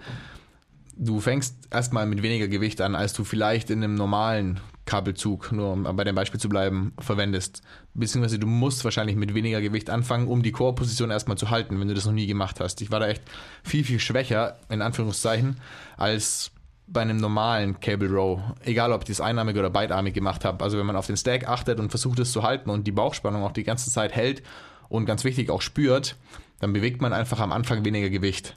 du 0.95 1.19
fängst 1.19 1.55
erstmal 1.71 2.05
mit 2.05 2.21
weniger 2.21 2.47
Gewicht 2.47 2.79
an, 2.81 2.95
als 2.95 3.13
du 3.13 3.23
vielleicht 3.23 3.69
in 3.69 3.83
einem 3.83 3.95
normalen 3.95 4.59
Kabelzug, 4.85 5.51
nur 5.51 5.71
um 5.71 5.83
bei 5.83 6.03
dem 6.03 6.15
Beispiel 6.15 6.39
zu 6.39 6.49
bleiben, 6.49 6.93
verwendest. 6.99 7.61
Beziehungsweise 7.93 8.37
du 8.37 8.47
musst 8.47 8.83
wahrscheinlich 8.83 9.15
mit 9.15 9.33
weniger 9.33 9.61
Gewicht 9.61 9.89
anfangen, 9.89 10.27
um 10.27 10.43
die 10.43 10.51
Core-Position 10.51 11.09
erstmal 11.09 11.37
zu 11.37 11.49
halten, 11.49 11.79
wenn 11.79 11.87
du 11.87 11.93
das 11.93 12.05
noch 12.05 12.13
nie 12.13 12.27
gemacht 12.27 12.59
hast. 12.59 12.81
Ich 12.81 12.91
war 12.91 12.99
da 12.99 13.07
echt 13.07 13.23
viel, 13.63 13.83
viel 13.83 13.99
schwächer, 13.99 14.57
in 14.69 14.81
Anführungszeichen, 14.81 15.57
als 15.95 16.51
bei 16.87 17.01
einem 17.01 17.17
normalen 17.17 17.79
Cable 17.79 18.09
Row. 18.09 18.39
Egal, 18.63 18.91
ob 18.91 19.03
ich 19.03 19.07
das 19.07 19.21
einarmig 19.21 19.55
oder 19.57 19.69
beidarmig 19.69 20.13
gemacht 20.13 20.43
habe. 20.43 20.63
Also 20.63 20.77
wenn 20.77 20.85
man 20.85 20.97
auf 20.97 21.07
den 21.07 21.17
Stack 21.17 21.47
achtet 21.47 21.79
und 21.79 21.89
versucht 21.89 22.19
es 22.19 22.31
zu 22.31 22.43
halten 22.43 22.69
und 22.69 22.85
die 22.85 22.91
Bauchspannung 22.91 23.43
auch 23.43 23.53
die 23.53 23.63
ganze 23.63 23.89
Zeit 23.89 24.13
hält 24.13 24.43
und 24.89 25.05
ganz 25.05 25.23
wichtig 25.23 25.49
auch 25.49 25.61
spürt, 25.61 26.17
dann 26.59 26.73
bewegt 26.73 27.01
man 27.01 27.13
einfach 27.13 27.39
am 27.39 27.51
Anfang 27.51 27.85
weniger 27.85 28.09
Gewicht. 28.09 28.55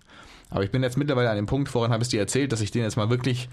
Aber 0.51 0.65
ich 0.65 0.71
bin 0.71 0.83
jetzt 0.83 0.97
mittlerweile 0.97 1.31
an 1.31 1.37
dem 1.37 1.47
Punkt, 1.47 1.69
vorhin 1.69 1.93
habe 1.93 2.03
ich 2.03 2.09
dir 2.09 2.21
erzählt, 2.21 2.53
dass 2.53 2.61
ich 2.61 2.71
den 2.71 2.83
jetzt 2.83 2.97
mal 2.97 3.11
wirklich 3.11 3.49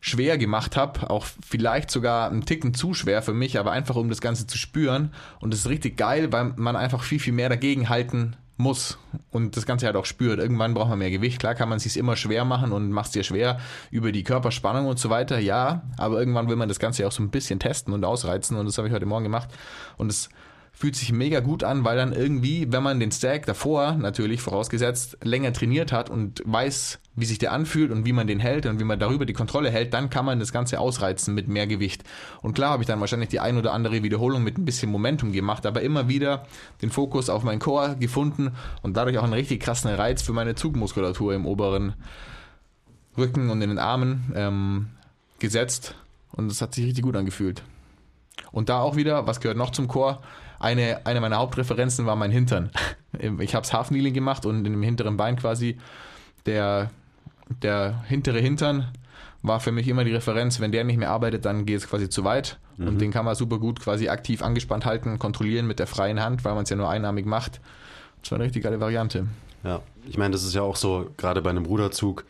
schwer 0.00 0.38
gemacht 0.38 0.76
habe, 0.76 1.10
auch 1.10 1.26
vielleicht 1.44 1.90
sogar 1.90 2.30
einen 2.30 2.44
Ticken 2.44 2.74
zu 2.74 2.94
schwer 2.94 3.22
für 3.22 3.34
mich, 3.34 3.58
aber 3.58 3.72
einfach 3.72 3.96
um 3.96 4.08
das 4.08 4.20
Ganze 4.20 4.46
zu 4.46 4.56
spüren. 4.56 5.12
Und 5.40 5.52
das 5.52 5.60
ist 5.60 5.68
richtig 5.68 5.96
geil, 5.96 6.32
weil 6.32 6.52
man 6.56 6.76
einfach 6.76 7.02
viel, 7.02 7.18
viel 7.18 7.32
mehr 7.32 7.48
dagegen 7.48 7.88
halten 7.88 8.36
muss 8.58 8.98
und 9.30 9.56
das 9.56 9.66
Ganze 9.66 9.86
halt 9.86 9.96
auch 9.96 10.04
spürt. 10.04 10.40
Irgendwann 10.40 10.74
braucht 10.74 10.88
man 10.90 10.98
mehr 10.98 11.10
Gewicht. 11.10 11.38
Klar 11.38 11.54
kann 11.54 11.68
man 11.68 11.76
es 11.76 11.84
sich 11.84 11.96
immer 11.96 12.16
schwer 12.16 12.44
machen 12.44 12.72
und 12.72 12.90
macht 12.90 13.06
es 13.06 13.12
dir 13.12 13.22
schwer 13.22 13.58
über 13.90 14.10
die 14.12 14.24
Körperspannung 14.24 14.86
und 14.86 14.98
so 14.98 15.10
weiter. 15.10 15.38
Ja, 15.38 15.82
aber 15.96 16.18
irgendwann 16.18 16.48
will 16.48 16.56
man 16.56 16.68
das 16.68 16.80
Ganze 16.80 17.06
auch 17.06 17.12
so 17.12 17.22
ein 17.22 17.30
bisschen 17.30 17.60
testen 17.60 17.94
und 17.94 18.04
ausreizen 18.04 18.56
und 18.56 18.66
das 18.66 18.76
habe 18.76 18.88
ich 18.88 18.94
heute 18.94 19.06
Morgen 19.06 19.24
gemacht. 19.24 19.48
Und 19.96 20.10
es 20.10 20.28
fühlt 20.78 20.94
sich 20.94 21.10
mega 21.10 21.40
gut 21.40 21.64
an, 21.64 21.82
weil 21.82 21.96
dann 21.96 22.12
irgendwie, 22.12 22.70
wenn 22.70 22.84
man 22.84 23.00
den 23.00 23.10
Stack 23.10 23.46
davor 23.46 23.94
natürlich 23.94 24.40
vorausgesetzt 24.40 25.18
länger 25.24 25.52
trainiert 25.52 25.90
hat 25.90 26.08
und 26.08 26.40
weiß, 26.44 27.00
wie 27.16 27.24
sich 27.24 27.38
der 27.38 27.50
anfühlt 27.50 27.90
und 27.90 28.06
wie 28.06 28.12
man 28.12 28.28
den 28.28 28.38
hält 28.38 28.64
und 28.64 28.78
wie 28.78 28.84
man 28.84 29.00
darüber 29.00 29.26
die 29.26 29.32
Kontrolle 29.32 29.72
hält, 29.72 29.92
dann 29.92 30.08
kann 30.08 30.24
man 30.24 30.38
das 30.38 30.52
Ganze 30.52 30.78
ausreizen 30.78 31.34
mit 31.34 31.48
mehr 31.48 31.66
Gewicht. 31.66 32.04
Und 32.42 32.54
klar 32.54 32.70
habe 32.70 32.84
ich 32.84 32.86
dann 32.86 33.00
wahrscheinlich 33.00 33.28
die 33.28 33.40
ein 33.40 33.58
oder 33.58 33.72
andere 33.72 34.04
Wiederholung 34.04 34.44
mit 34.44 34.56
ein 34.56 34.64
bisschen 34.64 34.88
Momentum 34.88 35.32
gemacht, 35.32 35.66
aber 35.66 35.82
immer 35.82 36.08
wieder 36.08 36.46
den 36.80 36.90
Fokus 36.90 37.28
auf 37.28 37.42
meinen 37.42 37.58
Core 37.58 37.96
gefunden 37.98 38.52
und 38.80 38.96
dadurch 38.96 39.18
auch 39.18 39.24
einen 39.24 39.32
richtig 39.32 39.60
krassen 39.60 39.92
Reiz 39.92 40.22
für 40.22 40.32
meine 40.32 40.54
Zugmuskulatur 40.54 41.34
im 41.34 41.44
oberen 41.44 41.94
Rücken 43.16 43.50
und 43.50 43.60
in 43.62 43.70
den 43.70 43.80
Armen 43.80 44.32
ähm, 44.36 44.86
gesetzt 45.40 45.96
und 46.30 46.52
es 46.52 46.62
hat 46.62 46.72
sich 46.72 46.86
richtig 46.86 47.02
gut 47.02 47.16
angefühlt. 47.16 47.64
Und 48.52 48.68
da 48.68 48.78
auch 48.78 48.94
wieder, 48.94 49.26
was 49.26 49.40
gehört 49.40 49.58
noch 49.58 49.70
zum 49.70 49.88
Core? 49.88 50.20
Eine, 50.58 51.06
eine 51.06 51.20
meiner 51.20 51.38
Hauptreferenzen 51.38 52.06
war 52.06 52.16
mein 52.16 52.30
Hintern. 52.30 52.70
Ich 53.40 53.54
habe 53.54 53.66
Half 53.66 53.88
Kneeling 53.88 54.12
gemacht 54.12 54.44
und 54.44 54.58
in 54.58 54.64
dem 54.64 54.82
hinteren 54.82 55.16
Bein 55.16 55.36
quasi 55.36 55.78
der, 56.44 56.90
der 57.62 58.04
hintere 58.06 58.38
Hintern 58.38 58.92
war 59.42 59.60
für 59.60 59.72
mich 59.72 59.88
immer 59.88 60.04
die 60.04 60.12
Referenz, 60.12 60.60
wenn 60.60 60.72
der 60.72 60.84
nicht 60.84 60.98
mehr 60.98 61.10
arbeitet, 61.10 61.44
dann 61.44 61.64
geht 61.64 61.78
es 61.78 61.88
quasi 61.88 62.08
zu 62.08 62.24
weit. 62.24 62.58
Mhm. 62.76 62.88
Und 62.88 63.00
den 63.00 63.10
kann 63.10 63.24
man 63.24 63.34
super 63.34 63.58
gut 63.58 63.80
quasi 63.80 64.08
aktiv 64.08 64.42
angespannt 64.42 64.84
halten, 64.84 65.18
kontrollieren 65.18 65.66
mit 65.66 65.78
der 65.78 65.86
freien 65.86 66.22
Hand, 66.22 66.44
weil 66.44 66.54
man 66.54 66.64
es 66.64 66.70
ja 66.70 66.76
nur 66.76 66.88
einarmig 66.90 67.26
macht. 67.26 67.60
Das 68.22 68.30
war 68.30 68.36
eine 68.36 68.44
richtig 68.44 68.64
geile 68.64 68.80
Variante. 68.80 69.26
Ja, 69.64 69.80
ich 70.06 70.18
meine, 70.18 70.32
das 70.32 70.44
ist 70.44 70.54
ja 70.54 70.62
auch 70.62 70.76
so, 70.76 71.10
gerade 71.16 71.42
bei 71.42 71.50
einem 71.50 71.66
Ruderzug, 71.66 72.24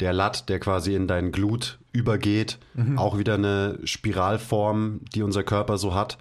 der 0.00 0.12
Latt, 0.12 0.48
der 0.48 0.58
quasi 0.58 0.94
in 0.94 1.06
deinen 1.06 1.32
Glut 1.32 1.78
übergeht, 1.92 2.58
mhm. 2.74 2.98
auch 2.98 3.18
wieder 3.18 3.34
eine 3.34 3.78
Spiralform, 3.84 5.00
die 5.14 5.22
unser 5.22 5.42
Körper 5.42 5.78
so 5.78 5.94
hat. 5.94 6.18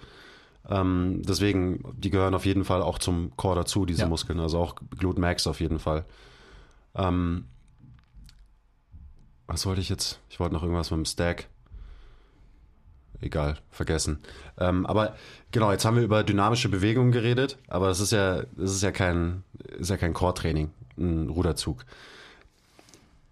Ähm, 0.69 1.21
deswegen, 1.24 1.84
die 1.97 2.10
gehören 2.10 2.34
auf 2.34 2.45
jeden 2.45 2.65
Fall 2.65 2.82
auch 2.82 3.00
zum 3.00 3.36
Core 3.36 3.56
dazu, 3.56 3.86
diese 3.86 4.04
ja. 4.04 4.08
Muskeln. 4.08 4.39
Also 4.39 4.60
auch 4.60 4.76
Glut 4.97 5.17
Max 5.17 5.47
auf 5.47 5.60
jeden 5.60 5.80
Fall. 5.80 6.06
Ähm, 6.95 7.45
was 9.47 9.65
wollte 9.65 9.82
ich 9.82 9.89
jetzt? 9.89 10.19
Ich 10.30 10.39
wollte 10.39 10.54
noch 10.54 10.63
irgendwas 10.63 10.91
mit 10.91 11.00
dem 11.00 11.06
Stack. 11.06 11.47
Egal, 13.19 13.58
vergessen. 13.69 14.19
Ähm, 14.58 14.86
aber 14.86 15.15
genau, 15.52 15.71
jetzt 15.71 15.86
haben 15.86 15.95
wir 15.95 16.04
über 16.04 16.24
dynamische 16.24 16.69
Bewegungen 16.69 17.12
geredet, 17.12 17.60
aber 17.67 17.89
es 17.89 18.00
ist 18.00 18.12
ja, 18.12 18.39
es 18.58 18.71
ist 18.71 18.82
ja 18.82 18.91
kein, 18.91 19.43
ist 19.78 19.91
ja 19.91 19.97
kein 19.97 20.13
Core-Training, 20.13 20.71
ein 20.97 21.30
Ruderzug. 21.30 21.86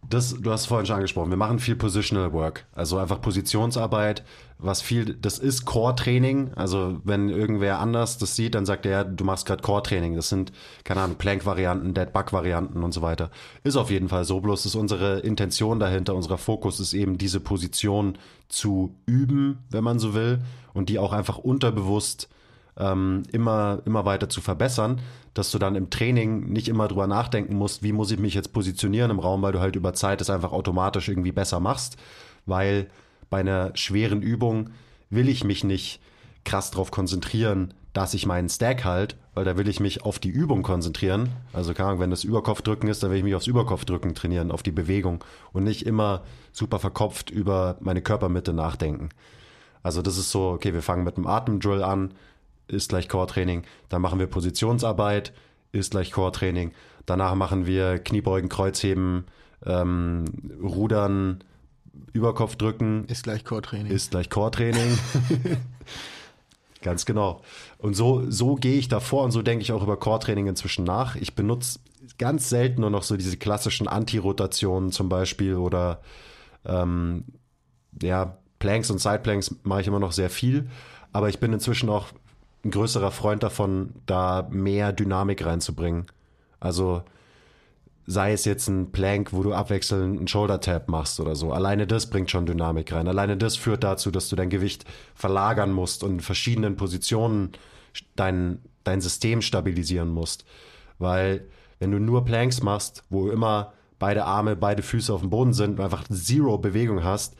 Das, 0.09 0.35
du 0.39 0.51
hast 0.51 0.61
es 0.61 0.65
vorhin 0.65 0.87
schon 0.87 0.95
angesprochen, 0.95 1.29
wir 1.29 1.37
machen 1.37 1.59
viel 1.59 1.75
Positional 1.75 2.33
Work, 2.33 2.65
also 2.73 2.97
einfach 2.97 3.21
Positionsarbeit, 3.21 4.23
was 4.57 4.81
viel, 4.81 5.13
das 5.13 5.37
ist 5.37 5.65
Core-Training, 5.65 6.53
also 6.55 6.99
wenn 7.03 7.29
irgendwer 7.29 7.79
anders 7.79 8.17
das 8.17 8.35
sieht, 8.35 8.55
dann 8.55 8.65
sagt 8.65 8.87
er, 8.87 9.05
du 9.05 9.23
machst 9.23 9.45
gerade 9.45 9.61
Core-Training, 9.61 10.15
das 10.15 10.29
sind, 10.29 10.51
keine 10.83 11.01
Ahnung, 11.01 11.17
Plank-Varianten, 11.17 11.93
Dead-Bug-Varianten 11.93 12.81
und 12.83 12.91
so 12.91 13.03
weiter. 13.03 13.29
Ist 13.63 13.75
auf 13.75 13.91
jeden 13.91 14.09
Fall 14.09 14.25
so, 14.25 14.41
bloß 14.41 14.65
ist 14.65 14.73
unsere 14.73 15.19
Intention 15.19 15.79
dahinter, 15.79 16.15
unser 16.15 16.39
Fokus 16.39 16.79
ist 16.79 16.93
eben 16.93 17.19
diese 17.19 17.39
Position 17.39 18.17
zu 18.47 18.95
üben, 19.05 19.59
wenn 19.69 19.83
man 19.83 19.99
so 19.99 20.15
will, 20.15 20.39
und 20.73 20.89
die 20.89 20.97
auch 20.97 21.13
einfach 21.13 21.37
unterbewusst 21.37 22.29
ähm, 22.79 23.23
immer, 23.31 23.81
immer 23.85 24.05
weiter 24.05 24.29
zu 24.29 24.41
verbessern, 24.41 25.01
dass 25.33 25.51
du 25.51 25.59
dann 25.59 25.75
im 25.75 25.89
Training 25.89 26.51
nicht 26.51 26.67
immer 26.67 26.87
drüber 26.87 27.07
nachdenken 27.07 27.55
musst, 27.55 27.83
wie 27.83 27.93
muss 27.93 28.11
ich 28.11 28.19
mich 28.19 28.33
jetzt 28.33 28.53
positionieren 28.53 29.11
im 29.11 29.19
Raum, 29.19 29.41
weil 29.41 29.51
du 29.51 29.59
halt 29.59 29.75
über 29.75 29.93
Zeit 29.93 30.21
es 30.21 30.29
einfach 30.29 30.51
automatisch 30.51 31.09
irgendwie 31.09 31.31
besser 31.31 31.59
machst, 31.59 31.97
weil 32.45 32.87
bei 33.29 33.39
einer 33.39 33.71
schweren 33.75 34.21
Übung 34.21 34.71
will 35.09 35.29
ich 35.29 35.43
mich 35.43 35.63
nicht 35.63 36.01
krass 36.45 36.71
darauf 36.71 36.91
konzentrieren, 36.91 37.73
dass 37.93 38.13
ich 38.13 38.25
meinen 38.25 38.49
Stack 38.49 38.85
halt, 38.85 39.17
weil 39.33 39.45
da 39.45 39.57
will 39.57 39.67
ich 39.67 39.79
mich 39.79 40.03
auf 40.03 40.19
die 40.19 40.29
Übung 40.29 40.63
konzentrieren. 40.63 41.29
Also 41.53 41.73
keine 41.73 41.89
Ahnung, 41.89 42.01
wenn 42.01 42.09
das 42.11 42.23
Überkopfdrücken 42.23 42.87
ist, 42.89 43.03
dann 43.03 43.11
will 43.11 43.17
ich 43.17 43.23
mich 43.23 43.35
aufs 43.35 43.47
Überkopfdrücken 43.47 44.15
trainieren, 44.15 44.51
auf 44.51 44.63
die 44.63 44.71
Bewegung 44.71 45.23
und 45.53 45.63
nicht 45.63 45.85
immer 45.85 46.23
super 46.51 46.79
verkopft 46.79 47.29
über 47.29 47.77
meine 47.81 48.01
Körpermitte 48.01 48.53
nachdenken. 48.53 49.09
Also 49.81 50.01
das 50.01 50.17
ist 50.17 50.31
so, 50.31 50.49
okay, 50.49 50.73
wir 50.73 50.81
fangen 50.81 51.03
mit 51.03 51.17
einem 51.17 51.27
Atemdrill 51.27 51.83
an, 51.83 52.13
ist 52.69 52.89
gleich 52.89 53.09
Core-Training. 53.09 53.63
Dann 53.89 54.01
machen 54.01 54.19
wir 54.19 54.27
Positionsarbeit, 54.27 55.33
ist 55.71 55.91
gleich 55.91 56.11
Core-Training. 56.11 56.71
Danach 57.05 57.35
machen 57.35 57.65
wir 57.65 57.99
Kniebeugen, 57.99 58.49
Kreuzheben, 58.49 59.25
ähm, 59.65 60.25
Rudern, 60.61 61.43
Überkopf 62.13 62.55
drücken. 62.55 63.05
Ist 63.05 63.23
gleich 63.23 63.43
Core-Training. 63.43 63.91
Ist 63.91 64.11
gleich 64.11 64.29
Core-Training. 64.29 64.97
Ganz 66.81 67.05
genau. 67.05 67.41
Und 67.77 67.95
so, 67.95 68.29
so 68.29 68.55
gehe 68.55 68.77
ich 68.77 68.87
davor 68.87 69.23
und 69.23 69.31
so 69.31 69.41
denke 69.41 69.63
ich 69.63 69.71
auch 69.71 69.83
über 69.83 69.97
Core-Training 69.97 70.47
inzwischen 70.47 70.85
nach. 70.85 71.15
Ich 71.15 71.35
benutze 71.35 71.79
ganz 72.17 72.49
selten 72.49 72.81
nur 72.81 72.89
noch 72.89 73.03
so 73.03 73.17
diese 73.17 73.37
klassischen 73.37 73.87
Anti-Rotationen 73.87 74.91
zum 74.91 75.09
Beispiel 75.09 75.55
oder 75.55 76.01
ähm, 76.65 77.25
ja, 78.01 78.37
Planks 78.59 78.89
und 78.91 78.99
Sideplanks 78.99 79.55
mache 79.63 79.81
ich 79.81 79.87
immer 79.87 79.99
noch 79.99 80.13
sehr 80.13 80.29
viel. 80.29 80.69
Aber 81.11 81.29
ich 81.29 81.39
bin 81.39 81.51
inzwischen 81.51 81.89
auch 81.89 82.07
ein 82.63 82.71
größerer 82.71 83.11
Freund 83.11 83.43
davon, 83.43 83.93
da 84.05 84.47
mehr 84.51 84.91
Dynamik 84.93 85.45
reinzubringen. 85.45 86.07
Also 86.59 87.03
sei 88.05 88.33
es 88.33 88.43
jetzt 88.43 88.67
ein 88.67 88.91
Plank, 88.91 89.33
wo 89.33 89.43
du 89.43 89.53
abwechselnd 89.53 90.17
einen 90.17 90.27
Shoulder 90.27 90.59
Tap 90.59 90.89
machst 90.89 91.19
oder 91.19 91.35
so. 91.35 91.53
Alleine 91.53 91.85
das 91.85 92.09
bringt 92.09 92.31
schon 92.31 92.47
Dynamik 92.47 92.91
rein. 92.91 93.07
Alleine 93.07 93.37
das 93.37 93.55
führt 93.55 93.83
dazu, 93.83 94.09
dass 94.09 94.29
du 94.29 94.35
dein 94.35 94.49
Gewicht 94.49 94.83
verlagern 95.13 95.71
musst 95.71 96.03
und 96.03 96.13
in 96.13 96.19
verschiedenen 96.19 96.75
Positionen 96.75 97.51
dein, 98.15 98.59
dein 98.83 98.99
System 98.99 99.43
stabilisieren 99.43 100.09
musst. 100.09 100.43
Weil 100.97 101.45
wenn 101.77 101.91
du 101.91 101.99
nur 101.99 102.25
Planks 102.25 102.63
machst, 102.63 103.03
wo 103.09 103.29
immer 103.29 103.73
beide 103.99 104.25
Arme, 104.25 104.55
beide 104.55 104.81
Füße 104.81 105.13
auf 105.13 105.21
dem 105.21 105.29
Boden 105.29 105.53
sind 105.53 105.77
und 105.77 105.85
einfach 105.85 106.05
Zero 106.09 106.57
Bewegung 106.57 107.03
hast, 107.03 107.35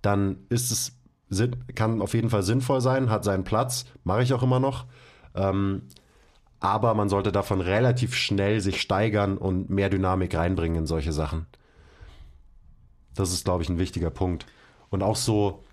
dann 0.00 0.38
ist 0.48 0.70
es 0.70 0.95
kann 1.74 2.00
auf 2.02 2.14
jeden 2.14 2.30
Fall 2.30 2.42
sinnvoll 2.42 2.80
sein, 2.80 3.10
hat 3.10 3.24
seinen 3.24 3.44
Platz, 3.44 3.86
mache 4.04 4.22
ich 4.22 4.32
auch 4.32 4.42
immer 4.42 4.60
noch. 4.60 4.86
Ähm, 5.34 5.82
aber 6.60 6.94
man 6.94 7.08
sollte 7.08 7.32
davon 7.32 7.60
relativ 7.60 8.14
schnell 8.14 8.60
sich 8.60 8.80
steigern 8.80 9.36
und 9.36 9.68
mehr 9.68 9.90
Dynamik 9.90 10.34
reinbringen 10.34 10.78
in 10.78 10.86
solche 10.86 11.12
Sachen. 11.12 11.46
Das 13.14 13.32
ist, 13.32 13.44
glaube 13.44 13.62
ich, 13.62 13.68
ein 13.68 13.78
wichtiger 13.78 14.10
Punkt. 14.10 14.46
Und 14.90 15.02
auch 15.02 15.16
so, 15.16 15.64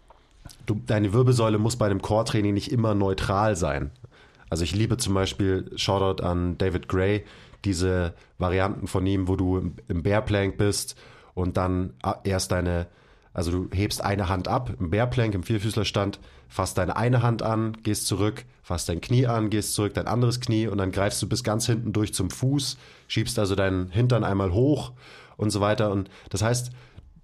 du, 0.65 0.81
deine 0.85 1.13
Wirbelsäule 1.13 1.57
muss 1.57 1.75
bei 1.75 1.89
dem 1.89 2.01
Core-Training 2.01 2.53
nicht 2.53 2.71
immer 2.71 2.95
neutral 2.95 3.55
sein. 3.55 3.91
Also 4.49 4.63
ich 4.63 4.75
liebe 4.75 4.97
zum 4.97 5.13
Beispiel, 5.13 5.71
Shoutout 5.75 6.23
an 6.23 6.57
David 6.57 6.87
Gray, 6.87 7.23
diese 7.65 8.13
Varianten 8.37 8.87
von 8.87 9.05
ihm, 9.05 9.27
wo 9.27 9.35
du 9.35 9.73
im 9.87 10.03
Bear 10.03 10.21
Plank 10.21 10.57
bist 10.57 10.95
und 11.33 11.57
dann 11.57 11.93
erst 12.23 12.51
deine 12.51 12.87
also 13.33 13.51
du 13.51 13.75
hebst 13.75 14.03
eine 14.03 14.29
Hand 14.29 14.47
ab 14.47 14.71
im 14.79 14.89
Bärplank, 14.89 15.33
im 15.33 15.43
Vierfüßlerstand, 15.43 16.19
fasst 16.47 16.77
deine 16.77 16.95
eine 16.95 17.23
Hand 17.23 17.41
an, 17.41 17.77
gehst 17.81 18.05
zurück, 18.05 18.45
fasst 18.61 18.89
dein 18.89 19.01
Knie 19.01 19.25
an, 19.25 19.49
gehst 19.49 19.73
zurück, 19.73 19.93
dein 19.95 20.07
anderes 20.07 20.39
Knie 20.39 20.67
und 20.67 20.77
dann 20.77 20.91
greifst 20.91 21.21
du 21.21 21.27
bis 21.27 21.43
ganz 21.43 21.65
hinten 21.65 21.93
durch 21.93 22.13
zum 22.13 22.29
Fuß, 22.29 22.77
schiebst 23.07 23.39
also 23.39 23.55
deinen 23.55 23.89
Hintern 23.89 24.23
einmal 24.23 24.53
hoch 24.53 24.91
und 25.35 25.49
so 25.49 25.61
weiter. 25.61 25.91
Und 25.91 26.09
das 26.29 26.43
heißt, 26.43 26.71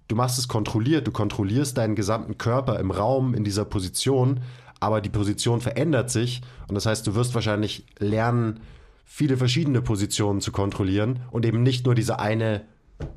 du 0.08 0.16
machst 0.16 0.38
es 0.38 0.48
kontrolliert, 0.48 1.06
du 1.06 1.12
kontrollierst 1.12 1.78
deinen 1.78 1.94
gesamten 1.94 2.38
Körper 2.38 2.80
im 2.80 2.90
Raum 2.90 3.34
in 3.34 3.44
dieser 3.44 3.64
Position, 3.64 4.40
aber 4.80 5.00
die 5.00 5.10
Position 5.10 5.60
verändert 5.60 6.10
sich 6.10 6.40
und 6.66 6.74
das 6.74 6.86
heißt, 6.86 7.06
du 7.06 7.14
wirst 7.14 7.34
wahrscheinlich 7.34 7.86
lernen, 7.98 8.60
viele 9.04 9.36
verschiedene 9.36 9.82
Positionen 9.82 10.40
zu 10.40 10.52
kontrollieren 10.52 11.20
und 11.30 11.44
eben 11.44 11.62
nicht 11.62 11.84
nur 11.84 11.94
diese 11.94 12.18
eine, 12.18 12.62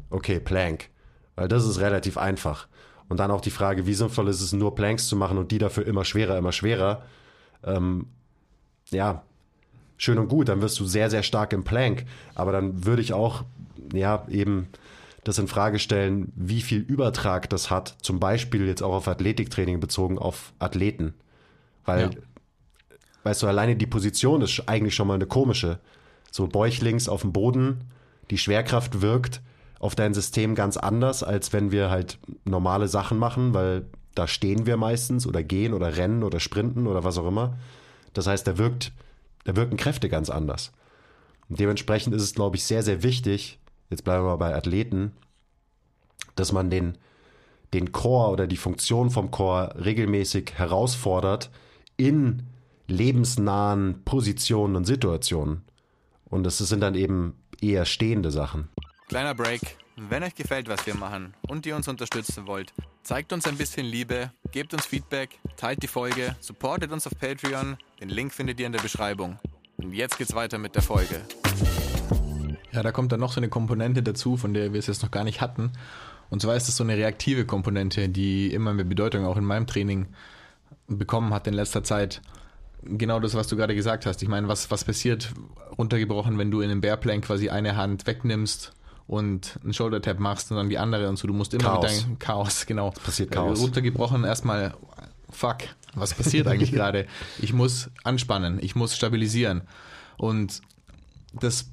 okay, 0.10 0.40
Plank, 0.40 0.90
weil 1.36 1.48
das 1.48 1.66
ist 1.66 1.80
relativ 1.80 2.18
einfach. 2.18 2.68
Und 3.10 3.20
dann 3.20 3.32
auch 3.32 3.42
die 3.42 3.52
Frage, 3.52 3.86
wie 3.86 3.94
sinnvoll 3.94 4.28
ist 4.30 4.42
es, 4.42 4.54
nur 4.54 4.76
Planks 4.76 5.08
zu 5.08 5.16
machen 5.16 5.38
und 5.38 5.52
die 5.52 5.58
dafür 5.58 5.86
immer 5.86 6.06
schwerer, 6.06 6.38
immer 6.38 6.52
schwerer. 6.52 7.04
Ähm, 7.64 8.08
ja, 8.92 9.24
schön 9.98 10.18
und 10.18 10.30
gut, 10.30 10.50
dann 10.50 10.62
wirst 10.62 10.80
du 10.80 10.86
sehr, 10.86 11.10
sehr 11.10 11.24
stark 11.24 11.54
im 11.54 11.64
Plank. 11.64 12.06
Aber 12.36 12.52
dann 12.52 12.86
würde 12.86 13.02
ich 13.02 13.14
auch, 13.14 13.44
ja, 13.94 14.26
eben 14.30 14.68
das 15.24 15.38
in 15.38 15.48
Frage 15.48 15.80
stellen, 15.80 16.32
wie 16.36 16.62
viel 16.62 16.80
Übertrag 16.80 17.50
das 17.50 17.70
hat, 17.70 17.96
zum 18.02 18.20
Beispiel 18.20 18.68
jetzt 18.68 18.84
auch 18.84 18.94
auf 18.94 19.08
Athletiktraining 19.08 19.80
bezogen 19.80 20.18
auf 20.18 20.54
Athleten. 20.60 21.14
Weil, 21.86 22.12
ja. 22.14 22.20
weißt 23.24 23.44
du, 23.44 23.48
alleine 23.48 23.76
die 23.76 23.88
Position 23.88 24.42
ist 24.42 24.68
eigentlich 24.68 24.96
schon 24.96 25.08
mal 25.08 25.16
eine 25.16 25.28
komische. 25.28 25.80
So 26.32 26.48
bäuchlings 26.48 27.08
auf 27.08 27.22
dem 27.22 27.32
Boden, 27.32 27.86
die 28.32 28.38
Schwerkraft 28.38 29.02
wirkt 29.02 29.42
auf 29.84 29.96
dein 29.96 30.14
System 30.14 30.56
ganz 30.56 30.78
anders, 30.78 31.24
als 31.24 31.52
wenn 31.52 31.74
wir 31.74 31.90
halt 31.90 32.18
normale 32.46 32.88
Sachen 32.88 33.18
machen, 33.18 33.54
weil 33.54 33.86
da 34.16 34.28
stehen 34.28 34.66
wir 34.66 34.78
meistens 34.78 35.28
oder 35.28 35.44
gehen 35.44 35.74
oder 35.74 35.98
rennen 35.98 36.24
oder 36.24 36.40
sprinten 36.40 36.88
oder 36.88 37.04
was 37.04 37.18
auch 37.18 37.28
immer. 37.28 37.58
Das 38.14 38.26
heißt, 38.26 38.48
da 38.48 38.58
wirkt, 38.58 38.94
da 39.44 39.58
wirken 39.58 39.76
Kräfte 39.76 40.08
ganz 40.08 40.30
anders. 40.30 40.72
Und 41.50 41.60
dementsprechend 41.60 42.16
ist 42.16 42.22
es, 42.22 42.34
glaube 42.34 42.56
ich, 42.56 42.64
sehr, 42.64 42.82
sehr 42.82 43.04
wichtig, 43.04 43.60
jetzt 43.90 44.06
bleiben 44.06 44.24
wir 44.24 44.38
bei 44.38 44.56
Athleten, 44.56 45.12
dass 46.36 46.54
man 46.54 46.70
den, 46.70 46.98
den 47.74 47.92
Core 47.92 48.32
oder 48.32 48.48
die 48.48 48.56
Funktion 48.56 49.10
vom 49.10 49.32
Core 49.32 49.76
regelmäßig 49.84 50.54
herausfordert 50.56 51.52
in 51.98 52.44
lebensnahen 52.88 54.06
Positionen 54.06 54.78
und 54.78 54.86
Situationen. 54.86 55.64
Und 56.30 56.44
das 56.44 56.58
sind 56.60 56.80
dann 56.80 56.96
eben 56.96 57.36
eher 57.60 57.84
stehende 57.84 58.32
Sachen. 58.32 58.70
Kleiner 59.14 59.36
Break. 59.36 59.78
Wenn 59.96 60.24
euch 60.24 60.34
gefällt, 60.34 60.68
was 60.68 60.88
wir 60.88 60.96
machen 60.96 61.36
und 61.48 61.68
ihr 61.68 61.76
uns 61.76 61.88
unterstützen 61.88 62.48
wollt, 62.48 62.74
zeigt 63.04 63.32
uns 63.32 63.46
ein 63.46 63.58
bisschen 63.58 63.86
Liebe, 63.86 64.32
gebt 64.52 64.74
uns 64.74 64.88
Feedback, 64.88 65.38
teilt 65.56 65.84
die 65.84 65.88
Folge, 65.88 66.36
supportet 66.40 66.92
uns 66.92 67.06
auf 67.06 67.14
Patreon. 67.20 67.78
Den 68.02 68.10
Link 68.10 68.34
findet 68.34 68.60
ihr 68.60 68.66
in 68.66 68.72
der 68.72 68.82
Beschreibung. 68.82 69.38
Und 69.78 69.94
jetzt 69.94 70.18
geht's 70.18 70.34
weiter 70.34 70.58
mit 70.58 70.74
der 70.74 70.82
Folge. 70.82 71.22
Ja, 72.72 72.82
da 72.82 72.92
kommt 72.92 73.12
dann 73.12 73.20
noch 73.20 73.32
so 73.32 73.40
eine 73.40 73.50
Komponente 73.50 74.02
dazu, 74.02 74.36
von 74.36 74.56
der 74.56 74.74
wir 74.74 74.80
es 74.80 74.88
jetzt 74.88 75.04
noch 75.04 75.12
gar 75.12 75.24
nicht 75.24 75.42
hatten. 75.42 75.74
Und 76.32 76.42
zwar 76.42 76.56
ist 76.56 76.68
es 76.68 76.76
so 76.76 76.84
eine 76.84 76.98
reaktive 76.98 77.46
Komponente, 77.46 78.10
die 78.10 78.52
immer 78.52 78.74
mehr 78.74 78.84
Bedeutung 78.84 79.28
auch 79.28 79.38
in 79.38 79.46
meinem 79.46 79.68
Training 79.68 80.08
bekommen 80.88 81.36
hat 81.36 81.46
in 81.46 81.54
letzter 81.54 81.84
Zeit. 81.84 82.24
Genau 82.82 83.20
das, 83.20 83.36
was 83.36 83.46
du 83.46 83.58
gerade 83.58 83.76
gesagt 83.76 84.08
hast. 84.08 84.24
Ich 84.24 84.28
meine, 84.28 84.48
was, 84.48 84.72
was 84.72 84.84
passiert 84.84 85.36
runtergebrochen, 85.78 86.40
wenn 86.40 86.50
du 86.50 86.62
in 86.62 86.72
einem 86.72 86.82
Bearplank 86.82 87.26
quasi 87.26 87.50
eine 87.50 87.76
Hand 87.76 88.08
wegnimmst 88.08 88.74
und 89.08 89.60
einen 89.64 89.74
Shoulder 89.74 90.02
Tap 90.02 90.20
machst 90.20 90.52
und 90.52 90.58
dann 90.58 90.70
die 90.70 90.78
andere 90.78 91.10
und 91.10 91.18
so. 91.18 91.28
Du 91.28 91.34
musst 91.34 91.54
immer 91.54 91.64
Chaos. 91.64 91.84
mit 91.84 92.04
deinem 92.04 92.20
Chaos, 92.20 92.66
genau. 92.66 92.92
Passiert 92.92 93.32
Chaos. 93.32 93.60
Runtergebrochen 93.60 94.24
erstmal, 94.24 94.74
fuck, 95.30 95.58
was 95.94 96.14
passiert 96.14 96.48
eigentlich 96.48 96.72
gerade? 96.74 97.08
Ich 97.42 97.54
muss 97.54 97.90
anspannen, 98.04 98.60
ich 98.62 98.76
muss 98.76 98.96
stabilisieren. 98.96 99.64
Und 100.18 100.62
das 101.34 101.70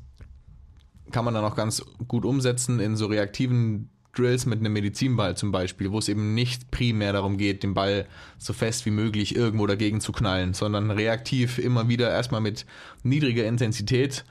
kann 1.13 1.25
man 1.25 1.35
dann 1.35 1.45
auch 1.45 1.57
ganz 1.57 1.85
gut 2.09 2.25
umsetzen 2.25 2.81
in 2.81 2.97
so 2.97 3.07
reaktiven 3.07 3.91
Drills 4.13 4.45
mit 4.45 4.59
einem 4.59 4.73
Medizinball 4.73 5.37
zum 5.37 5.53
Beispiel, 5.53 5.93
wo 5.93 5.99
es 5.99 6.09
eben 6.09 6.35
nicht 6.35 6.71
primär 6.71 7.13
darum 7.13 7.39
geht, 7.39 7.63
den 7.63 7.75
Ball 7.75 8.07
so 8.39 8.53
fest 8.53 8.85
wie 8.87 8.91
möglich 8.91 9.37
irgendwo 9.37 9.67
dagegen 9.67 10.01
zu 10.01 10.11
knallen, 10.13 10.53
sondern 10.53 10.91
reaktiv 10.91 11.59
immer 11.59 11.89
wieder 11.89 12.11
erstmal 12.11 12.41
mit 12.41 12.67
niedriger 13.05 13.47
Intensität 13.47 14.25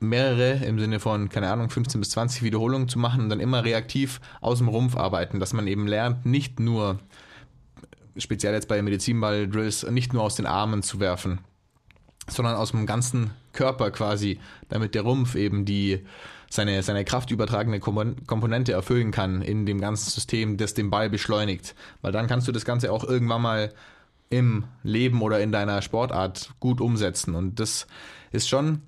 mehrere 0.00 0.64
im 0.64 0.78
Sinne 0.78 1.00
von, 1.00 1.28
keine 1.28 1.50
Ahnung, 1.50 1.70
15 1.70 2.00
bis 2.00 2.10
20 2.10 2.42
Wiederholungen 2.42 2.88
zu 2.88 2.98
machen 2.98 3.22
und 3.22 3.28
dann 3.28 3.40
immer 3.40 3.64
reaktiv 3.64 4.20
aus 4.40 4.58
dem 4.58 4.68
Rumpf 4.68 4.96
arbeiten, 4.96 5.40
dass 5.40 5.52
man 5.52 5.66
eben 5.66 5.86
lernt, 5.86 6.26
nicht 6.26 6.60
nur, 6.60 6.98
speziell 8.16 8.54
jetzt 8.54 8.68
bei 8.68 8.80
Medizinball-Drills, 8.82 9.90
nicht 9.90 10.12
nur 10.12 10.22
aus 10.22 10.34
den 10.34 10.46
Armen 10.46 10.82
zu 10.82 11.00
werfen, 11.00 11.40
sondern 12.28 12.56
aus 12.56 12.72
dem 12.72 12.86
ganzen 12.86 13.30
Körper 13.52 13.90
quasi, 13.90 14.40
damit 14.68 14.94
der 14.94 15.02
Rumpf 15.02 15.34
eben 15.34 15.64
die 15.64 16.04
seine, 16.50 16.82
seine 16.82 17.04
kraftübertragende 17.04 17.78
Kompon- 17.78 18.24
Komponente 18.26 18.72
erfüllen 18.72 19.10
kann 19.10 19.42
in 19.42 19.66
dem 19.66 19.80
ganzen 19.80 20.10
System, 20.10 20.56
das 20.56 20.74
den 20.74 20.90
Ball 20.90 21.10
beschleunigt. 21.10 21.74
Weil 22.00 22.12
dann 22.12 22.26
kannst 22.26 22.46
du 22.46 22.52
das 22.52 22.64
Ganze 22.64 22.92
auch 22.92 23.04
irgendwann 23.04 23.42
mal 23.42 23.72
im 24.30 24.64
Leben 24.82 25.20
oder 25.20 25.40
in 25.40 25.52
deiner 25.52 25.82
Sportart 25.82 26.54
gut 26.60 26.80
umsetzen. 26.80 27.34
Und 27.34 27.60
das 27.60 27.86
ist 28.30 28.48
schon, 28.48 28.82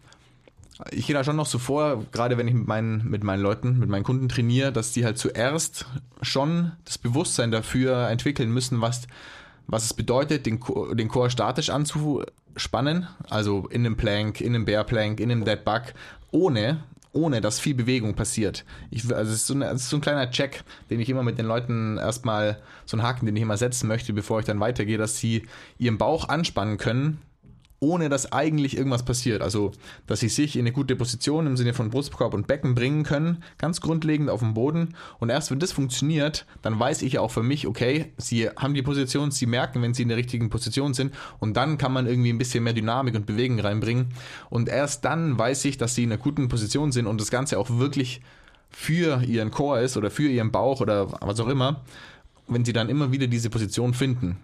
ich 0.91 1.07
gehe 1.07 1.15
da 1.15 1.25
schon 1.25 1.37
noch 1.37 1.47
so 1.47 1.59
vor, 1.59 2.05
gerade 2.13 2.37
wenn 2.37 2.49
ich 2.49 2.55
mit 2.55 2.67
meinen, 2.67 3.09
mit 3.09 3.25
meinen 3.25 3.43
Leuten, 3.43 3.79
mit 3.79 3.89
meinen 3.89 4.05
Kunden 4.05 4.29
trainiere, 4.29 4.73
dass 4.73 4.93
die 4.93 5.05
halt 5.05 5.19
zuerst 5.19 5.87
schon 6.23 6.73
das 6.85 6.99
Bewusstsein 6.99 7.51
dafür 7.51 8.09
entwickeln 8.09 8.51
müssen, 8.51 8.81
was, 8.81 9.07
was 9.67 9.85
es 9.85 9.95
bedeutet, 9.95 10.47
den, 10.47 10.61
Ko- 10.61 10.95
den 10.95 11.09
Core 11.09 11.31
statisch 11.31 11.71
anzuspannen, 11.71 13.07
also 13.31 13.67
in 13.69 13.87
einem 13.87 13.97
Plank, 13.97 14.41
in 14.41 14.55
einem 14.55 14.65
Bear 14.65 14.85
Plank, 14.85 15.21
in 15.21 15.31
einem 15.31 15.45
Dead 15.45 15.65
Bug, 15.65 15.83
ohne, 16.31 16.83
ohne 17.13 17.41
dass 17.41 17.59
viel 17.59 17.75
Bewegung 17.75 18.15
passiert. 18.15 18.67
Ich, 18.91 19.05
also 19.05 19.33
es 19.33 19.39
ist, 19.39 19.47
so 19.47 19.55
eine, 19.55 19.67
es 19.71 19.83
ist 19.83 19.89
so 19.89 19.97
ein 19.97 20.03
kleiner 20.03 20.31
Check, 20.31 20.63
den 20.91 21.01
ich 21.01 21.09
immer 21.09 21.23
mit 21.23 21.39
den 21.39 21.47
Leuten 21.47 21.97
erstmal, 21.97 22.61
so 22.85 22.99
einen 22.99 23.07
Haken, 23.07 23.25
den 23.25 23.35
ich 23.35 23.43
immer 23.43 23.57
setzen 23.57 23.89
möchte, 23.89 24.13
bevor 24.13 24.41
ich 24.41 24.45
dann 24.47 24.61
weitergehe, 24.61 24.99
dass 24.99 25.17
sie 25.17 25.47
ihren 25.79 25.97
Bauch 25.97 26.29
anspannen 26.29 26.77
können, 26.77 27.23
ohne 27.87 28.09
dass 28.09 28.33
eigentlich 28.33 28.77
irgendwas 28.77 29.05
passiert. 29.05 29.43
Also, 29.43 29.71
dass 30.07 30.21
sie 30.21 30.29
sich 30.29 30.57
in 30.57 30.63
eine 30.63 30.73
gute 30.73 30.97
Position 30.97 31.47
im 31.47 31.57
Sinne 31.57 31.73
von 31.73 31.91
Brustkorb 31.91 32.35
und 32.35 32.49
Becken 32.49 32.75
bringen 32.75 33.05
können, 33.05 33.45
ganz 33.59 33.81
grundlegend 33.81 34.29
auf 34.29 34.41
dem 34.41 34.55
Boden. 34.55 34.95
Und 35.21 35.31
erst 35.31 35.53
wenn 35.53 35.61
das 35.61 35.71
funktioniert, 35.71 36.47
dann 36.63 36.79
weiß 36.79 37.03
ich 37.03 37.19
auch 37.21 37.31
für 37.31 37.45
mich, 37.45 37.67
okay, 37.67 38.13
sie 38.17 38.49
haben 38.49 38.75
die 38.75 38.83
Position, 38.83 39.31
sie 39.31 39.47
merken, 39.47 39.83
wenn 39.83 39.95
sie 39.95 40.03
in 40.03 40.09
der 40.09 40.19
richtigen 40.19 40.51
Position 40.51 40.95
sind. 40.95 41.15
Und 41.39 41.57
dann 41.57 41.79
kann 41.79 41.93
man 41.93 42.07
irgendwie 42.07 42.33
ein 42.33 42.39
bisschen 42.39 42.65
mehr 42.65 42.73
Dynamik 42.73 43.15
und 43.15 43.27
Bewegung 43.27 43.61
reinbringen. 43.61 44.09
Und 44.51 44.69
erst 44.69 45.05
dann 45.05 45.39
weiß 45.39 45.65
ich, 45.67 45.79
dass 45.79 45.95
sie 45.95 46.03
in 46.03 46.13
einer 46.13 46.21
guten 46.21 46.49
Position 46.49 46.91
sind 46.91 47.07
und 47.07 47.21
das 47.21 47.31
Ganze 47.31 47.59
auch 47.59 47.71
wirklich 47.71 48.21
für 48.69 49.23
ihren 49.23 49.53
Core 49.53 49.83
ist 49.83 49.97
oder 49.97 50.11
für 50.11 50.29
ihren 50.29 50.51
Bauch 50.51 50.81
oder 50.81 51.13
was 51.23 51.39
auch 51.39 51.49
immer, 51.49 51.85
wenn 52.49 52.65
sie 52.65 52.73
dann 52.73 52.89
immer 52.89 53.13
wieder 53.13 53.29
diese 53.29 53.49
Position 53.49 53.95
finden. 53.95 54.39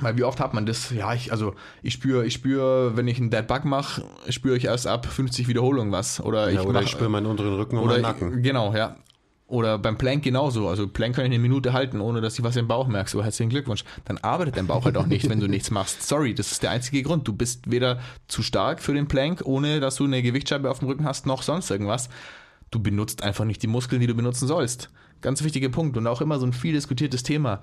Weil 0.00 0.16
wie 0.16 0.24
oft 0.24 0.40
hat 0.40 0.54
man 0.54 0.66
das? 0.66 0.90
Ja, 0.90 1.12
ich, 1.14 1.32
also 1.32 1.54
ich 1.82 1.94
spüre, 1.94 2.24
ich 2.24 2.34
spüre, 2.34 2.96
wenn 2.96 3.08
ich 3.08 3.18
einen 3.18 3.30
Dead 3.30 3.46
Bug 3.46 3.64
mache, 3.64 4.04
spüre 4.28 4.56
ich 4.56 4.66
erst 4.66 4.86
ab 4.86 5.06
50 5.06 5.48
Wiederholungen 5.48 5.92
was. 5.92 6.20
Oder 6.20 6.50
Ja, 6.50 6.60
ich, 6.60 6.66
oder 6.66 6.80
mach, 6.80 6.82
ich 6.82 6.90
spüre 6.90 7.10
meinen 7.10 7.26
unteren 7.26 7.54
Rücken 7.54 7.78
oder 7.78 7.94
meinen 7.94 8.02
Nacken. 8.02 8.42
Genau, 8.42 8.74
ja. 8.74 8.96
Oder 9.48 9.78
beim 9.78 9.96
Plank 9.96 10.22
genauso. 10.22 10.68
Also 10.68 10.86
Plank 10.86 11.16
kann 11.16 11.24
ich 11.24 11.30
eine 11.30 11.38
Minute 11.38 11.72
halten, 11.72 12.02
ohne 12.02 12.20
dass 12.20 12.38
ich 12.38 12.44
was 12.44 12.56
im 12.56 12.68
Bauch 12.68 12.86
merke. 12.86 13.08
So, 13.08 13.24
herzlichen 13.24 13.48
Glückwunsch. 13.48 13.82
Dann 14.04 14.18
arbeitet 14.18 14.58
dein 14.58 14.66
Bauch 14.66 14.84
halt 14.84 14.98
auch 14.98 15.06
nicht, 15.06 15.28
wenn 15.30 15.40
du 15.40 15.48
nichts 15.48 15.70
machst. 15.70 16.06
Sorry, 16.06 16.34
das 16.34 16.52
ist 16.52 16.62
der 16.62 16.70
einzige 16.70 17.02
Grund. 17.02 17.26
Du 17.26 17.32
bist 17.32 17.70
weder 17.70 17.98
zu 18.28 18.42
stark 18.42 18.80
für 18.80 18.92
den 18.92 19.08
Plank, 19.08 19.40
ohne 19.46 19.80
dass 19.80 19.96
du 19.96 20.04
eine 20.04 20.22
Gewichtsscheibe 20.22 20.70
auf 20.70 20.80
dem 20.80 20.88
Rücken 20.88 21.06
hast, 21.06 21.24
noch 21.24 21.42
sonst 21.42 21.70
irgendwas. 21.70 22.10
Du 22.70 22.78
benutzt 22.78 23.22
einfach 23.22 23.46
nicht 23.46 23.62
die 23.62 23.68
Muskeln, 23.68 24.02
die 24.02 24.06
du 24.06 24.14
benutzen 24.14 24.46
sollst. 24.46 24.90
Ganz 25.22 25.42
wichtiger 25.42 25.70
Punkt 25.70 25.96
und 25.96 26.06
auch 26.06 26.20
immer 26.20 26.38
so 26.38 26.44
ein 26.44 26.52
viel 26.52 26.74
diskutiertes 26.74 27.22
Thema. 27.22 27.62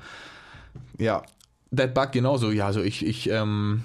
Ja, 0.97 1.21
Dead 1.72 1.93
Bug 1.93 2.11
genauso. 2.11 2.51
Ja, 2.51 2.68
also 2.68 2.82
ich, 2.82 3.05
ich, 3.05 3.30
ähm, 3.30 3.84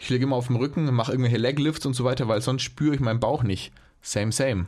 ich 0.00 0.08
liege 0.08 0.24
immer 0.24 0.36
auf 0.36 0.46
dem 0.46 0.56
Rücken, 0.56 0.92
mache 0.94 1.12
irgendwelche 1.12 1.38
Leglifts 1.38 1.86
und 1.86 1.94
so 1.94 2.04
weiter, 2.04 2.28
weil 2.28 2.40
sonst 2.40 2.62
spüre 2.62 2.94
ich 2.94 3.00
meinen 3.00 3.20
Bauch 3.20 3.42
nicht. 3.42 3.72
Same, 4.02 4.32
same. 4.32 4.66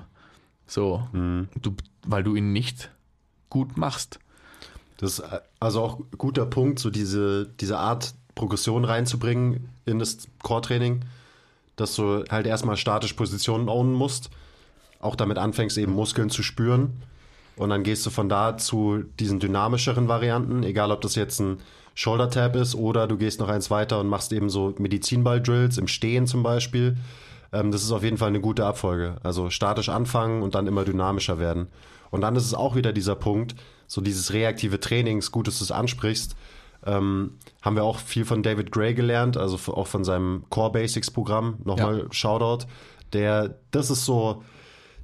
So, 0.67 1.09
du, 1.13 1.75
weil 2.07 2.23
du 2.23 2.37
ihn 2.37 2.53
nicht 2.53 2.91
gut 3.49 3.77
machst. 3.77 4.21
Das 4.99 5.19
ist 5.19 5.25
also 5.59 5.81
auch 5.81 5.99
ein 5.99 6.07
guter 6.19 6.47
Punkt, 6.47 6.79
so 6.79 6.91
diese, 6.91 7.49
diese 7.61 7.79
Art 7.79 8.15
Progression 8.35 8.85
reinzubringen 8.85 9.69
in 9.85 9.99
das 9.99 10.29
Core-Training, 10.43 11.01
dass 11.77 11.97
du 11.97 12.25
halt 12.31 12.47
erstmal 12.47 12.77
statisch 12.77 13.15
Positionen 13.15 13.69
ownen 13.69 13.93
musst, 13.93 14.31
auch 15.01 15.17
damit 15.17 15.39
anfängst, 15.39 15.79
eben 15.79 15.93
Muskeln 15.93 16.31
zu 16.31 16.43
spüren. 16.43 17.03
Und 17.57 17.71
dann 17.71 17.83
gehst 17.83 18.07
du 18.07 18.11
von 18.11 18.29
da 18.29 18.57
zu 18.57 19.05
diesen 19.19 19.41
dynamischeren 19.41 20.09
Varianten, 20.09 20.63
egal 20.63 20.93
ob 20.93 21.01
das 21.01 21.15
jetzt 21.15 21.41
ein 21.41 21.59
Shoulder 22.01 22.31
Tap 22.31 22.57
ist 22.57 22.75
oder 22.75 23.07
du 23.07 23.19
gehst 23.19 23.41
noch 23.41 23.51
eins 23.51 23.71
weiter 23.71 24.01
und 24.01 24.09
machst 24.09 24.33
eben 24.33 24.49
so 24.49 24.75
Medizinball-Drills 24.79 25.77
im 25.77 25.87
Stehen 25.87 26.27
zum 26.27 26.43
Beispiel. 26.43 26.97
Ähm, 27.53 27.71
das 27.73 27.83
ist 27.83 27.93
auf 27.93 28.03
jeden 28.03 28.17
Fall 28.17 28.29
eine 28.29 28.41
gute 28.41 28.65
Abfolge. 28.65 29.17
Also 29.23 29.51
statisch 29.51 29.91
anfangen 29.91 30.43
und 30.43 30.55
dann 30.55 30.67
immer 30.67 30.87
dynamischer 30.87 31.39
werden. 31.39 31.67
Und 32.11 32.23
dann 32.23 32.37
ist 32.37 32.47
es 32.47 32.55
auch 32.55 32.75
wieder 32.75 32.95
dieser 32.95 33.17
Punkt, 33.17 33.55
so 33.87 34.01
dieses 34.01 34.33
reaktive 34.33 34.81
Trainings, 34.81 35.31
gut, 35.31 35.47
dass 35.47 35.59
du 35.59 35.65
es 35.65 35.71
ansprichst, 35.73 36.37
ähm, 36.87 37.35
haben 37.61 37.77
wir 37.77 37.85
auch 37.85 37.99
viel 37.99 38.25
von 38.25 38.43
David 38.43 38.73
Gray 38.73 38.95
gelernt, 38.95 39.37
also 39.37 39.59
auch 39.71 39.87
von 39.87 40.03
seinem 40.03 40.45
Core 40.49 40.73
Basics 40.73 41.11
Programm. 41.11 41.59
Nochmal 41.65 41.99
Ja. 41.99 42.05
Shoutout. 42.13 42.65
Der, 43.13 43.57
das 43.73 43.91
ist 43.91 44.07
so, 44.07 44.43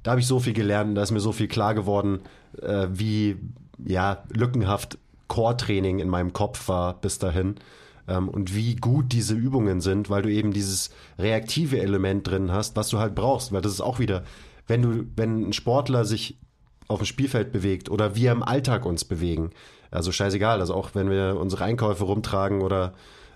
da 0.01 0.11
habe 0.11 0.21
ich 0.21 0.25
so 0.25 0.39
viel 0.39 0.53
gelernt, 0.53 0.97
da 0.97 1.03
ist 1.03 1.11
mir 1.11 1.19
so 1.19 1.31
viel 1.31 1.47
klar 1.47 1.75
geworden, 1.75 2.21
äh, 2.59 2.87
wie 2.89 3.37
ja, 3.85 4.23
lückenhaft 4.33 4.97
Core-Training 5.27 5.99
in 5.99 6.09
meinem 6.09 6.33
Kopf 6.33 6.67
war 6.67 6.99
bis 6.99 7.19
dahin. 7.19 7.55
Ähm, 8.07 8.29
und 8.29 8.55
wie 8.55 8.75
gut 8.75 9.11
diese 9.11 9.35
Übungen 9.35 9.81
sind, 9.81 10.09
weil 10.09 10.21
du 10.21 10.31
eben 10.31 10.51
dieses 10.51 10.91
reaktive 11.19 11.79
Element 11.79 12.27
drin 12.27 12.51
hast, 12.51 12.75
was 12.75 12.89
du 12.89 12.99
halt 12.99 13.15
brauchst. 13.15 13.51
Weil 13.51 13.61
das 13.61 13.73
ist 13.73 13.81
auch 13.81 13.99
wieder, 13.99 14.23
wenn 14.67 14.81
du, 14.81 15.05
wenn 15.15 15.49
ein 15.49 15.53
Sportler 15.53 16.05
sich 16.05 16.39
auf 16.87 16.99
dem 16.99 17.05
Spielfeld 17.05 17.51
bewegt 17.51 17.89
oder 17.89 18.15
wir 18.15 18.31
im 18.31 18.43
Alltag 18.43 18.85
uns 18.85 19.03
bewegen. 19.05 19.51
Also 19.91 20.11
scheißegal, 20.11 20.59
also 20.59 20.73
auch 20.73 20.91
wenn 20.93 21.09
wir 21.09 21.37
unsere 21.39 21.63
Einkäufe 21.63 22.03
rumtragen 22.03 22.61
oder 22.61 22.93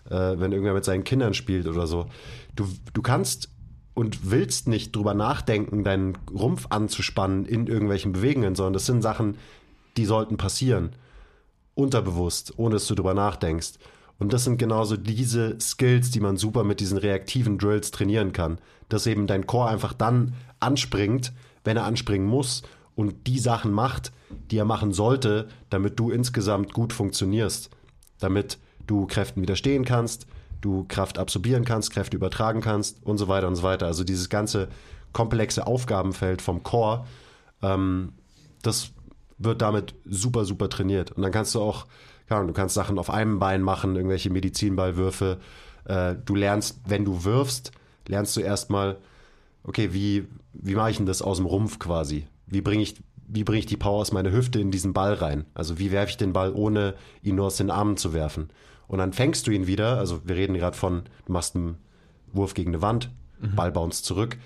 äh, 0.09 0.35
wenn 0.37 0.51
irgendwer 0.51 0.73
mit 0.73 0.85
seinen 0.85 1.03
Kindern 1.03 1.33
spielt 1.33 1.67
oder 1.67 1.87
so. 1.87 2.07
Du, 2.55 2.67
du 2.93 3.01
kannst 3.01 3.49
und 3.93 4.31
willst 4.31 4.67
nicht 4.67 4.95
drüber 4.95 5.13
nachdenken, 5.13 5.83
deinen 5.83 6.17
Rumpf 6.33 6.67
anzuspannen 6.69 7.45
in 7.45 7.67
irgendwelchen 7.67 8.13
Bewegungen, 8.13 8.55
sondern 8.55 8.73
das 8.73 8.85
sind 8.85 9.01
Sachen, 9.01 9.37
die 9.97 10.05
sollten 10.05 10.37
passieren. 10.37 10.91
Unterbewusst, 11.75 12.53
ohne 12.57 12.75
dass 12.75 12.87
du 12.87 12.95
drüber 12.95 13.13
nachdenkst. 13.13 13.73
Und 14.19 14.33
das 14.33 14.43
sind 14.43 14.57
genauso 14.57 14.97
diese 14.97 15.59
Skills, 15.59 16.11
die 16.11 16.19
man 16.19 16.37
super 16.37 16.63
mit 16.63 16.79
diesen 16.79 16.97
reaktiven 16.97 17.57
Drills 17.57 17.89
trainieren 17.89 18.33
kann. 18.33 18.59
Dass 18.87 19.07
eben 19.07 19.25
dein 19.25 19.47
Core 19.47 19.69
einfach 19.69 19.93
dann 19.93 20.35
anspringt, 20.59 21.33
wenn 21.63 21.77
er 21.77 21.85
anspringen 21.85 22.27
muss 22.27 22.61
und 22.95 23.25
die 23.25 23.39
Sachen 23.39 23.71
macht, 23.71 24.11
die 24.51 24.57
er 24.57 24.65
machen 24.65 24.93
sollte, 24.93 25.47
damit 25.69 25.99
du 25.99 26.11
insgesamt 26.11 26.73
gut 26.73 26.93
funktionierst. 26.93 27.71
Damit 28.19 28.59
du 28.85 29.07
Kräften 29.07 29.41
widerstehen 29.41 29.85
kannst, 29.85 30.27
du 30.61 30.85
Kraft 30.87 31.17
absorbieren 31.17 31.65
kannst, 31.65 31.91
Kräfte 31.91 32.15
übertragen 32.15 32.61
kannst 32.61 33.03
und 33.03 33.17
so 33.17 33.27
weiter 33.27 33.47
und 33.47 33.55
so 33.55 33.63
weiter. 33.63 33.87
Also 33.87 34.03
dieses 34.03 34.29
ganze 34.29 34.67
komplexe 35.13 35.65
Aufgabenfeld 35.65 36.41
vom 36.41 36.63
Core, 36.63 37.05
ähm, 37.61 38.13
das 38.61 38.91
wird 39.43 39.61
damit 39.61 39.95
super, 40.05 40.45
super 40.45 40.69
trainiert. 40.69 41.11
Und 41.11 41.23
dann 41.23 41.31
kannst 41.31 41.55
du 41.55 41.61
auch, 41.61 41.87
ja, 42.29 42.41
du 42.43 42.53
kannst 42.53 42.75
Sachen 42.75 42.97
auf 42.97 43.09
einem 43.09 43.39
Bein 43.39 43.61
machen, 43.61 43.95
irgendwelche 43.95 44.29
Medizinballwürfe. 44.29 45.39
Äh, 45.85 46.15
du 46.23 46.35
lernst, 46.35 46.81
wenn 46.85 47.05
du 47.05 47.23
wirfst, 47.23 47.71
lernst 48.07 48.35
du 48.35 48.41
erstmal, 48.41 48.97
okay, 49.63 49.93
wie, 49.93 50.27
wie 50.53 50.75
mache 50.75 50.91
ich 50.91 50.97
denn 50.97 51.05
das 51.05 51.21
aus 51.21 51.37
dem 51.37 51.45
Rumpf 51.45 51.79
quasi? 51.79 52.27
Wie 52.47 52.61
bringe 52.61 52.83
ich, 52.83 52.95
wie 53.27 53.43
bringe 53.43 53.59
ich 53.59 53.65
die 53.65 53.77
Power 53.77 54.01
aus 54.01 54.11
meiner 54.11 54.31
Hüfte 54.31 54.59
in 54.59 54.71
diesen 54.71 54.93
Ball 54.93 55.13
rein? 55.13 55.45
Also 55.53 55.79
wie 55.79 55.91
werfe 55.91 56.11
ich 56.11 56.17
den 56.17 56.33
Ball, 56.33 56.51
ohne 56.53 56.95
ihn 57.21 57.35
nur 57.35 57.47
aus 57.47 57.57
den 57.57 57.71
Armen 57.71 57.97
zu 57.97 58.13
werfen? 58.13 58.49
Und 58.87 58.97
dann 58.97 59.13
fängst 59.13 59.47
du 59.47 59.51
ihn 59.51 59.67
wieder, 59.67 59.97
also 59.97 60.21
wir 60.25 60.35
reden 60.35 60.53
gerade 60.55 60.75
von, 60.75 61.03
du 61.25 61.31
machst 61.31 61.55
einen 61.55 61.77
Wurf 62.33 62.53
gegen 62.53 62.71
eine 62.71 62.81
Wand, 62.81 63.09
mhm. 63.39 63.55
Ball 63.55 63.71
bounce 63.71 64.03
zurück. 64.03 64.37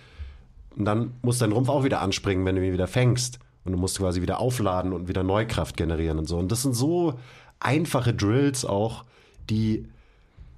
Und 0.75 0.85
dann 0.85 1.13
muss 1.21 1.39
dein 1.39 1.51
Rumpf 1.51 1.69
auch 1.69 1.83
wieder 1.83 2.01
anspringen, 2.01 2.45
wenn 2.45 2.55
du 2.55 2.65
ihn 2.65 2.73
wieder 2.73 2.87
fängst. 2.87 3.39
Und 3.65 3.71
du 3.71 3.77
musst 3.77 3.97
quasi 3.97 4.21
wieder 4.21 4.39
aufladen 4.39 4.93
und 4.93 5.07
wieder 5.07 5.23
Neukraft 5.23 5.75
generieren 5.75 6.19
und 6.19 6.27
so. 6.27 6.37
Und 6.37 6.51
das 6.51 6.61
sind 6.61 6.75
so 6.75 7.19
einfache 7.59 8.13
Drills 8.13 8.63
auch, 8.63 9.05
die 9.49 9.87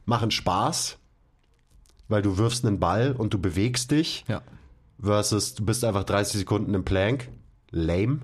machen 0.05 0.29
Spaß, 0.29 0.97
weil 2.09 2.21
du 2.21 2.37
wirfst 2.37 2.65
einen 2.65 2.79
Ball 2.79 3.13
und 3.13 3.33
du 3.33 3.39
bewegst 3.39 3.91
dich. 3.91 4.25
Ja. 4.27 4.41
Versus 4.99 5.55
du 5.55 5.65
bist 5.65 5.83
einfach 5.83 6.03
30 6.03 6.39
Sekunden 6.39 6.73
im 6.73 6.83
Plank. 6.83 7.29
Lame. 7.71 8.19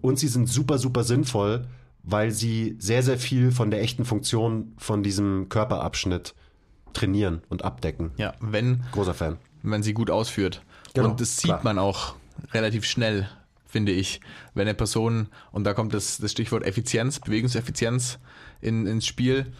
Und 0.00 0.18
sie 0.18 0.28
sind 0.28 0.48
super, 0.48 0.78
super 0.78 1.04
sinnvoll, 1.04 1.66
weil 2.02 2.30
sie 2.30 2.76
sehr, 2.78 3.02
sehr 3.02 3.18
viel 3.18 3.50
von 3.50 3.70
der 3.70 3.82
echten 3.82 4.04
Funktion 4.04 4.74
von 4.78 5.02
diesem 5.02 5.48
Körperabschnitt 5.48 6.34
trainieren 6.92 7.42
und 7.48 7.64
abdecken. 7.64 8.12
Ja, 8.16 8.34
wenn. 8.40 8.84
Großer 8.92 9.14
Fan. 9.14 9.38
Wenn 9.62 9.82
sie 9.82 9.94
gut 9.94 10.10
ausführt. 10.10 10.62
Genau, 10.94 11.10
und 11.10 11.20
das 11.20 11.38
sieht 11.38 11.50
klar. 11.50 11.60
man 11.64 11.78
auch 11.78 12.14
relativ 12.52 12.84
schnell, 12.84 13.28
finde 13.66 13.92
ich, 13.92 14.20
wenn 14.54 14.62
eine 14.62 14.74
Person, 14.74 15.28
und 15.52 15.64
da 15.64 15.74
kommt 15.74 15.94
das, 15.94 16.18
das 16.18 16.32
Stichwort 16.32 16.64
Effizienz, 16.64 17.20
Bewegungseffizienz 17.20 18.18
in, 18.60 18.86
ins 18.86 19.06
Spiel. 19.06 19.52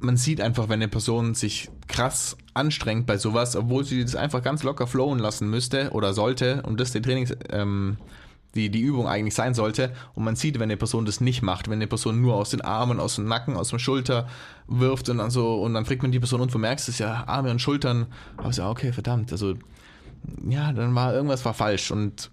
Man 0.00 0.16
sieht 0.16 0.40
einfach, 0.40 0.68
wenn 0.68 0.74
eine 0.74 0.88
Person 0.88 1.34
sich 1.34 1.68
krass 1.88 2.36
anstrengt 2.54 3.06
bei 3.06 3.18
sowas, 3.18 3.56
obwohl 3.56 3.84
sie 3.84 4.02
das 4.02 4.14
einfach 4.14 4.42
ganz 4.42 4.62
locker 4.62 4.86
flowen 4.86 5.18
lassen 5.18 5.50
müsste 5.50 5.90
oder 5.90 6.14
sollte 6.14 6.62
und 6.62 6.78
das 6.78 6.92
den 6.92 7.02
Trainings, 7.02 7.34
ähm, 7.50 7.98
die, 8.54 8.70
die 8.70 8.80
Übung 8.80 9.06
eigentlich 9.06 9.34
sein 9.34 9.54
sollte. 9.54 9.92
Und 10.14 10.24
man 10.24 10.36
sieht, 10.36 10.54
wenn 10.56 10.62
eine 10.64 10.76
Person 10.76 11.04
das 11.04 11.20
nicht 11.20 11.42
macht, 11.42 11.68
wenn 11.68 11.74
eine 11.74 11.86
Person 11.86 12.20
nur 12.20 12.34
aus 12.34 12.50
den 12.50 12.60
Armen, 12.60 13.00
aus 13.00 13.16
dem 13.16 13.26
Nacken, 13.26 13.56
aus 13.56 13.70
dem 13.70 13.78
Schulter 13.78 14.28
wirft 14.66 15.08
und 15.08 15.18
dann 15.18 15.30
so, 15.30 15.62
und 15.62 15.74
dann 15.74 15.84
fragt 15.84 16.02
man 16.02 16.12
die 16.12 16.20
Person 16.20 16.40
und 16.40 16.52
du 16.52 16.58
merkst 16.58 16.88
es 16.88 16.98
ja, 16.98 17.24
Arme 17.26 17.50
und 17.50 17.60
Schultern, 17.60 18.06
aber 18.36 18.52
so, 18.52 18.64
okay, 18.64 18.92
verdammt, 18.92 19.32
also, 19.32 19.54
ja, 20.48 20.72
dann 20.72 20.94
war 20.94 21.14
irgendwas 21.14 21.44
war 21.44 21.54
falsch 21.54 21.90
und 21.90 22.30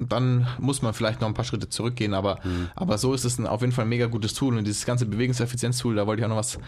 dann 0.00 0.46
muss 0.58 0.82
man 0.82 0.94
vielleicht 0.94 1.20
noch 1.20 1.28
ein 1.28 1.34
paar 1.34 1.44
Schritte 1.44 1.68
zurückgehen, 1.68 2.14
aber, 2.14 2.40
mhm. 2.42 2.70
aber 2.74 2.98
so 2.98 3.12
ist 3.12 3.24
es 3.24 3.38
ein, 3.38 3.46
auf 3.46 3.60
jeden 3.60 3.72
Fall 3.72 3.84
ein 3.84 3.90
mega 3.90 4.06
gutes 4.06 4.34
Tool 4.34 4.56
und 4.56 4.66
dieses 4.66 4.86
ganze 4.86 5.06
Bewegungseffizienz-Tool, 5.06 5.94
da 5.94 6.06
wollte 6.06 6.20
ich 6.20 6.24
auch 6.24 6.30
noch 6.30 6.36
was 6.36 6.58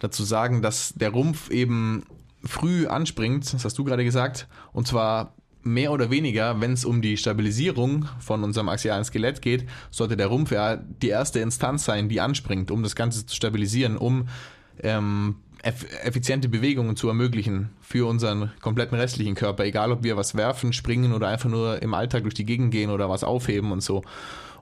dazu 0.00 0.24
sagen, 0.24 0.60
dass 0.60 0.92
der 0.94 1.10
Rumpf 1.10 1.50
eben 1.50 2.04
früh 2.44 2.86
anspringt, 2.86 3.52
das 3.52 3.64
hast 3.64 3.78
du 3.78 3.84
gerade 3.84 4.04
gesagt, 4.04 4.48
und 4.72 4.86
zwar 4.86 5.34
mehr 5.62 5.92
oder 5.92 6.10
weniger, 6.10 6.60
wenn 6.60 6.72
es 6.72 6.84
um 6.84 7.02
die 7.02 7.16
Stabilisierung 7.16 8.06
von 8.18 8.42
unserem 8.44 8.68
axialen 8.68 9.04
Skelett 9.04 9.42
geht, 9.42 9.68
sollte 9.90 10.16
der 10.16 10.28
Rumpf 10.28 10.50
ja 10.50 10.76
die 10.76 11.08
erste 11.08 11.40
Instanz 11.40 11.84
sein, 11.84 12.08
die 12.08 12.20
anspringt, 12.20 12.70
um 12.70 12.82
das 12.82 12.96
Ganze 12.96 13.26
zu 13.26 13.36
stabilisieren, 13.36 13.96
um 13.98 14.28
ähm, 14.82 15.36
effiziente 15.62 16.48
Bewegungen 16.48 16.96
zu 16.96 17.08
ermöglichen 17.08 17.70
für 17.80 18.08
unseren 18.08 18.52
kompletten 18.60 18.98
restlichen 18.98 19.34
Körper, 19.34 19.64
egal 19.64 19.92
ob 19.92 20.02
wir 20.02 20.16
was 20.16 20.34
werfen, 20.34 20.72
springen 20.72 21.12
oder 21.12 21.28
einfach 21.28 21.50
nur 21.50 21.82
im 21.82 21.92
Alltag 21.92 22.22
durch 22.22 22.34
die 22.34 22.46
Gegend 22.46 22.70
gehen 22.70 22.90
oder 22.90 23.10
was 23.10 23.24
aufheben 23.24 23.70
und 23.70 23.82
so. 23.82 24.02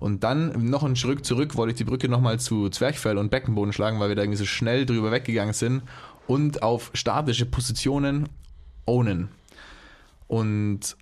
Und 0.01 0.25
dann 0.25 0.65
noch 0.67 0.83
einen 0.83 0.97
Schritt 0.97 1.25
zurück 1.25 1.57
wollte 1.57 1.73
ich 1.73 1.79
die 1.79 1.85
Brücke 1.85 2.09
nochmal 2.09 2.41
zu 2.41 2.69
Zwerchfell 2.69 3.19
und 3.19 3.31
Beckenboden 3.31 3.73
schlagen, 3.73 4.01
weil 4.01 4.09
wir 4.09 4.17
da 4.17 4.23
irgendwie 4.23 4.39
so 4.39 4.45
schnell 4.45 4.87
drüber 4.87 5.11
weggegangen 5.11 5.55
sind 5.55 5.83
und 6.27 6.63
auf 6.63 6.91
statische 6.95 7.47
Positionen 7.47 8.29
ownen. 8.87 9.29
Und 10.27 10.97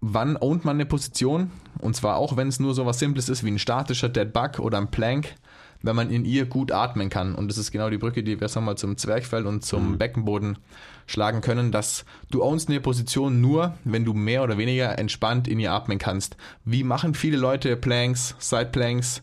wann 0.00 0.36
ownt 0.36 0.64
man 0.64 0.76
eine 0.76 0.86
Position? 0.86 1.50
Und 1.78 1.96
zwar 1.96 2.16
auch, 2.16 2.36
wenn 2.36 2.48
es 2.48 2.60
nur 2.60 2.74
so 2.74 2.86
was 2.86 2.98
Simples 2.98 3.28
ist 3.28 3.42
wie 3.44 3.50
ein 3.50 3.58
statischer 3.58 4.08
Dead 4.08 4.32
Bug 4.32 4.58
oder 4.58 4.78
ein 4.78 4.90
Plank, 4.90 5.34
wenn 5.82 5.96
man 5.96 6.10
in 6.10 6.24
ihr 6.24 6.46
gut 6.46 6.72
atmen 6.72 7.10
kann. 7.10 7.34
Und 7.34 7.48
das 7.48 7.58
ist 7.58 7.72
genau 7.72 7.90
die 7.90 7.98
Brücke, 7.98 8.22
die 8.22 8.40
wir 8.40 8.46
jetzt 8.46 8.54
nochmal 8.54 8.76
zum 8.76 8.96
Zwerchfell 8.96 9.46
und 9.46 9.64
zum 9.64 9.92
mhm. 9.92 9.98
Beckenboden 9.98 10.58
schlagen 11.06 11.40
können, 11.40 11.72
dass 11.72 12.04
du 12.30 12.42
ownst 12.42 12.68
eine 12.68 12.80
Position 12.80 13.40
nur, 13.40 13.74
wenn 13.84 14.04
du 14.04 14.14
mehr 14.14 14.42
oder 14.42 14.58
weniger 14.58 14.98
entspannt 14.98 15.48
in 15.48 15.58
ihr 15.60 15.72
atmen 15.72 15.98
kannst. 15.98 16.36
Wie 16.64 16.84
machen 16.84 17.14
viele 17.14 17.36
Leute 17.36 17.76
Planks, 17.76 18.34
Side 18.38 18.70
Planks? 18.72 19.20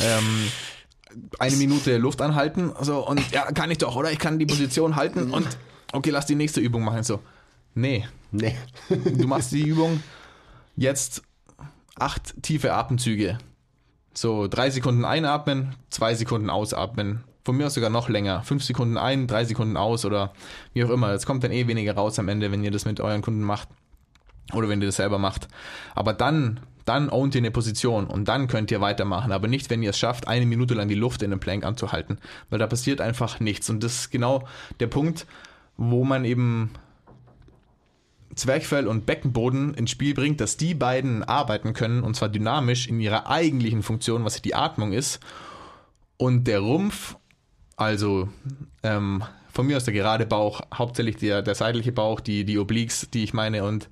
Ähm, 0.00 0.48
eine 1.38 1.56
Minute 1.56 1.96
Luft 1.96 2.20
anhalten, 2.20 2.72
so 2.82 3.06
und 3.06 3.20
ja, 3.32 3.50
kann 3.52 3.70
ich 3.70 3.78
doch, 3.78 3.96
oder? 3.96 4.12
Ich 4.12 4.18
kann 4.18 4.38
die 4.38 4.46
Position 4.46 4.96
halten 4.96 5.30
und 5.30 5.46
okay, 5.92 6.10
lass 6.10 6.26
die 6.26 6.34
nächste 6.34 6.60
Übung 6.60 6.84
machen. 6.84 7.02
So, 7.02 7.20
nee. 7.74 8.06
Nee. 8.32 8.54
du 8.88 9.26
machst 9.26 9.52
die 9.52 9.62
Übung 9.62 10.02
jetzt 10.76 11.22
acht 11.98 12.42
tiefe 12.42 12.74
Atemzüge. 12.74 13.38
So 14.16 14.48
drei 14.48 14.70
Sekunden 14.70 15.04
einatmen, 15.04 15.74
zwei 15.90 16.14
Sekunden 16.14 16.48
ausatmen. 16.48 17.24
Von 17.44 17.58
mir 17.58 17.66
aus 17.66 17.74
sogar 17.74 17.90
noch 17.90 18.08
länger. 18.08 18.42
Fünf 18.42 18.64
Sekunden 18.64 18.96
ein, 18.96 19.26
drei 19.26 19.44
Sekunden 19.44 19.76
aus 19.76 20.06
oder 20.06 20.32
wie 20.72 20.84
auch 20.84 20.90
immer. 20.90 21.10
Es 21.10 21.26
kommt 21.26 21.44
dann 21.44 21.52
eh 21.52 21.68
weniger 21.68 21.94
raus 21.94 22.18
am 22.18 22.28
Ende, 22.28 22.50
wenn 22.50 22.64
ihr 22.64 22.70
das 22.70 22.86
mit 22.86 22.98
euren 22.98 23.20
Kunden 23.20 23.42
macht. 23.42 23.68
Oder 24.54 24.70
wenn 24.70 24.80
ihr 24.80 24.86
das 24.86 24.96
selber 24.96 25.18
macht. 25.18 25.48
Aber 25.94 26.14
dann, 26.14 26.60
dann 26.86 27.10
ownt 27.10 27.34
ihr 27.34 27.40
eine 27.40 27.50
Position 27.50 28.06
und 28.06 28.26
dann 28.26 28.48
könnt 28.48 28.70
ihr 28.70 28.80
weitermachen. 28.80 29.32
Aber 29.32 29.48
nicht, 29.48 29.68
wenn 29.68 29.82
ihr 29.82 29.90
es 29.90 29.98
schafft, 29.98 30.28
eine 30.28 30.46
Minute 30.46 30.72
lang 30.72 30.88
die 30.88 30.94
Luft 30.94 31.22
in 31.22 31.30
einem 31.30 31.40
Plank 31.40 31.64
anzuhalten. 31.64 32.18
Weil 32.48 32.58
da 32.58 32.66
passiert 32.66 33.02
einfach 33.02 33.38
nichts. 33.38 33.68
Und 33.68 33.82
das 33.84 33.96
ist 33.96 34.10
genau 34.10 34.48
der 34.80 34.86
Punkt, 34.86 35.26
wo 35.76 36.04
man 36.04 36.24
eben 36.24 36.70
Zwerchfell 38.36 38.86
und 38.86 39.06
Beckenboden 39.06 39.74
ins 39.74 39.90
Spiel 39.90 40.14
bringt, 40.14 40.40
dass 40.40 40.56
die 40.56 40.74
beiden 40.74 41.24
arbeiten 41.24 41.72
können 41.72 42.02
und 42.02 42.14
zwar 42.14 42.28
dynamisch 42.28 42.86
in 42.86 43.00
ihrer 43.00 43.28
eigentlichen 43.28 43.82
Funktion, 43.82 44.24
was 44.24 44.40
die 44.42 44.54
Atmung 44.54 44.92
ist. 44.92 45.20
Und 46.18 46.44
der 46.44 46.60
Rumpf, 46.60 47.16
also 47.76 48.28
ähm, 48.82 49.24
von 49.52 49.66
mir 49.66 49.78
aus 49.78 49.84
der 49.84 49.94
gerade 49.94 50.26
Bauch, 50.26 50.60
hauptsächlich 50.72 51.16
der, 51.16 51.42
der 51.42 51.54
seitliche 51.54 51.92
Bauch, 51.92 52.20
die, 52.20 52.44
die 52.44 52.58
Obliques, 52.58 53.08
die 53.12 53.24
ich 53.24 53.32
meine 53.32 53.64
und 53.64 53.88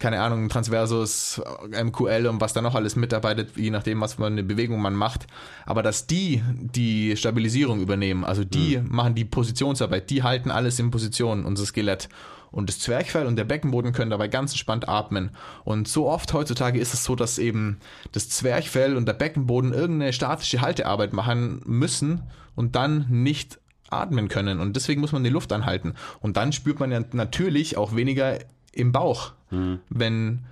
keine 0.00 0.20
Ahnung, 0.20 0.48
Transversus, 0.48 1.40
MQL 1.70 2.26
und 2.26 2.40
was 2.40 2.52
da 2.52 2.60
noch 2.60 2.74
alles 2.74 2.96
mitarbeitet, 2.96 3.56
je 3.56 3.70
nachdem, 3.70 4.00
was 4.00 4.14
für 4.14 4.26
eine 4.26 4.42
Bewegung 4.42 4.82
man 4.82 4.94
macht. 4.94 5.26
Aber 5.66 5.82
dass 5.82 6.06
die 6.06 6.42
die 6.58 7.16
Stabilisierung 7.16 7.80
übernehmen, 7.80 8.24
also 8.24 8.44
die 8.44 8.78
mhm. 8.78 8.88
machen 8.94 9.14
die 9.14 9.24
Positionsarbeit, 9.24 10.10
die 10.10 10.24
halten 10.24 10.50
alles 10.50 10.78
in 10.80 10.90
Position, 10.90 11.44
unser 11.44 11.64
Skelett. 11.64 12.08
Und 12.54 12.68
das 12.68 12.78
Zwerchfell 12.78 13.26
und 13.26 13.34
der 13.34 13.44
Beckenboden 13.44 13.92
können 13.92 14.12
dabei 14.12 14.28
ganz 14.28 14.52
entspannt 14.52 14.88
atmen. 14.88 15.30
Und 15.64 15.88
so 15.88 16.08
oft 16.08 16.32
heutzutage 16.32 16.78
ist 16.78 16.94
es 16.94 17.02
so, 17.02 17.16
dass 17.16 17.38
eben 17.38 17.80
das 18.12 18.28
Zwerchfell 18.28 18.96
und 18.96 19.06
der 19.06 19.14
Beckenboden 19.14 19.72
irgendeine 19.72 20.12
statische 20.12 20.60
Haltearbeit 20.60 21.12
machen 21.12 21.60
müssen 21.64 22.22
und 22.54 22.76
dann 22.76 23.06
nicht 23.10 23.58
atmen 23.90 24.28
können. 24.28 24.60
Und 24.60 24.76
deswegen 24.76 25.00
muss 25.00 25.10
man 25.10 25.24
die 25.24 25.30
Luft 25.30 25.52
anhalten. 25.52 25.94
Und 26.20 26.36
dann 26.36 26.52
spürt 26.52 26.78
man 26.78 26.92
ja 26.92 27.02
natürlich 27.12 27.76
auch 27.76 27.96
weniger 27.96 28.38
im 28.70 28.92
Bauch, 28.92 29.32
mhm. 29.50 29.80
wenn 29.88 30.44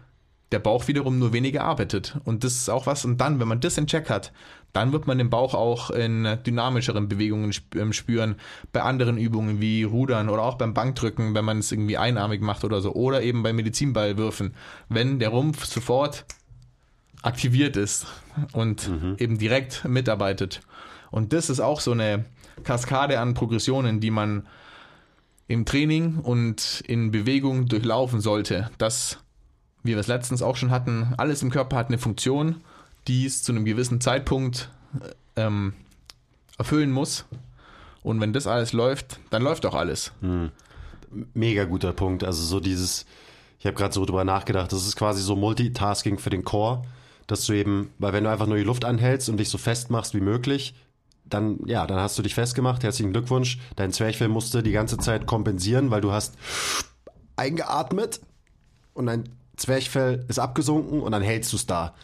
der 0.51 0.59
Bauch 0.59 0.89
wiederum 0.89 1.21
nur 1.21 1.33
weniger 1.33 1.63
arbeitet. 1.63 2.19
Und 2.25 2.43
das 2.43 2.55
ist 2.55 2.69
auch 2.69 2.87
was. 2.87 3.05
Und 3.05 3.21
dann, 3.21 3.39
wenn 3.39 3.49
man 3.49 3.61
das 3.61 3.79
in 3.79 3.87
Check 3.87 4.11
hat, 4.11 4.33
dann 4.73 4.93
wird 4.93 5.07
man 5.07 5.19
den 5.19 5.31
Bauch 5.31 5.55
auch 5.55 5.91
in 5.91 6.39
dynamischeren 6.47 7.09
Bewegungen 7.09 7.55
ähm, 7.77 7.93
spüren, 7.93 8.37
bei 8.73 8.83
anderen 8.83 9.19
Übungen 9.19 9.61
wie 9.61 9.83
Rudern 9.83 10.29
oder 10.29 10.43
auch 10.43 10.57
beim 10.57 10.75
Bankdrücken, 10.75 11.35
wenn 11.35 11.45
man 11.45 11.59
es 11.59 11.73
irgendwie 11.73 11.99
einarmig 11.99 12.41
macht 12.41 12.65
oder 12.65 12.81
so, 12.81 12.95
oder 12.95 13.23
eben 13.23 13.43
bei 13.43 13.53
Medizinballwürfen, 13.53 14.55
wenn 14.89 15.19
der 15.19 15.29
Rumpf 15.29 15.67
sofort 15.67 16.25
aktiviert 17.23 17.77
ist 17.77 18.07
und 18.53 18.89
mhm. 18.89 19.17
eben 19.19 19.39
direkt 19.39 19.85
mitarbeitet. 19.85 20.61
Und 21.11 21.33
das 21.33 21.51
ist 21.51 21.61
auch 21.61 21.81
so 21.81 21.93
eine 21.93 22.25
Kaskade 22.65 23.21
an 23.21 23.35
Progressionen, 23.35 24.01
die 24.01 24.11
man 24.11 24.47
im 25.49 25.67
Training 25.67 26.19
und 26.19 26.83
in 26.87 27.11
Bewegung 27.11 27.67
durchlaufen 27.67 28.21
sollte, 28.21 28.71
dass, 28.79 29.19
wie 29.83 29.91
wir 29.91 29.99
es 29.99 30.07
letztens 30.07 30.43
auch 30.43 30.57
schon 30.57 30.71
hatten, 30.71 31.15
alles 31.19 31.43
im 31.43 31.51
Körper 31.51 31.77
hat 31.77 31.89
eine 31.89 31.99
Funktion, 31.99 32.63
die 33.09 33.27
es 33.27 33.43
zu 33.43 33.53
einem 33.53 33.65
gewissen 33.65 34.01
Zeitpunkt 34.01 34.71
ähm, 35.37 35.75
erfüllen 36.59 36.91
muss. 36.91 37.25
Und 38.03 38.21
wenn 38.21 38.33
das 38.33 38.47
alles 38.47 38.73
läuft, 38.73 39.21
dann 39.31 39.43
läuft 39.43 39.65
auch 39.67 39.75
alles. 39.75 40.13
Hm. 40.21 40.51
Mega 41.35 41.65
guter 41.65 41.93
Punkt. 41.93 42.25
Also 42.25 42.43
so 42.43 42.59
dieses, 42.59 43.07
Ich 43.63 43.67
habe 43.67 43.77
gerade 43.77 43.95
so 43.95 44.05
drüber 44.05 44.25
nachgedacht. 44.25 44.73
Das 44.73 44.85
ist 44.85 44.97
quasi 44.97 45.23
so 45.23 45.37
Multitasking 45.37 46.19
für 46.19 46.31
den 46.31 46.43
Core, 46.43 46.83
dass 47.29 47.47
du 47.47 47.53
eben, 47.53 47.91
weil 48.01 48.13
wenn 48.13 48.25
du 48.25 48.31
einfach 48.31 48.49
nur 48.49 48.57
die 48.57 48.65
Luft 48.65 48.85
anhältst 48.85 49.29
und 49.29 49.37
dich 49.37 49.51
so 49.51 49.57
festmachst 49.57 50.15
wie 50.15 50.21
möglich, 50.21 50.75
dann, 51.25 51.61
ja, 51.67 51.87
dann 51.87 52.01
hast 52.01 52.19
du 52.19 52.23
dich 52.23 52.35
festgemacht. 52.35 52.83
Herzlichen 52.83 53.13
Glückwunsch. 53.13 53.61
Dein 53.77 53.93
Zwerchfell 53.93 54.27
musste 54.27 54.65
die 54.65 54.73
ganze 54.73 54.99
Zeit 54.99 55.27
kompensieren, 55.27 55.93
weil 55.93 56.01
du 56.01 56.11
hast 56.11 56.35
eingeatmet 57.37 58.21
und 58.95 59.07
dein 59.07 59.29
Zwerchfell 59.57 60.25
ist 60.27 60.41
abgesunken 60.41 61.01
und 61.01 61.13
dann 61.13 61.23
hältst 61.23 61.53
du 61.53 61.57
es 61.57 61.67
da. 61.67 61.95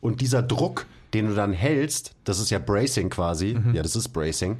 Und 0.00 0.20
dieser 0.20 0.42
Druck, 0.42 0.86
den 1.14 1.28
du 1.28 1.34
dann 1.34 1.52
hältst, 1.52 2.14
das 2.24 2.38
ist 2.38 2.50
ja 2.50 2.58
Bracing 2.58 3.10
quasi, 3.10 3.58
ja, 3.72 3.82
das 3.82 3.96
ist 3.96 4.08
Bracing, 4.08 4.58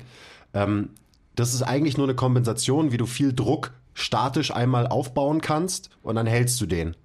ähm, 0.55 0.91
das 1.36 1.55
ist 1.55 1.62
eigentlich 1.62 1.97
nur 1.97 2.07
eine 2.07 2.16
Kompensation, 2.16 2.91
wie 2.91 2.97
du 2.97 3.07
viel 3.07 3.32
Druck 3.32 3.72
statisch 3.95 4.53
einmal 4.53 4.86
aufbauen 4.86 5.41
kannst 5.41 5.91
und 6.03 6.16
dann 6.16 6.26
hältst 6.26 6.61
du 6.61 6.66
den. 6.66 6.97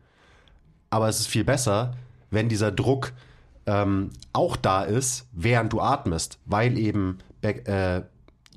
Aber 0.89 1.09
es 1.09 1.19
ist 1.19 1.27
viel 1.27 1.43
besser, 1.43 1.95
wenn 2.29 2.49
dieser 2.49 2.71
Druck 2.71 3.13
ähm, 3.65 4.11
auch 4.31 4.55
da 4.55 4.83
ist, 4.83 5.27
während 5.31 5.73
du 5.73 5.81
atmest, 5.81 6.39
weil 6.45 6.77
eben 6.77 7.19
Be 7.41 7.65
äh, 7.65 8.03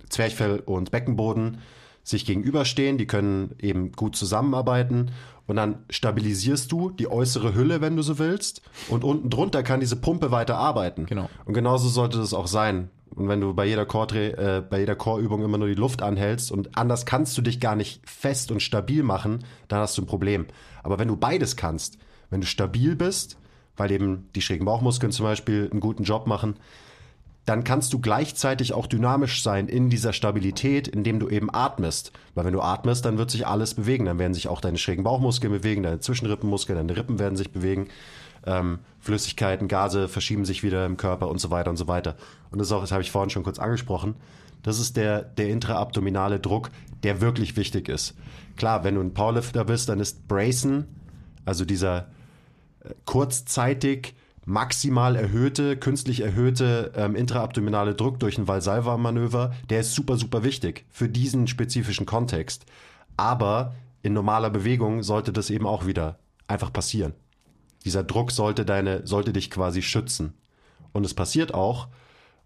Zwerchfell 0.08 0.60
und 0.60 0.90
Beckenboden 0.90 1.58
sich 2.06 2.24
gegenüberstehen, 2.24 2.98
die 2.98 3.06
können 3.06 3.56
eben 3.60 3.90
gut 3.90 4.14
zusammenarbeiten 4.14 5.10
und 5.46 5.56
dann 5.56 5.84
stabilisierst 5.90 6.70
du 6.70 6.90
die 6.90 7.10
äußere 7.10 7.54
Hülle, 7.54 7.80
wenn 7.80 7.96
du 7.96 8.02
so 8.02 8.18
willst, 8.18 8.62
und 8.88 9.02
unten 9.02 9.28
drunter 9.28 9.62
kann 9.64 9.80
diese 9.80 9.96
Pumpe 9.96 10.30
weiter 10.30 10.56
arbeiten. 10.56 11.06
Genau. 11.06 11.28
Und 11.44 11.54
genauso 11.54 11.88
sollte 11.88 12.18
das 12.18 12.32
auch 12.32 12.46
sein. 12.46 12.90
Und 13.14 13.28
wenn 13.28 13.40
du 13.40 13.54
bei 13.54 13.66
jeder 13.66 13.86
Core, 13.86 14.36
äh, 14.36 14.62
bei 14.68 14.80
jeder 14.80 14.94
Core-Übung 14.94 15.42
immer 15.42 15.58
nur 15.58 15.68
die 15.68 15.74
Luft 15.74 16.02
anhältst 16.02 16.52
und 16.52 16.76
anders 16.78 17.06
kannst 17.06 17.36
du 17.38 17.42
dich 17.42 17.60
gar 17.60 17.74
nicht 17.74 18.08
fest 18.08 18.52
und 18.52 18.60
stabil 18.60 19.02
machen, 19.02 19.44
dann 19.68 19.80
hast 19.80 19.98
du 19.98 20.02
ein 20.02 20.06
Problem. 20.06 20.46
Aber 20.82 20.98
wenn 20.98 21.08
du 21.08 21.16
beides 21.16 21.56
kannst, 21.56 21.98
wenn 22.30 22.40
du 22.40 22.46
stabil 22.46 22.94
bist, 22.94 23.38
weil 23.76 23.90
eben 23.90 24.28
die 24.34 24.42
schrägen 24.42 24.64
Bauchmuskeln 24.64 25.12
zum 25.12 25.24
Beispiel 25.24 25.68
einen 25.70 25.80
guten 25.80 26.04
Job 26.04 26.26
machen, 26.26 26.56
dann 27.46 27.62
kannst 27.62 27.92
du 27.92 28.00
gleichzeitig 28.00 28.72
auch 28.72 28.88
dynamisch 28.88 29.42
sein 29.42 29.68
in 29.68 29.88
dieser 29.88 30.12
Stabilität, 30.12 30.88
indem 30.88 31.20
du 31.20 31.28
eben 31.28 31.48
atmest. 31.52 32.10
Weil 32.34 32.44
wenn 32.44 32.52
du 32.52 32.60
atmest, 32.60 33.04
dann 33.04 33.18
wird 33.18 33.30
sich 33.30 33.46
alles 33.46 33.74
bewegen. 33.74 34.04
Dann 34.04 34.18
werden 34.18 34.34
sich 34.34 34.48
auch 34.48 34.60
deine 34.60 34.78
schrägen 34.78 35.04
Bauchmuskeln 35.04 35.52
bewegen, 35.52 35.84
deine 35.84 36.00
Zwischenrippenmuskeln, 36.00 36.76
deine 36.76 36.96
Rippen 36.98 37.20
werden 37.20 37.36
sich 37.36 37.52
bewegen. 37.52 37.86
Ähm, 38.44 38.80
Flüssigkeiten, 38.98 39.68
Gase 39.68 40.08
verschieben 40.08 40.44
sich 40.44 40.64
wieder 40.64 40.84
im 40.86 40.96
Körper 40.96 41.28
und 41.28 41.38
so 41.38 41.50
weiter 41.50 41.70
und 41.70 41.76
so 41.76 41.86
weiter. 41.86 42.16
Und 42.50 42.58
das 42.58 42.66
ist 42.68 42.72
auch, 42.72 42.80
das 42.80 42.90
habe 42.90 43.02
ich 43.02 43.12
vorhin 43.12 43.30
schon 43.30 43.44
kurz 43.44 43.60
angesprochen, 43.60 44.16
das 44.64 44.80
ist 44.80 44.96
der, 44.96 45.22
der 45.22 45.48
intraabdominale 45.48 46.40
Druck, 46.40 46.70
der 47.04 47.20
wirklich 47.20 47.56
wichtig 47.56 47.88
ist. 47.88 48.14
Klar, 48.56 48.82
wenn 48.82 48.96
du 48.96 49.00
ein 49.00 49.14
Powerlifter 49.14 49.64
bist, 49.64 49.88
dann 49.88 50.00
ist 50.00 50.26
Bracen, 50.26 50.86
also 51.44 51.64
dieser 51.64 52.08
äh, 52.80 52.90
kurzzeitig 53.04 54.14
maximal 54.46 55.16
erhöhte, 55.16 55.76
künstlich 55.76 56.20
erhöhte 56.20 56.92
ähm, 56.96 57.16
intraabdominale 57.16 57.94
Druck 57.94 58.20
durch 58.20 58.38
ein 58.38 58.48
Valsalva-Manöver, 58.48 59.52
der 59.68 59.80
ist 59.80 59.92
super, 59.92 60.16
super 60.16 60.44
wichtig 60.44 60.86
für 60.88 61.08
diesen 61.08 61.48
spezifischen 61.48 62.06
Kontext. 62.06 62.64
Aber 63.16 63.74
in 64.02 64.12
normaler 64.12 64.50
Bewegung 64.50 65.02
sollte 65.02 65.32
das 65.32 65.50
eben 65.50 65.66
auch 65.66 65.84
wieder 65.84 66.18
einfach 66.46 66.72
passieren. 66.72 67.12
Dieser 67.84 68.04
Druck 68.04 68.30
sollte 68.30 68.64
deine, 68.64 69.04
sollte 69.04 69.32
dich 69.32 69.50
quasi 69.50 69.82
schützen. 69.82 70.32
Und 70.92 71.04
es 71.04 71.12
passiert 71.12 71.52
auch, 71.52 71.88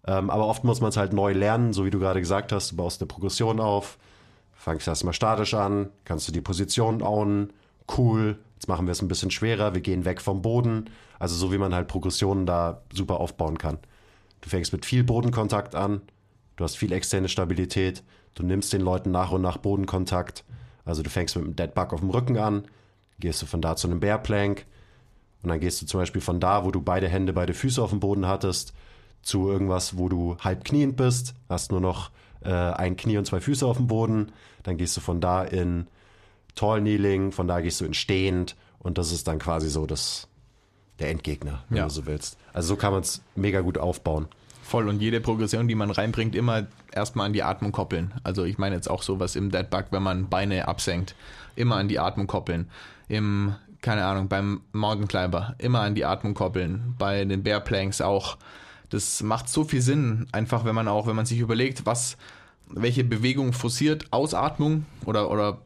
ähm, 0.07 0.31
aber 0.31 0.47
oft 0.47 0.63
muss 0.63 0.81
man 0.81 0.89
es 0.89 0.97
halt 0.97 1.13
neu 1.13 1.33
lernen, 1.33 1.71
so 1.71 1.85
wie 1.85 1.91
du 1.91 1.99
gerade 1.99 2.19
gesagt 2.19 2.51
hast, 2.51 2.71
du 2.71 2.77
baust 2.77 2.99
eine 2.99 3.07
Progression 3.07 3.59
auf, 3.59 3.99
fangst 4.53 4.87
erstmal 4.87 5.13
statisch 5.13 5.53
an, 5.53 5.89
kannst 6.03 6.27
du 6.27 6.31
die 6.31 6.41
Position 6.41 7.03
ownen, 7.03 7.53
cool, 7.95 8.39
jetzt 8.61 8.67
machen 8.67 8.85
wir 8.85 8.91
es 8.91 9.01
ein 9.01 9.07
bisschen 9.07 9.31
schwerer, 9.31 9.73
wir 9.73 9.81
gehen 9.81 10.05
weg 10.05 10.21
vom 10.21 10.43
Boden, 10.43 10.85
also 11.17 11.35
so 11.35 11.51
wie 11.51 11.57
man 11.57 11.73
halt 11.73 11.87
Progressionen 11.87 12.45
da 12.45 12.83
super 12.93 13.19
aufbauen 13.19 13.57
kann. 13.57 13.79
Du 14.41 14.49
fängst 14.49 14.71
mit 14.71 14.85
viel 14.85 15.03
Bodenkontakt 15.03 15.73
an, 15.73 16.01
du 16.57 16.63
hast 16.63 16.77
viel 16.77 16.91
externe 16.91 17.27
Stabilität, 17.27 18.03
du 18.35 18.43
nimmst 18.43 18.71
den 18.71 18.81
Leuten 18.81 19.09
nach 19.09 19.31
und 19.31 19.41
nach 19.41 19.57
Bodenkontakt, 19.57 20.43
also 20.85 21.01
du 21.01 21.09
fängst 21.09 21.35
mit 21.35 21.45
einem 21.45 21.55
Dead 21.55 21.73
Bug 21.73 21.91
auf 21.91 22.01
dem 22.01 22.11
Rücken 22.11 22.37
an, 22.37 22.65
gehst 23.19 23.41
du 23.41 23.47
von 23.47 23.61
da 23.61 23.75
zu 23.75 23.87
einem 23.87 23.99
Bear 23.99 24.19
Plank 24.19 24.67
und 25.41 25.49
dann 25.49 25.59
gehst 25.59 25.81
du 25.81 25.87
zum 25.87 25.99
Beispiel 25.99 26.21
von 26.21 26.39
da, 26.39 26.63
wo 26.63 26.69
du 26.69 26.83
beide 26.83 27.09
Hände, 27.09 27.33
beide 27.33 27.55
Füße 27.55 27.81
auf 27.81 27.89
dem 27.89 27.99
Boden 27.99 28.27
hattest, 28.27 28.75
zu 29.23 29.49
irgendwas, 29.49 29.97
wo 29.97 30.07
du 30.07 30.37
halb 30.39 30.65
kniend 30.65 30.97
bist, 30.97 31.33
hast 31.49 31.71
nur 31.71 31.81
noch 31.81 32.11
äh, 32.41 32.51
ein 32.51 32.95
Knie 32.95 33.17
und 33.17 33.25
zwei 33.25 33.39
Füße 33.39 33.65
auf 33.65 33.77
dem 33.77 33.87
Boden. 33.87 34.31
Dann 34.61 34.77
gehst 34.77 34.95
du 34.97 35.01
von 35.01 35.19
da 35.19 35.43
in 35.43 35.87
Tall 36.55 36.81
Kneeling, 36.81 37.31
von 37.31 37.47
da 37.47 37.59
gehst 37.61 37.81
du 37.81 37.85
in 37.85 37.93
Stehend 37.93 38.55
und 38.79 38.97
das 38.97 39.11
ist 39.11 39.27
dann 39.27 39.39
quasi 39.39 39.69
so 39.69 39.85
das, 39.85 40.27
der 40.99 41.09
Endgegner, 41.09 41.63
wenn 41.69 41.77
Ja. 41.79 41.83
du 41.85 41.89
so 41.89 42.05
willst. 42.05 42.37
Also 42.53 42.69
so 42.69 42.75
kann 42.75 42.91
man 42.93 43.01
es 43.01 43.21
mega 43.35 43.61
gut 43.61 43.77
aufbauen. 43.77 44.27
Voll 44.63 44.87
und 44.87 45.01
jede 45.01 45.19
Progression, 45.19 45.67
die 45.67 45.75
man 45.75 45.91
reinbringt, 45.91 46.35
immer 46.35 46.67
erstmal 46.93 47.25
an 47.25 47.33
die 47.33 47.43
Atmung 47.43 47.71
koppeln. 47.71 48.13
Also 48.23 48.43
ich 48.45 48.57
meine 48.57 48.75
jetzt 48.75 48.89
auch 48.89 49.03
sowas 49.03 49.35
im 49.35 49.51
Dead 49.51 49.69
Bug, 49.69 49.85
wenn 49.91 50.03
man 50.03 50.29
Beine 50.29 50.67
absenkt, 50.67 51.15
immer 51.55 51.75
an 51.75 51.87
die 51.89 51.99
Atmung 51.99 52.27
koppeln. 52.27 52.69
Im, 53.09 53.55
keine 53.81 54.05
Ahnung, 54.05 54.29
beim 54.29 54.61
Mountain 54.71 55.07
Climber 55.09 55.55
immer 55.57 55.81
an 55.81 55.95
die 55.95 56.05
Atmung 56.05 56.33
koppeln. 56.35 56.95
Bei 56.97 57.25
den 57.25 57.43
Bear 57.43 57.59
Planks 57.59 57.99
auch. 57.99 58.37
Das 58.89 59.23
macht 59.23 59.49
so 59.49 59.63
viel 59.63 59.81
Sinn, 59.81 60.27
einfach 60.31 60.63
wenn 60.65 60.75
man 60.75 60.87
auch, 60.87 61.07
wenn 61.07 61.15
man 61.15 61.25
sich 61.25 61.39
überlegt, 61.39 61.85
was, 61.85 62.17
welche 62.69 63.03
Bewegung 63.03 63.51
forciert 63.53 64.05
Ausatmung 64.11 64.85
oder, 65.05 65.31
oder 65.31 65.59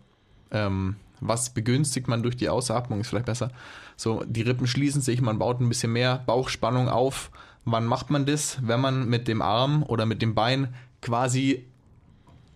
ähm, 0.52 0.96
was 1.22 1.52
begünstigt 1.52 2.08
man 2.08 2.24
durch 2.24 2.38
die 2.38 2.50
Ausatmung, 2.50 3.02
ist 3.02 3.08
vielleicht 3.08 3.26
besser. 3.26 3.52
So, 3.98 4.24
die 4.26 4.42
Rippen 4.42 4.68
schließen 4.68 5.02
sich, 5.02 5.22
man 5.22 5.40
baut 5.40 5.62
ein 5.62 5.70
bisschen 5.70 5.94
mehr 5.94 6.24
Bauchspannung 6.26 6.90
auf. 6.90 7.32
Wann 7.64 7.86
macht 7.86 8.10
man 8.10 8.26
das? 8.26 8.58
Wenn 8.62 8.82
man 8.82 9.08
mit 9.08 9.28
dem 9.28 9.42
Arm 9.42 9.84
oder 9.84 10.06
mit 10.06 10.22
dem 10.22 10.36
Bein 10.36 10.74
quasi 11.02 11.66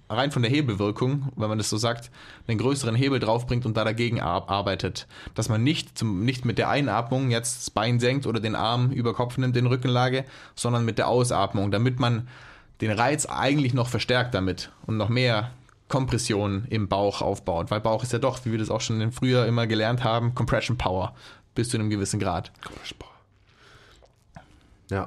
rein 0.09 0.31
von 0.31 0.41
der 0.41 0.51
Hebelwirkung, 0.51 1.31
wenn 1.35 1.49
man 1.49 1.59
das 1.59 1.69
so 1.69 1.77
sagt, 1.77 2.09
einen 2.47 2.57
größeren 2.57 2.95
Hebel 2.95 3.19
draufbringt 3.19 3.65
und 3.65 3.77
da 3.77 3.83
dagegen 3.83 4.19
ar- 4.19 4.49
arbeitet. 4.49 5.07
Dass 5.35 5.49
man 5.49 5.63
nicht, 5.63 5.97
zum, 5.97 6.25
nicht 6.25 6.45
mit 6.45 6.57
der 6.57 6.69
Einatmung 6.69 7.29
jetzt 7.29 7.59
das 7.59 7.69
Bein 7.69 7.99
senkt 7.99 8.25
oder 8.25 8.39
den 8.39 8.55
Arm 8.55 8.91
über 8.91 9.13
Kopf 9.13 9.37
nimmt 9.37 9.55
in 9.55 9.67
Rückenlage, 9.67 10.25
sondern 10.55 10.83
mit 10.83 10.97
der 10.97 11.07
Ausatmung, 11.07 11.69
damit 11.71 11.99
man 11.99 12.27
den 12.81 12.91
Reiz 12.91 13.25
eigentlich 13.27 13.73
noch 13.73 13.87
verstärkt 13.87 14.33
damit 14.33 14.71
und 14.87 14.97
noch 14.97 15.09
mehr 15.09 15.51
Kompression 15.89 16.65
im 16.69 16.87
Bauch 16.87 17.21
aufbaut. 17.21 17.69
Weil 17.71 17.81
Bauch 17.81 18.03
ist 18.03 18.13
ja 18.13 18.19
doch, 18.19 18.45
wie 18.45 18.51
wir 18.51 18.59
das 18.59 18.69
auch 18.69 18.79
schon 18.81 19.01
in 19.01 19.11
früher 19.11 19.45
immer 19.45 19.67
gelernt 19.67 20.03
haben, 20.05 20.33
Compression 20.35 20.77
Power 20.77 21.13
bis 21.55 21.67
zu 21.69 21.77
einem 21.77 21.89
gewissen 21.89 22.19
Grad. 22.19 22.51
Ja. 24.89 25.05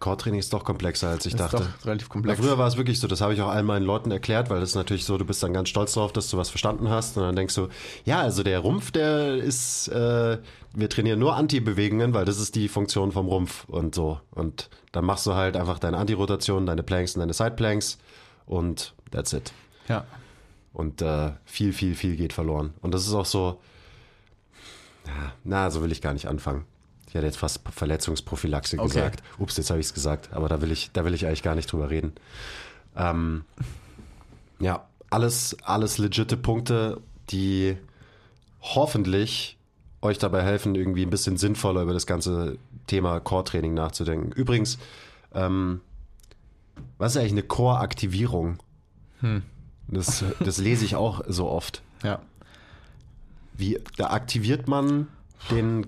Core-Training 0.00 0.40
ist 0.40 0.50
doch 0.52 0.64
komplexer, 0.64 1.08
als 1.10 1.26
ich 1.26 1.34
Das 1.36 1.50
dachte. 1.50 1.64
ist 1.64 1.72
doch 1.82 1.86
relativ 1.86 2.06
Ja, 2.08 2.12
komplex. 2.12 2.40
früher 2.40 2.56
war 2.56 2.66
es 2.66 2.78
wirklich 2.78 2.98
so, 2.98 3.06
das 3.06 3.20
habe 3.20 3.34
ich 3.34 3.42
auch 3.42 3.50
all 3.50 3.62
meinen 3.62 3.84
Leuten 3.84 4.10
erklärt, 4.10 4.48
weil 4.48 4.60
das 4.60 4.70
ist 4.70 4.74
natürlich 4.76 5.04
so, 5.04 5.18
du 5.18 5.26
bist 5.26 5.42
dann 5.42 5.52
ganz 5.52 5.68
stolz 5.68 5.92
darauf, 5.92 6.10
dass 6.12 6.30
du 6.30 6.38
was 6.38 6.48
verstanden 6.48 6.88
hast 6.88 7.18
und 7.18 7.22
dann 7.22 7.36
denkst 7.36 7.54
du, 7.54 7.68
ja, 8.06 8.20
also 8.22 8.42
der 8.42 8.60
Rumpf, 8.60 8.92
der 8.92 9.34
ist, 9.36 9.88
äh, 9.88 10.38
wir 10.72 10.88
trainieren 10.88 11.18
nur 11.18 11.36
Anti-Bewegungen, 11.36 12.14
weil 12.14 12.24
das 12.24 12.38
ist 12.40 12.54
die 12.54 12.68
Funktion 12.68 13.12
vom 13.12 13.26
Rumpf 13.28 13.64
und 13.68 13.94
so. 13.94 14.18
Und 14.30 14.70
dann 14.92 15.04
machst 15.04 15.26
du 15.26 15.34
halt 15.34 15.54
einfach 15.54 15.78
deine 15.78 15.98
Anti-Rotation, 15.98 16.64
deine 16.64 16.82
Planks 16.82 17.14
und 17.14 17.20
deine 17.20 17.34
Side-Planks 17.34 17.98
und 18.46 18.94
that's 19.10 19.32
it. 19.32 19.52
ja. 19.88 20.04
Und 20.72 21.02
äh, 21.02 21.30
viel, 21.44 21.72
viel, 21.72 21.94
viel 21.94 22.16
geht 22.16 22.32
verloren. 22.32 22.74
Und 22.82 22.92
das 22.94 23.06
ist 23.06 23.14
auch 23.14 23.26
so, 23.26 23.60
na, 25.44 25.70
so 25.70 25.82
will 25.82 25.92
ich 25.92 26.02
gar 26.02 26.12
nicht 26.14 26.26
anfangen. 26.26 26.64
Ich 27.06 27.14
hätte 27.14 27.26
jetzt 27.26 27.36
fast 27.38 27.60
Verletzungsprophylaxe 27.70 28.76
Okay. 28.78 28.88
gesagt. 28.88 29.22
Ups, 29.38 29.56
jetzt 29.56 29.70
habe 29.70 29.78
ich 29.78 29.86
es 29.86 29.94
gesagt, 29.94 30.32
aber 30.32 30.48
da 30.48 30.60
will 30.60 30.72
ich, 30.72 30.90
da 30.92 31.04
will 31.04 31.14
ich 31.14 31.26
eigentlich 31.26 31.44
gar 31.44 31.54
nicht 31.54 31.70
drüber 31.70 31.90
reden. 31.90 32.12
Ähm, 32.96 33.44
ja, 34.58 34.88
alles, 35.10 35.56
alles 35.62 35.98
legitte 35.98 36.36
Punkte, 36.36 37.00
die 37.30 37.76
hoffentlich 38.60 39.56
euch 40.02 40.18
dabei 40.18 40.42
helfen, 40.42 40.74
irgendwie 40.74 41.02
ein 41.06 41.10
bisschen 41.10 41.36
sinnvoller 41.36 41.82
über 41.82 41.92
das 41.92 42.06
ganze 42.06 42.58
Thema 42.88 43.20
Core-Training 43.20 43.74
nachzudenken. 43.74 44.32
Übrigens, 44.32 44.78
ähm, 45.34 45.82
was 46.98 47.12
ist 47.12 47.16
eigentlich 47.18 47.32
eine 47.32 47.42
Core-Aktivierung? 47.42 48.58
Das, 49.88 50.24
das 50.40 50.58
lese 50.58 50.84
ich 50.84 50.96
auch 50.96 51.22
so 51.28 51.48
oft. 51.48 51.82
Ja. 52.02 52.20
Wie, 53.56 53.78
da 53.96 54.08
aktiviert 54.10 54.68
man 54.68 55.08
den, 55.50 55.86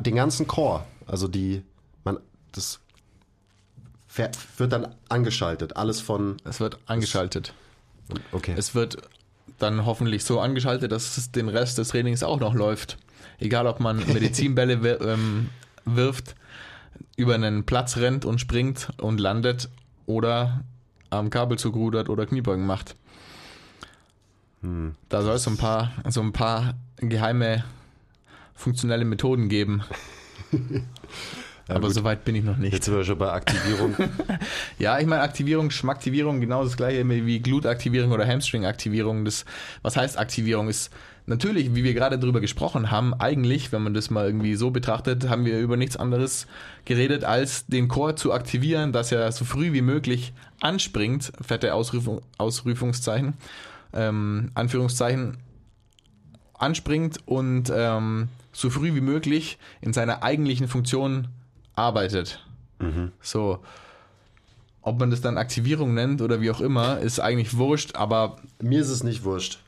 den 0.00 0.14
ganzen 0.14 0.46
Core. 0.46 0.84
Also 1.06 1.28
die, 1.28 1.62
man, 2.04 2.18
das 2.52 2.80
wird 4.56 4.72
dann 4.72 4.94
angeschaltet. 5.08 5.76
Alles 5.76 6.00
von, 6.00 6.36
Es 6.44 6.60
wird 6.60 6.78
angeschaltet. 6.86 7.54
okay. 8.32 8.54
Es 8.56 8.74
wird 8.74 8.98
dann 9.58 9.84
hoffentlich 9.84 10.24
so 10.24 10.40
angeschaltet, 10.40 10.92
dass 10.92 11.16
es 11.16 11.30
den 11.32 11.48
Rest 11.48 11.78
des 11.78 11.88
Trainings 11.88 12.22
auch 12.22 12.40
noch 12.40 12.54
läuft. 12.54 12.96
Egal, 13.38 13.66
ob 13.66 13.80
man 13.80 13.98
Medizinbälle 14.12 14.74
ähm, 14.98 15.50
wirft, 15.84 16.34
über 17.16 17.34
einen 17.34 17.64
Platz 17.64 17.96
rennt 17.96 18.24
und 18.24 18.40
springt 18.40 18.88
und 18.98 19.20
landet 19.20 19.68
oder 20.10 20.64
am 21.10 21.30
Kabelzug 21.30 21.74
rudert 21.74 22.08
oder 22.08 22.26
Kniebeugen 22.26 22.66
macht. 22.66 22.96
Da 25.08 25.22
soll 25.22 25.36
es 25.36 25.44
so 25.44 25.50
ein 25.50 25.56
paar, 25.56 25.92
so 26.08 26.20
ein 26.20 26.32
paar 26.32 26.74
geheime 26.96 27.64
funktionelle 28.54 29.04
Methoden 29.04 29.48
geben. 29.48 29.82
Aber 31.68 31.86
gut. 31.86 31.94
so 31.94 32.04
weit 32.04 32.24
bin 32.24 32.34
ich 32.34 32.44
noch 32.44 32.56
nicht. 32.56 32.72
Jetzt 32.72 32.86
sind 32.86 32.96
wir 32.96 33.04
schon 33.04 33.18
bei 33.18 33.30
Aktivierung. 33.32 33.94
Ja, 34.78 34.98
ich 34.98 35.06
meine 35.06 35.22
Aktivierung, 35.22 35.70
Schmacktivierung, 35.70 36.40
genau 36.40 36.64
das 36.64 36.76
gleiche 36.76 37.06
wie 37.08 37.40
Glutaktivierung 37.40 38.12
oder 38.12 38.26
Hamstring-Aktivierung. 38.26 39.24
Das, 39.26 39.44
was 39.82 39.96
heißt 39.96 40.18
Aktivierung? 40.18 40.68
Ist 40.68 40.90
natürlich, 41.26 41.74
wie 41.74 41.84
wir 41.84 41.94
gerade 41.94 42.18
drüber 42.18 42.40
gesprochen 42.40 42.90
haben, 42.90 43.14
eigentlich, 43.14 43.72
wenn 43.72 43.82
man 43.82 43.94
das 43.94 44.10
mal 44.10 44.26
irgendwie 44.26 44.54
so 44.54 44.70
betrachtet, 44.70 45.28
haben 45.28 45.44
wir 45.44 45.58
über 45.58 45.76
nichts 45.76 45.96
anderes 45.96 46.46
geredet, 46.84 47.24
als 47.24 47.66
den 47.66 47.88
Core 47.88 48.14
zu 48.14 48.32
aktivieren, 48.32 48.92
dass 48.92 49.12
er 49.12 49.30
so 49.32 49.44
früh 49.44 49.72
wie 49.72 49.82
möglich 49.82 50.32
anspringt, 50.60 51.32
fette 51.40 51.74
Ausrufung, 51.74 52.22
Ausrufungszeichen, 52.38 53.34
ähm, 53.92 54.50
Anführungszeichen, 54.54 55.38
anspringt 56.54 57.18
und 57.26 57.72
ähm, 57.74 58.28
so 58.52 58.70
früh 58.70 58.94
wie 58.94 59.00
möglich 59.00 59.58
in 59.80 59.92
seiner 59.92 60.22
eigentlichen 60.22 60.68
Funktion 60.68 61.28
arbeitet. 61.74 62.44
So. 63.20 63.60
Ob 64.82 64.98
man 64.98 65.10
das 65.10 65.20
dann 65.20 65.36
Aktivierung 65.36 65.92
nennt 65.94 66.22
oder 66.22 66.40
wie 66.40 66.50
auch 66.50 66.60
immer, 66.60 66.98
ist 66.98 67.20
eigentlich 67.20 67.56
wurscht, 67.56 67.96
aber 67.96 68.36
Mir 68.62 68.80
ist 68.80 68.88
es 68.88 69.02
nicht 69.02 69.24
wurscht. 69.24 69.58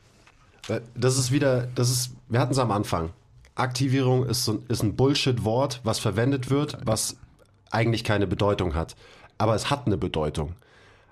Das 0.95 1.17
ist 1.17 1.31
wieder, 1.31 1.67
das 1.75 1.89
ist, 1.89 2.11
wir 2.29 2.39
hatten 2.39 2.53
es 2.53 2.59
am 2.59 2.71
Anfang. 2.71 3.11
Aktivierung 3.55 4.25
ist, 4.25 4.45
so, 4.45 4.63
ist 4.67 4.81
ein 4.81 4.95
Bullshit-Wort, 4.95 5.81
was 5.83 5.99
verwendet 5.99 6.49
wird, 6.49 6.77
was 6.85 7.17
eigentlich 7.69 8.03
keine 8.03 8.27
Bedeutung 8.27 8.73
hat. 8.73 8.95
Aber 9.37 9.55
es 9.55 9.69
hat 9.69 9.85
eine 9.85 9.97
Bedeutung. 9.97 10.55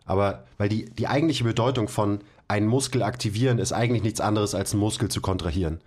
Aber, 0.06 0.44
weil 0.58 0.70
die, 0.70 0.86
die 0.86 1.08
eigentliche 1.08 1.44
Bedeutung 1.44 1.88
von 1.88 2.20
einen 2.48 2.68
Muskel 2.68 3.04
aktivieren 3.04 3.60
ist 3.60 3.72
eigentlich 3.72 4.04
nichts 4.04 4.22
anderes 4.22 4.56
als 4.56 4.74
einen 4.74 4.82
Muskel 4.82 5.10
zu 5.10 5.22
kontrahieren. 5.22 5.80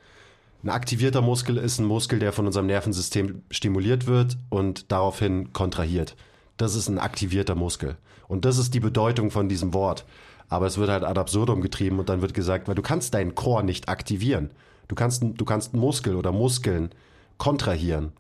Ein 0.62 0.71
aktivierter 0.71 1.21
Muskel 1.21 1.59
ist 1.59 1.79
ein 1.79 1.85
Muskel, 1.85 2.19
der 2.19 2.33
von 2.33 2.47
unserem 2.47 2.67
Nervensystem 2.67 3.43
stimuliert 3.51 4.07
wird 4.07 4.39
und 4.49 4.91
daraufhin 4.91 5.53
kontrahiert. 5.53 6.17
Das 6.57 6.75
ist 6.75 6.89
ein 6.89 6.99
aktivierter 6.99 7.55
Muskel. 7.55 7.97
Und 8.29 8.45
das 8.47 8.57
ist 8.57 8.73
die 8.73 8.81
Bedeutung 8.81 9.31
von 9.31 9.49
diesem 9.49 9.75
Wort. 9.75 10.07
Aber 10.55 10.67
es 10.67 10.79
wird 10.79 10.89
halt 10.89 11.03
ad 11.03 11.19
absurdum 11.19 11.61
getrieben 11.61 11.99
und 11.99 12.09
dann 12.09 12.23
wird 12.23 12.33
gesagt, 12.33 12.69
weil 12.69 12.77
du 12.77 12.83
kannst 12.83 13.13
deinen 13.13 13.35
Core 13.35 13.65
nicht 13.65 13.89
aktivieren. 13.89 14.53
Du 14.87 14.95
kannst, 14.95 15.25
du 15.25 15.45
kannst 15.45 15.73
einen 15.75 15.81
Muskel 15.81 16.15
oder 16.15 16.31
Muskeln 16.31 16.91
kontrahieren, 17.39 18.13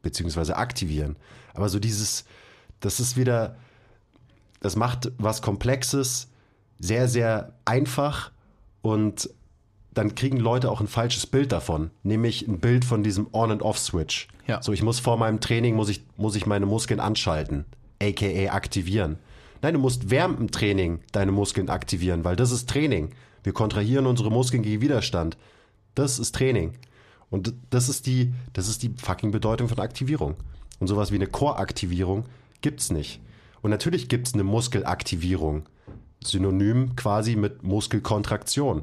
beziehungsweise 0.00 0.56
aktivieren. 0.56 1.16
Aber 1.52 1.68
so 1.68 1.78
dieses, 1.78 2.24
das 2.80 2.98
ist 2.98 3.18
wieder, 3.18 3.56
das 4.60 4.74
macht 4.74 5.12
was 5.18 5.42
Komplexes 5.42 6.30
sehr, 6.78 7.08
sehr 7.08 7.52
einfach 7.66 8.30
und 8.80 9.28
dann 9.92 10.14
kriegen 10.14 10.38
Leute 10.38 10.70
auch 10.70 10.80
ein 10.80 10.88
falsches 10.88 11.26
Bild 11.26 11.52
davon, 11.52 11.90
nämlich 12.04 12.48
ein 12.48 12.58
Bild 12.58 12.86
von 12.86 13.02
diesem 13.02 13.26
On- 13.32 13.50
and 13.50 13.60
Off-Switch. 13.60 14.28
Ja. 14.46 14.62
So, 14.62 14.72
ich 14.72 14.82
muss 14.82 14.98
vor 14.98 15.18
meinem 15.18 15.40
Training, 15.40 15.74
muss 15.76 15.90
ich, 15.90 16.02
muss 16.16 16.36
ich 16.36 16.46
meine 16.46 16.64
Muskeln 16.64 17.00
anschalten, 17.00 17.66
aka 18.02 18.50
aktivieren. 18.54 19.18
Nein, 19.62 19.74
du 19.74 19.80
musst 19.80 20.10
während 20.10 20.38
dem 20.38 20.50
Training 20.50 21.00
deine 21.12 21.32
Muskeln 21.32 21.70
aktivieren, 21.70 22.24
weil 22.24 22.36
das 22.36 22.50
ist 22.50 22.68
Training. 22.68 23.10
Wir 23.44 23.52
kontrahieren 23.52 24.06
unsere 24.06 24.30
Muskeln 24.30 24.62
gegen 24.62 24.80
Widerstand. 24.80 25.36
Das 25.94 26.18
ist 26.18 26.34
Training. 26.34 26.74
Und 27.30 27.54
das 27.70 27.88
ist 27.88 28.06
die, 28.06 28.32
das 28.52 28.68
ist 28.68 28.82
die 28.82 28.90
fucking 28.96 29.30
Bedeutung 29.30 29.68
von 29.68 29.78
Aktivierung. 29.78 30.34
Und 30.80 30.88
sowas 30.88 31.12
wie 31.12 31.16
eine 31.16 31.26
Core-Aktivierung 31.28 32.24
gibt's 32.60 32.90
nicht. 32.90 33.20
Und 33.62 33.70
natürlich 33.70 34.08
gibt's 34.08 34.34
eine 34.34 34.44
Muskelaktivierung. 34.44 35.62
Synonym 36.24 36.94
quasi 36.96 37.36
mit 37.36 37.62
Muskelkontraktion. 37.62 38.82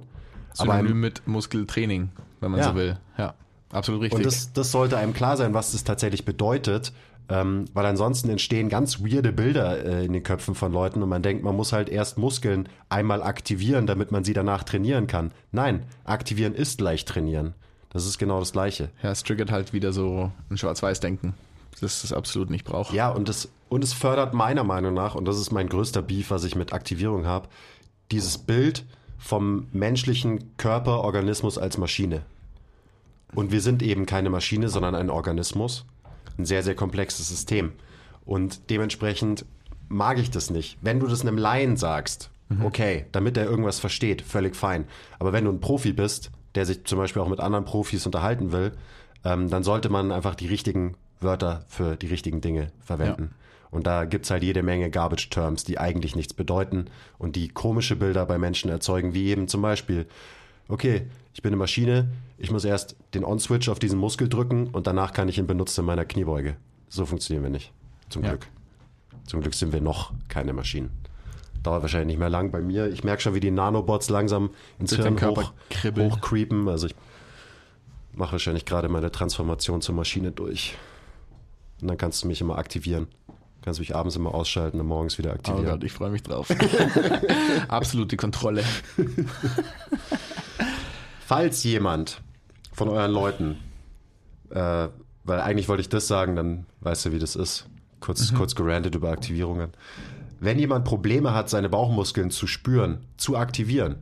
Aber 0.57 0.73
synonym 0.73 0.87
einem, 0.87 0.99
mit 1.01 1.27
Muskeltraining, 1.27 2.09
wenn 2.39 2.51
man 2.51 2.59
Ja. 2.61 2.69
so 2.69 2.75
will. 2.75 2.97
Ja, 3.17 3.33
absolut 3.71 4.01
richtig. 4.01 4.17
und 4.17 4.25
das, 4.25 4.51
das 4.53 4.71
sollte 4.71 4.97
einem 4.97 5.13
klar 5.13 5.37
sein, 5.37 5.53
was 5.53 5.73
das 5.73 5.83
tatsächlich 5.83 6.25
bedeutet, 6.25 6.91
ähm, 7.29 7.65
weil 7.73 7.85
ansonsten 7.85 8.29
entstehen 8.29 8.69
ganz 8.69 9.01
weirde 9.01 9.31
Bilder 9.31 9.85
äh, 9.85 10.05
in 10.05 10.13
den 10.13 10.23
Köpfen 10.23 10.55
von 10.55 10.71
Leuten 10.71 11.03
und 11.03 11.09
man 11.09 11.21
denkt, 11.21 11.43
man 11.43 11.55
muss 11.55 11.73
halt 11.73 11.87
erst 11.87 12.17
Muskeln 12.17 12.67
einmal 12.89 13.21
aktivieren, 13.21 13.85
damit 13.85 14.11
man 14.11 14.23
sie 14.23 14.33
danach 14.33 14.63
trainieren 14.63 15.07
kann. 15.07 15.31
Nein, 15.51 15.85
aktivieren 16.05 16.55
ist 16.55 16.79
gleich 16.79 17.05
trainieren. 17.05 17.53
Das 17.91 18.05
ist 18.05 18.17
genau 18.17 18.39
das 18.39 18.51
Gleiche. 18.51 18.89
ja, 19.03 19.11
es 19.11 19.23
triggert 19.23 19.51
halt 19.51 19.73
wieder 19.73 19.93
so 19.93 20.31
ein 20.49 20.57
Schwarz-Weiß-Denken, 20.57 21.33
das 21.81 22.03
es 22.03 22.13
absolut 22.13 22.49
nicht 22.49 22.65
braucht. 22.65 22.93
Ja, 22.93 23.09
und 23.09 23.29
es, 23.29 23.49
und 23.67 23.83
es 23.83 23.93
fördert 23.93 24.33
meiner 24.33 24.63
Meinung 24.63 24.93
nach, 24.93 25.15
und 25.15 25.25
das 25.25 25.39
ist 25.39 25.51
mein 25.51 25.69
größter 25.69 26.01
Beef, 26.01 26.31
was 26.31 26.43
ich 26.43 26.55
mit 26.55 26.73
Aktivierung 26.73 27.25
habe, 27.25 27.47
dieses 28.11 28.39
Bild 28.39 28.85
vom 29.19 29.67
menschlichen 29.71 30.55
Körperorganismus 30.57 31.57
als 31.57 31.77
Maschine. 31.77 32.21
Und 33.35 33.51
wir 33.51 33.61
sind 33.61 33.83
eben 33.83 34.05
keine 34.05 34.29
Maschine, 34.31 34.69
sondern 34.69 34.95
ein 34.95 35.09
Organismus. 35.11 35.85
Ein 36.39 36.45
sehr, 36.45 36.63
sehr 36.63 36.75
komplexes 36.75 37.29
System. 37.29 37.73
Und 38.25 38.71
dementsprechend 38.71 39.45
mag 39.89 40.17
ich 40.17 40.31
das 40.31 40.49
nicht. 40.49 40.77
Wenn 40.81 40.99
du 40.99 41.07
das 41.07 41.21
einem 41.21 41.37
Laien 41.37 41.77
sagst, 41.77 42.31
okay, 42.63 43.05
damit 43.11 43.37
er 43.37 43.45
irgendwas 43.45 43.79
versteht, 43.79 44.21
völlig 44.21 44.55
fein. 44.55 44.85
Aber 45.19 45.33
wenn 45.33 45.45
du 45.45 45.51
ein 45.51 45.59
Profi 45.59 45.93
bist, 45.93 46.31
der 46.55 46.65
sich 46.65 46.85
zum 46.85 46.97
Beispiel 46.97 47.21
auch 47.21 47.27
mit 47.27 47.39
anderen 47.39 47.65
Profis 47.65 48.05
unterhalten 48.05 48.51
will, 48.51 48.71
ähm, 49.23 49.49
dann 49.49 49.63
sollte 49.63 49.89
man 49.89 50.11
einfach 50.11 50.35
die 50.35 50.47
richtigen 50.47 50.95
Wörter 51.19 51.65
für 51.67 51.95
die 51.95 52.07
richtigen 52.07 52.41
Dinge 52.41 52.71
verwenden. 52.79 53.31
Und 53.71 53.85
da 53.85 54.05
gibt's 54.05 54.31
halt 54.31 54.41
jede 54.41 54.63
Menge 54.63 54.89
Garbage-Terms, 54.89 55.63
die 55.63 55.77
eigentlich 55.77 56.15
nichts 56.15 56.33
bedeuten 56.33 56.85
und 57.19 57.35
die 57.35 57.49
komische 57.49 57.95
Bilder 57.95 58.25
bei 58.25 58.39
Menschen 58.39 58.71
erzeugen, 58.71 59.13
wie 59.13 59.27
eben 59.27 59.47
zum 59.47 59.61
Beispiel, 59.61 60.07
okay, 60.69 61.03
ich 61.33 61.43
bin 61.43 61.49
eine 61.49 61.57
Maschine, 61.57 62.09
ich 62.39 62.51
muss 62.51 62.63
erst 62.63 62.95
den 63.13 63.23
On-Switch 63.25 63.67
auf 63.69 63.79
diesen 63.79 63.99
Muskel 63.99 64.29
drücken 64.29 64.67
und 64.67 64.87
danach 64.87 65.13
kann 65.13 65.27
ich 65.27 65.37
ihn 65.37 65.45
benutzen 65.47 65.81
in 65.81 65.85
meiner 65.85 66.05
Kniebeuge. 66.05 66.55
So 66.87 67.05
funktionieren 67.05 67.43
wir 67.43 67.49
nicht. 67.51 67.71
Zum 68.09 68.23
Ja. 68.23 68.29
Glück. 68.29 68.47
Zum 69.25 69.41
Glück 69.41 69.53
sind 69.53 69.73
wir 69.73 69.81
noch 69.81 70.13
keine 70.29 70.53
Maschinen. 70.53 70.89
Dauert 71.61 71.81
wahrscheinlich 71.81 72.07
nicht 72.07 72.19
mehr 72.19 72.29
lang 72.29 72.51
bei 72.51 72.61
mir. 72.61 72.87
Ich 72.87 73.03
merke 73.03 73.21
schon, 73.21 73.35
wie 73.35 73.41
die 73.41 73.51
Nanobots 73.51 74.09
langsam 74.09 74.51
ins 74.79 74.91
Durch 74.91 75.01
Hirn 75.01 75.21
hoch, 75.21 75.51
hochcreepen. 75.83 76.69
Also 76.69 76.87
ich 76.87 76.95
mache 78.13 78.31
wahrscheinlich 78.31 78.65
gerade 78.65 78.87
meine 78.87 79.11
Transformation 79.11 79.81
zur 79.81 79.93
Maschine 79.95 80.31
durch. 80.31 80.77
Und 81.81 81.89
dann 81.89 81.97
kannst 81.97 82.23
du 82.23 82.27
mich 82.27 82.39
immer 82.39 82.57
aktivieren. 82.57 83.07
Kannst 83.61 83.81
mich 83.81 83.93
abends 83.93 84.15
immer 84.15 84.33
ausschalten 84.33 84.79
und 84.79 84.87
morgens 84.87 85.17
wieder 85.17 85.31
Oh 85.31 85.33
aktivieren. 85.33 85.65
Gott, 85.65 85.83
ich 85.83 85.91
freue 85.91 86.09
mich 86.11 86.23
drauf. 86.23 86.49
Absolute 87.67 88.15
Kontrolle. 88.15 88.63
Falls 91.25 91.63
jemand 91.63 92.21
von 92.79 92.87
euren 92.87 93.11
Leuten, 93.11 93.57
äh, 94.51 94.87
weil 95.25 95.41
eigentlich 95.41 95.67
wollte 95.67 95.81
ich 95.81 95.89
das 95.89 96.07
sagen, 96.07 96.37
dann 96.37 96.65
weißt 96.79 97.05
du, 97.05 97.11
wie 97.11 97.19
das 97.19 97.35
ist. 97.35 97.67
Kurz, 97.99 98.33
kurz 98.33 98.55
gerantet 98.55 98.95
über 98.95 99.11
Aktivierungen. 99.11 99.71
Wenn 100.39 100.57
jemand 100.57 100.85
Probleme 100.85 101.33
hat, 101.33 101.49
seine 101.49 101.67
Bauchmuskeln 101.67 102.31
zu 102.31 102.47
spüren, 102.47 102.99
zu 103.17 103.35
aktivieren, 103.35 103.97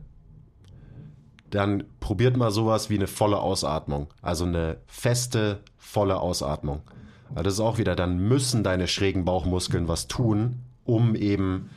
dann 1.50 1.82
probiert 1.98 2.36
mal 2.36 2.52
sowas 2.52 2.88
wie 2.88 2.94
eine 2.94 3.08
volle 3.08 3.40
Ausatmung. 3.40 4.06
Also 4.22 4.44
eine 4.44 4.76
feste, 4.86 5.58
volle 5.76 6.20
Ausatmung. 6.20 6.82
Weil 7.30 7.42
das 7.42 7.54
ist 7.54 7.60
auch 7.60 7.78
wieder, 7.78 7.96
dann 7.96 8.28
müssen 8.28 8.62
deine 8.62 8.86
schrägen 8.86 9.24
Bauchmuskeln 9.24 9.88
was 9.88 10.06
tun, 10.06 10.60
um 10.84 11.16
eben 11.16 11.68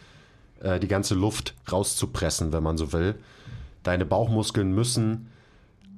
äh, 0.59 0.79
die 0.79 0.87
ganze 0.87 1.15
Luft 1.15 1.55
rauszupressen, 1.71 2.53
wenn 2.53 2.61
man 2.61 2.77
so 2.77 2.93
will. 2.93 3.15
Deine 3.81 4.05
Bauchmuskeln 4.05 4.75
müssen 4.75 5.30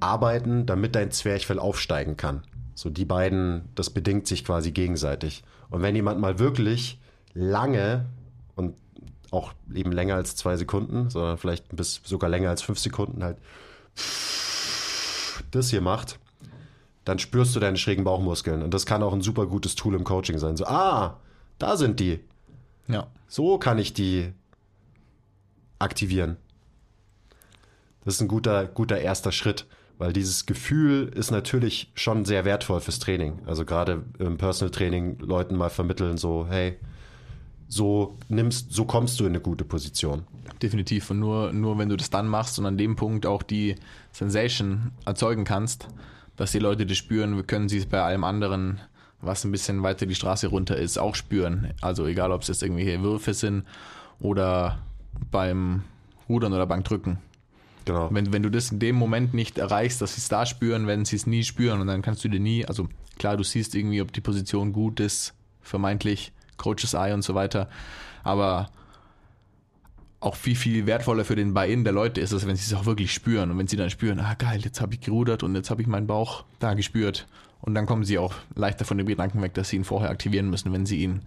arbeiten, 0.04 0.66
damit 0.66 0.96
dein 0.96 1.12
Zwerchfell 1.12 1.60
aufsteigen 1.60 2.18
kann. 2.18 2.44
So 2.76 2.90
die 2.90 3.06
beiden, 3.06 3.70
das 3.76 3.90
bedingt 3.90 4.28
sich 4.28 4.44
quasi 4.44 4.72
gegenseitig. 4.72 5.44
Und 5.70 5.82
wenn 5.82 5.96
jemand 5.96 6.20
mal 6.20 6.40
wirklich 6.40 7.00
lange 7.34 8.06
und 8.56 8.76
auch 9.32 9.54
eben 9.74 9.92
länger 9.92 10.16
als 10.16 10.36
zwei 10.36 10.58
Sekunden, 10.58 11.10
sondern 11.10 11.38
vielleicht 11.38 11.76
bis 11.76 12.02
sogar 12.04 12.30
länger 12.30 12.50
als 12.50 12.62
fünf 12.62 12.80
Sekunden 12.80 13.24
halt 13.24 13.38
das 15.52 15.70
hier 15.70 15.82
macht, 15.82 16.20
dann 17.06 17.20
spürst 17.20 17.56
du 17.56 17.60
deine 17.60 17.78
schrägen 17.78 18.04
Bauchmuskeln. 18.04 18.62
Und 18.62 18.74
das 18.74 18.86
kann 18.86 19.04
auch 19.04 19.14
ein 19.14 19.22
super 19.22 19.46
gutes 19.48 19.76
Tool 19.76 19.96
im 19.96 20.04
Coaching 20.04 20.38
sein. 20.38 20.58
So, 20.58 20.66
ah, 20.66 21.20
da 21.60 21.78
sind 21.78 22.00
die. 22.00 22.20
Ja. 22.88 23.08
So 23.28 23.58
kann 23.58 23.78
ich 23.78 23.94
die 23.94 24.32
aktivieren. 25.80 26.38
Das 28.06 28.16
ist 28.16 28.22
ein 28.22 28.28
guter, 28.28 28.66
guter 28.66 29.00
erster 29.00 29.32
Schritt, 29.32 29.66
weil 29.98 30.14
dieses 30.14 30.46
Gefühl 30.46 31.12
ist 31.16 31.32
natürlich 31.32 31.92
schon 31.96 32.26
sehr 32.26 32.46
wertvoll 32.46 32.82
fürs 32.82 33.00
Training. 33.00 33.40
Also 33.46 33.66
gerade 33.66 34.04
im 34.20 34.38
Personal 34.38 34.72
Training 34.72 35.20
Leuten 35.20 35.56
mal 35.56 35.70
vermitteln, 35.70 36.18
so, 36.18 36.46
hey, 36.50 36.78
so 37.68 38.18
nimmst, 38.30 38.72
so 38.72 38.86
kommst 38.86 39.20
du 39.20 39.26
in 39.26 39.32
eine 39.32 39.40
gute 39.40 39.64
Position. 39.66 40.24
Definitiv. 40.62 41.10
Und 41.10 41.20
nur, 41.20 41.52
nur 41.54 41.78
wenn 41.78 41.90
du 41.90 41.98
das 41.98 42.10
dann 42.10 42.28
machst 42.28 42.60
und 42.60 42.66
an 42.66 42.78
dem 42.78 42.96
Punkt 42.96 43.26
auch 43.26 43.44
die 43.44 43.76
Sensation 44.12 44.92
erzeugen 45.06 45.44
kannst, 45.44 45.88
dass 46.36 46.52
die 46.52 46.60
Leute 46.60 46.86
das 46.86 46.98
spüren, 46.98 47.46
können 47.48 47.70
sie 47.70 47.80
es 47.80 47.86
bei 47.86 48.02
allem 48.02 48.24
anderen, 48.24 48.80
was 49.22 49.44
ein 49.44 49.52
bisschen 49.52 49.84
weiter 49.84 50.06
die 50.06 50.16
Straße 50.16 50.48
runter 50.48 50.76
ist, 50.78 50.98
auch 50.98 51.16
spüren. 51.16 51.74
Also 51.82 52.06
egal, 52.06 52.32
ob 52.32 52.42
es 52.42 52.48
jetzt 52.48 52.64
irgendwelche 52.64 53.02
Würfe 53.02 53.34
sind 53.34 53.66
oder 54.20 54.80
beim 55.32 55.84
Rudern 56.28 56.54
oder 56.54 56.66
Bankdrücken. 56.66 57.20
Genau. 57.86 58.10
Wenn, 58.12 58.32
wenn 58.32 58.44
du 58.44 58.50
das 58.50 58.72
in 58.72 58.80
dem 58.80 58.96
Moment 58.96 59.34
nicht 59.34 59.58
erreichst, 59.58 60.02
dass 60.02 60.16
sie 60.16 60.22
es 60.22 60.30
da 60.30 60.46
spüren, 60.46 60.88
werden 60.88 61.06
sie 61.06 61.16
es 61.16 61.28
nie 61.28 61.44
spüren 61.44 61.82
und 61.82 61.88
dann 61.88 62.02
kannst 62.02 62.24
du 62.24 62.30
dir 62.30 62.40
nie, 62.40 62.66
also 62.66 62.88
klar, 63.18 63.38
du 63.38 63.44
siehst 63.44 63.76
irgendwie, 63.76 64.02
ob 64.02 64.14
die 64.14 64.22
Position 64.22 64.74
gut 64.74 65.00
ist, 65.00 65.34
vermeintlich, 65.62 66.32
Coaches 66.58 66.94
Eye 66.94 67.14
und 67.14 67.24
so 67.24 67.36
weiter, 67.36 67.70
aber 68.24 68.70
auch 70.20 70.36
viel, 70.36 70.56
viel 70.56 70.86
wertvoller 70.86 71.26
für 71.26 71.36
den 71.36 71.54
Buy-In 71.54 71.84
der 71.84 71.92
Leute 71.92 72.22
ist 72.22 72.32
es, 72.32 72.48
wenn 72.48 72.56
sie 72.56 72.74
es 72.74 72.80
auch 72.80 72.86
wirklich 72.86 73.14
spüren 73.14 73.52
und 73.52 73.58
wenn 73.58 73.68
sie 73.68 73.76
dann 73.76 73.90
spüren, 73.90 74.20
ah 74.20 74.36
geil, 74.36 74.62
jetzt 74.64 74.80
habe 74.80 74.94
ich 74.94 75.02
gerudert 75.02 75.44
und 75.44 75.54
jetzt 75.56 75.70
habe 75.70 75.82
ich 75.82 75.88
meinen 75.88 76.08
Bauch 76.08 76.46
da 76.60 76.74
gespürt 76.74 77.28
und 77.60 77.76
dann 77.76 77.86
kommen 77.86 78.06
sie 78.06 78.18
auch 78.18 78.34
leichter 78.56 78.86
von 78.86 78.98
dem 78.98 79.08
Gedanken 79.08 79.42
weg, 79.42 79.54
dass 79.54 79.70
sie 79.70 79.76
ihn 79.76 79.84
vorher 79.84 80.10
aktivieren 80.10 80.50
müssen, 80.50 80.72
wenn 80.72 80.86
sie 80.86 81.04
ihn 81.04 81.24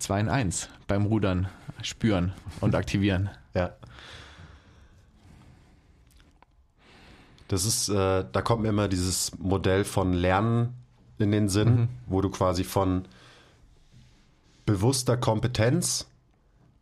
2 0.00 0.20
in 0.20 0.28
1 0.28 0.68
beim 0.88 1.06
Rudern 1.06 1.48
spüren 1.82 2.32
und 2.60 2.74
aktivieren. 2.74 3.30
Ja. 3.54 3.74
Das 7.52 7.66
ist, 7.66 7.90
äh, 7.90 8.24
da 8.32 8.40
kommt 8.40 8.62
mir 8.62 8.70
immer 8.70 8.88
dieses 8.88 9.38
Modell 9.38 9.84
von 9.84 10.14
Lernen 10.14 10.72
in 11.18 11.32
den 11.32 11.50
Sinn, 11.50 11.90
wo 12.06 12.22
du 12.22 12.30
quasi 12.30 12.64
von 12.64 13.04
bewusster 14.64 15.18
Kompetenz 15.18 16.06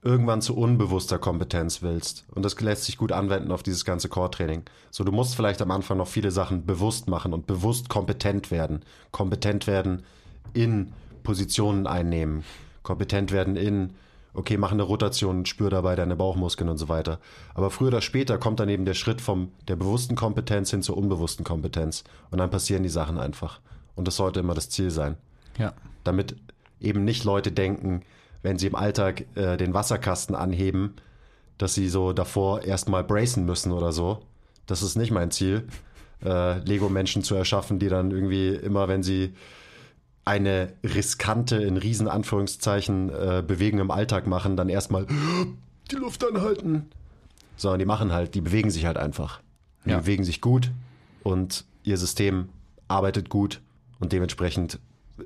irgendwann 0.02 0.40
zu 0.40 0.56
unbewusster 0.56 1.18
Kompetenz 1.18 1.82
willst. 1.82 2.24
Und 2.36 2.44
das 2.44 2.60
lässt 2.60 2.84
sich 2.84 2.98
gut 2.98 3.10
anwenden 3.10 3.50
auf 3.50 3.64
dieses 3.64 3.84
ganze 3.84 4.08
Core-Training. 4.08 4.62
So, 4.92 5.02
du 5.02 5.10
musst 5.10 5.34
vielleicht 5.34 5.60
am 5.60 5.72
Anfang 5.72 5.98
noch 5.98 6.06
viele 6.06 6.30
Sachen 6.30 6.64
bewusst 6.64 7.08
machen 7.08 7.32
und 7.32 7.48
bewusst 7.48 7.88
kompetent 7.88 8.52
werden. 8.52 8.84
Kompetent 9.10 9.66
werden 9.66 10.04
in 10.52 10.92
Positionen 11.24 11.88
einnehmen. 11.88 12.44
Kompetent 12.84 13.32
werden 13.32 13.56
in, 13.56 13.94
okay, 14.34 14.56
mach 14.56 14.72
eine 14.72 14.82
Rotation, 14.82 15.46
spür 15.46 15.70
dabei 15.70 15.96
deine 15.96 16.16
Bauchmuskeln 16.16 16.68
und 16.68 16.78
so 16.78 16.88
weiter. 16.88 17.18
Aber 17.54 17.70
früher 17.70 17.88
oder 17.88 18.00
später 18.00 18.38
kommt 18.38 18.60
dann 18.60 18.68
eben 18.68 18.84
der 18.84 18.94
Schritt 18.94 19.20
vom 19.20 19.52
der 19.68 19.76
bewussten 19.76 20.14
Kompetenz 20.14 20.70
hin 20.70 20.82
zur 20.82 20.96
unbewussten 20.96 21.44
Kompetenz. 21.44 22.04
Und 22.30 22.38
dann 22.38 22.50
passieren 22.50 22.82
die 22.82 22.88
Sachen 22.88 23.18
einfach. 23.18 23.60
Und 23.94 24.06
das 24.06 24.16
sollte 24.16 24.40
immer 24.40 24.54
das 24.54 24.70
Ziel 24.70 24.90
sein. 24.90 25.16
Ja. 25.58 25.72
Damit 26.04 26.36
eben 26.80 27.04
nicht 27.04 27.24
Leute 27.24 27.52
denken, 27.52 28.02
wenn 28.42 28.58
sie 28.58 28.68
im 28.68 28.74
Alltag 28.74 29.24
äh, 29.34 29.56
den 29.56 29.74
Wasserkasten 29.74 30.34
anheben, 30.34 30.94
dass 31.58 31.74
sie 31.74 31.88
so 31.88 32.12
davor 32.12 32.62
erstmal 32.62 33.04
bracen 33.04 33.44
müssen 33.44 33.72
oder 33.72 33.92
so. 33.92 34.22
Das 34.66 34.82
ist 34.82 34.96
nicht 34.96 35.10
mein 35.10 35.30
Ziel, 35.30 35.68
äh, 36.24 36.58
Lego-Menschen 36.60 37.22
zu 37.22 37.34
erschaffen, 37.34 37.78
die 37.78 37.88
dann 37.88 38.10
irgendwie 38.10 38.48
immer, 38.48 38.88
wenn 38.88 39.02
sie 39.02 39.34
eine 40.24 40.72
riskante, 40.84 41.56
in 41.56 41.76
riesen 41.76 42.08
Anführungszeichen, 42.08 43.08
äh, 43.10 43.42
Bewegung 43.46 43.80
im 43.80 43.90
Alltag 43.90 44.26
machen, 44.26 44.56
dann 44.56 44.68
erstmal 44.68 45.06
die 45.90 45.96
Luft 45.96 46.24
anhalten. 46.24 46.86
Sondern 47.56 47.78
die 47.78 47.86
machen 47.86 48.12
halt, 48.12 48.34
die 48.34 48.40
bewegen 48.40 48.70
sich 48.70 48.86
halt 48.86 48.96
einfach. 48.96 49.40
Die 49.84 49.90
Ja. 49.90 49.98
bewegen 49.98 50.24
sich 50.24 50.40
gut 50.40 50.70
und 51.22 51.64
ihr 51.84 51.96
System 51.96 52.48
arbeitet 52.88 53.28
gut 53.28 53.60
und 53.98 54.12
dementsprechend 54.12 54.78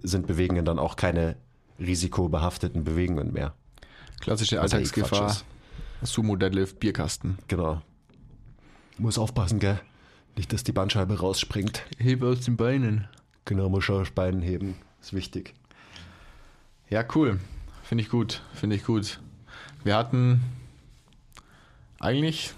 sind 0.03 0.27
Bewegungen 0.27 0.65
dann 0.65 0.79
auch 0.79 0.97
keine 0.97 1.37
risikobehafteten 1.79 2.85
Bewegungen 2.85 3.33
mehr. 3.33 3.55
Klassische 4.21 4.57
eh 4.57 4.59
Alltagsgefahr. 4.59 5.37
Sumo 6.03 6.37
Deadlift, 6.37 6.81
Bierkasten. 6.81 7.39
Genau. 7.49 7.81
Muss 8.99 9.19
aufpassen, 9.19 9.59
gell? 9.59 9.81
Nicht, 10.37 10.53
dass 10.53 10.65
die 10.65 10.73
Bandscheibe 10.73 11.19
rausspringt. 11.19 11.83
Hebe 11.99 12.27
aus 12.29 12.41
den 12.41 12.57
Beinen. 12.57 13.09
Genau, 13.45 13.69
muss 13.69 13.85
schon 13.85 14.07
Bein 14.15 14.41
heben. 14.43 14.77
Ist 15.01 15.13
wichtig. 15.13 15.55
Ja, 16.89 17.05
cool. 17.15 17.41
Finde 17.83 18.03
ich 18.03 18.11
gut. 18.11 18.43
Finde 18.55 18.77
ich 18.77 18.85
gut. 18.85 19.21
Wir 19.83 19.97
hatten 19.97 20.43
eigentlich 21.99 22.55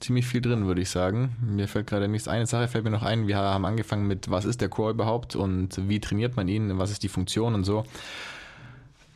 ziemlich 0.00 0.26
viel 0.26 0.40
drin, 0.40 0.66
würde 0.66 0.80
ich 0.80 0.90
sagen. 0.90 1.36
Mir 1.40 1.68
fällt 1.68 1.86
gerade 1.86 2.08
nichts 2.08 2.28
ein. 2.28 2.36
Eine 2.36 2.46
Sache 2.46 2.68
fällt 2.68 2.84
mir 2.84 2.90
noch 2.90 3.02
ein. 3.02 3.26
Wir 3.26 3.36
haben 3.36 3.64
angefangen 3.64 4.06
mit, 4.06 4.30
was 4.30 4.44
ist 4.44 4.60
der 4.60 4.68
Core 4.68 4.92
überhaupt 4.92 5.36
und 5.36 5.88
wie 5.88 6.00
trainiert 6.00 6.36
man 6.36 6.48
ihn, 6.48 6.78
was 6.78 6.90
ist 6.90 7.02
die 7.02 7.08
Funktion 7.08 7.54
und 7.54 7.64
so. 7.64 7.84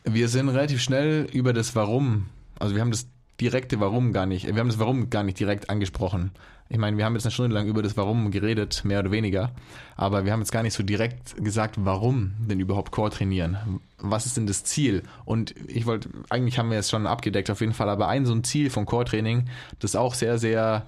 Wir 0.03 0.27
sind 0.27 0.49
relativ 0.49 0.81
schnell 0.81 1.27
über 1.33 1.51
das 1.51 1.75
Warum, 1.75 2.27
also 2.59 2.75
wir 2.75 2.81
haben 2.81 2.91
das 2.91 3.07
direkte 3.41 3.79
Warum 3.79 4.13
gar 4.13 4.27
nicht, 4.27 4.45
wir 4.45 4.55
haben 4.55 4.69
das 4.69 4.77
Warum 4.77 5.09
gar 5.09 5.23
nicht 5.23 5.39
direkt 5.39 5.69
angesprochen. 5.71 6.31
Ich 6.67 6.79
meine, 6.79 6.97
wir 6.97 7.05
haben 7.05 7.13
jetzt 7.13 7.25
eine 7.25 7.31
Stunde 7.31 7.53
lang 7.53 7.67
über 7.67 7.83
das 7.83 7.95
Warum 7.95 8.31
geredet, 8.31 8.83
mehr 8.83 8.99
oder 8.99 9.11
weniger, 9.11 9.51
aber 9.95 10.25
wir 10.25 10.31
haben 10.31 10.39
jetzt 10.39 10.51
gar 10.51 10.63
nicht 10.63 10.73
so 10.73 10.81
direkt 10.81 11.35
gesagt, 11.43 11.75
warum 11.77 12.33
denn 12.39 12.59
überhaupt 12.59 12.91
Core 12.91 13.11
trainieren? 13.11 13.79
Was 13.99 14.25
ist 14.25 14.35
denn 14.35 14.47
das 14.47 14.63
Ziel? 14.63 15.03
Und 15.25 15.53
ich 15.67 15.85
wollte, 15.85 16.09
eigentlich 16.29 16.57
haben 16.57 16.71
wir 16.71 16.79
es 16.79 16.89
schon 16.89 17.05
abgedeckt 17.05 17.51
auf 17.51 17.61
jeden 17.61 17.73
Fall, 17.73 17.89
aber 17.89 18.07
ein 18.07 18.25
so 18.25 18.33
ein 18.33 18.43
Ziel 18.43 18.71
von 18.71 18.85
Core 18.85 19.05
Training, 19.05 19.45
das 19.79 19.95
auch 19.95 20.15
sehr, 20.15 20.39
sehr 20.39 20.87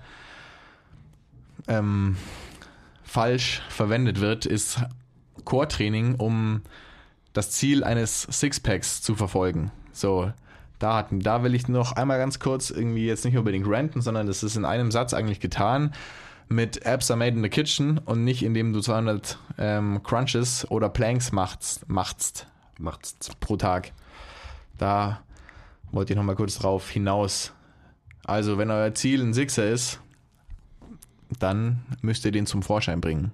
ähm, 1.67 2.17
falsch 3.03 3.61
verwendet 3.69 4.19
wird, 4.19 4.47
ist 4.47 4.79
Core 5.45 5.67
Training, 5.67 6.15
um 6.15 6.61
das 7.33 7.51
Ziel 7.51 7.83
eines 7.83 8.23
Sixpacks 8.23 9.03
zu 9.03 9.13
verfolgen. 9.13 9.71
So, 9.91 10.31
da, 10.79 10.95
hatten, 10.95 11.19
da 11.19 11.43
will 11.43 11.55
ich 11.55 11.67
noch 11.67 11.93
einmal 11.93 12.17
ganz 12.17 12.39
kurz 12.39 12.69
irgendwie 12.69 13.05
jetzt 13.05 13.25
nicht 13.25 13.37
unbedingt 13.37 13.67
ranten, 13.67 14.01
sondern 14.01 14.27
das 14.27 14.43
ist 14.43 14.55
in 14.55 14.65
einem 14.65 14.91
Satz 14.91 15.13
eigentlich 15.13 15.39
getan. 15.39 15.93
Mit 16.49 16.85
Apps 16.85 17.11
are 17.11 17.17
made 17.17 17.35
in 17.35 17.43
the 17.43 17.49
kitchen 17.49 17.97
und 17.97 18.23
nicht 18.23 18.43
indem 18.43 18.71
du 18.71 18.79
200 18.79 19.37
ähm, 19.57 20.01
Crunches 20.03 20.69
oder 20.71 20.89
Planks 20.89 21.31
machst, 21.31 21.89
machst 21.89 22.47
Macht's. 22.79 23.17
pro 23.39 23.57
Tag. 23.57 23.91
Da 24.77 25.21
wollte 25.91 26.13
ich 26.13 26.17
noch 26.17 26.23
mal 26.23 26.35
kurz 26.35 26.59
drauf 26.59 26.89
hinaus. 26.89 27.53
Also, 28.25 28.57
wenn 28.57 28.69
euer 28.69 28.93
Ziel 28.93 29.21
ein 29.21 29.33
Sixer 29.33 29.69
ist, 29.69 29.99
dann 31.39 31.79
müsst 32.01 32.25
ihr 32.25 32.31
den 32.31 32.45
zum 32.45 32.61
Vorschein 32.61 33.01
bringen. 33.01 33.31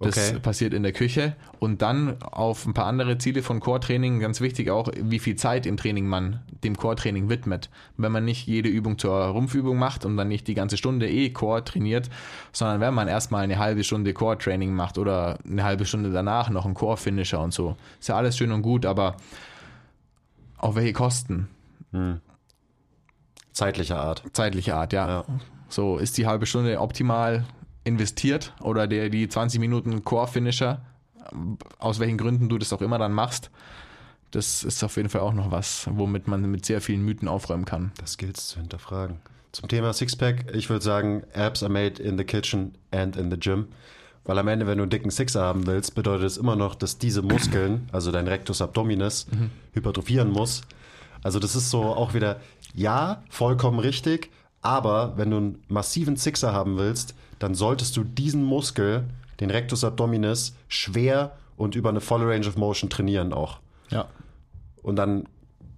Das 0.00 0.30
Okay. 0.30 0.40
passiert 0.40 0.74
in 0.74 0.82
der 0.82 0.92
Küche 0.92 1.36
und 1.60 1.80
dann 1.80 2.20
auf 2.20 2.66
ein 2.66 2.74
paar 2.74 2.86
andere 2.86 3.16
Ziele 3.16 3.42
von 3.42 3.60
Core-Training, 3.60 4.18
ganz 4.18 4.40
wichtig 4.40 4.68
auch, 4.70 4.88
wie 5.00 5.20
viel 5.20 5.36
Zeit 5.36 5.66
im 5.66 5.76
Training 5.76 6.06
man 6.06 6.40
dem 6.64 6.76
Core-Training 6.76 7.28
widmet. 7.28 7.70
Wenn 7.96 8.10
man 8.10 8.24
nicht 8.24 8.46
jede 8.46 8.68
Übung 8.68 8.98
zur 8.98 9.14
Rumpfübung 9.14 9.78
macht 9.78 10.04
und 10.04 10.16
dann 10.16 10.28
nicht 10.28 10.48
die 10.48 10.54
ganze 10.54 10.76
Stunde 10.76 11.08
eh 11.08 11.30
Core 11.30 11.64
trainiert, 11.64 12.10
sondern 12.52 12.80
wenn 12.80 12.92
man 12.92 13.06
erstmal 13.06 13.44
eine 13.44 13.58
halbe 13.58 13.84
Stunde 13.84 14.12
Core-Training 14.12 14.74
macht 14.74 14.98
oder 14.98 15.38
eine 15.48 15.62
halbe 15.62 15.86
Stunde 15.86 16.10
danach 16.10 16.50
noch 16.50 16.66
ein 16.66 16.74
Core-Finisher 16.74 17.40
und 17.40 17.54
so. 17.54 17.76
Ist 18.00 18.08
ja 18.08 18.16
alles 18.16 18.36
schön 18.36 18.50
und 18.50 18.62
gut, 18.62 18.84
aber 18.84 19.16
auf 20.58 20.74
welche 20.74 20.92
Kosten? 20.92 21.48
Zeitlicher 23.52 24.00
Art. 24.00 24.24
Zeitliche 24.32 24.74
Art, 24.74 24.92
ja. 24.92 25.08
Ja. 25.08 25.24
So, 25.68 25.98
ist 25.98 26.18
die 26.18 26.26
halbe 26.26 26.46
Stunde 26.46 26.80
optimal 26.80 27.44
investiert 27.84 28.54
oder 28.60 28.86
der, 28.86 29.10
die 29.10 29.28
20 29.28 29.60
Minuten 29.60 30.02
Core-Finisher, 30.04 30.80
aus 31.78 32.00
welchen 32.00 32.18
Gründen 32.18 32.48
du 32.48 32.58
das 32.58 32.72
auch 32.72 32.80
immer 32.80 32.98
dann 32.98 33.12
machst, 33.12 33.50
das 34.30 34.64
ist 34.64 34.82
auf 34.82 34.96
jeden 34.96 35.08
Fall 35.08 35.20
auch 35.20 35.32
noch 35.32 35.50
was, 35.52 35.86
womit 35.90 36.26
man 36.26 36.50
mit 36.50 36.66
sehr 36.66 36.80
vielen 36.80 37.04
Mythen 37.04 37.28
aufräumen 37.28 37.64
kann. 37.64 37.92
Das 37.98 38.18
gilt 38.18 38.36
zu 38.36 38.58
hinterfragen. 38.58 39.18
Zum 39.52 39.68
Thema 39.68 39.92
Sixpack, 39.92 40.52
ich 40.52 40.68
würde 40.68 40.84
sagen, 40.84 41.22
Apps 41.32 41.62
are 41.62 41.72
made 41.72 42.02
in 42.02 42.18
the 42.18 42.24
kitchen 42.24 42.74
and 42.90 43.16
in 43.16 43.30
the 43.30 43.38
gym. 43.38 43.68
Weil 44.24 44.38
am 44.38 44.48
Ende, 44.48 44.66
wenn 44.66 44.78
du 44.78 44.82
einen 44.82 44.90
dicken 44.90 45.10
Sixer 45.10 45.42
haben 45.42 45.66
willst, 45.66 45.94
bedeutet 45.94 46.26
es 46.26 46.36
immer 46.38 46.56
noch, 46.56 46.74
dass 46.74 46.98
diese 46.98 47.22
Muskeln, 47.22 47.88
also 47.92 48.10
dein 48.10 48.26
Rectus 48.26 48.60
abdominis, 48.60 49.26
hypertrophieren 49.72 50.32
muss. 50.32 50.62
Also 51.22 51.38
das 51.38 51.54
ist 51.54 51.70
so 51.70 51.84
auch 51.84 52.14
wieder, 52.14 52.40
ja, 52.74 53.22
vollkommen 53.30 53.78
richtig, 53.78 54.30
aber 54.62 55.12
wenn 55.16 55.30
du 55.30 55.36
einen 55.36 55.62
massiven 55.68 56.16
Sixer 56.16 56.52
haben 56.52 56.76
willst, 56.76 57.14
dann 57.44 57.54
solltest 57.54 57.94
du 57.98 58.04
diesen 58.04 58.42
Muskel, 58.42 59.04
den 59.38 59.50
Rectus 59.50 59.84
abdominis, 59.84 60.56
schwer 60.66 61.36
und 61.58 61.74
über 61.74 61.90
eine 61.90 62.00
volle 62.00 62.26
Range 62.26 62.46
of 62.48 62.56
Motion 62.56 62.88
trainieren 62.88 63.34
auch. 63.34 63.58
Ja. 63.90 64.06
Und 64.82 64.96
dann 64.96 65.28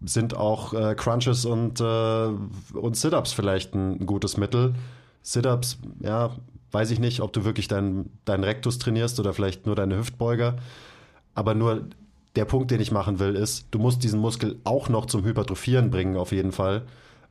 sind 0.04 0.36
auch 0.36 0.74
äh, 0.74 0.94
Crunches 0.94 1.44
und, 1.44 1.80
äh, 1.80 2.28
und 2.72 2.96
Sit-Ups 2.96 3.32
vielleicht 3.32 3.74
ein, 3.74 4.06
gutes 4.06 4.36
Mittel. 4.36 4.76
Sit-Ups, 5.22 5.78
ja, 5.98 6.30
weiß 6.70 6.92
ich 6.92 7.00
nicht, 7.00 7.20
ob 7.20 7.32
du 7.32 7.44
wirklich 7.44 7.66
deinen 7.66 8.16
deinen 8.24 8.44
Rectus 8.44 8.78
trainierst 8.78 9.18
oder 9.18 9.32
vielleicht 9.32 9.66
nur 9.66 9.74
deine 9.74 9.96
Hüftbeuger. 9.96 10.58
Aber 11.34 11.56
nur 11.56 11.88
der 12.36 12.44
Punkt, 12.44 12.70
den 12.70 12.80
ich 12.80 12.92
machen 12.92 13.18
will, 13.18 13.34
ist, 13.34 13.66
du 13.72 13.80
musst 13.80 14.04
diesen 14.04 14.20
Muskel 14.20 14.60
auch 14.62 14.88
noch 14.88 15.06
zum 15.06 15.24
Hypertrophieren 15.24 15.90
bringen, 15.90 16.16
auf 16.16 16.30
jeden 16.30 16.52
Fall. 16.52 16.82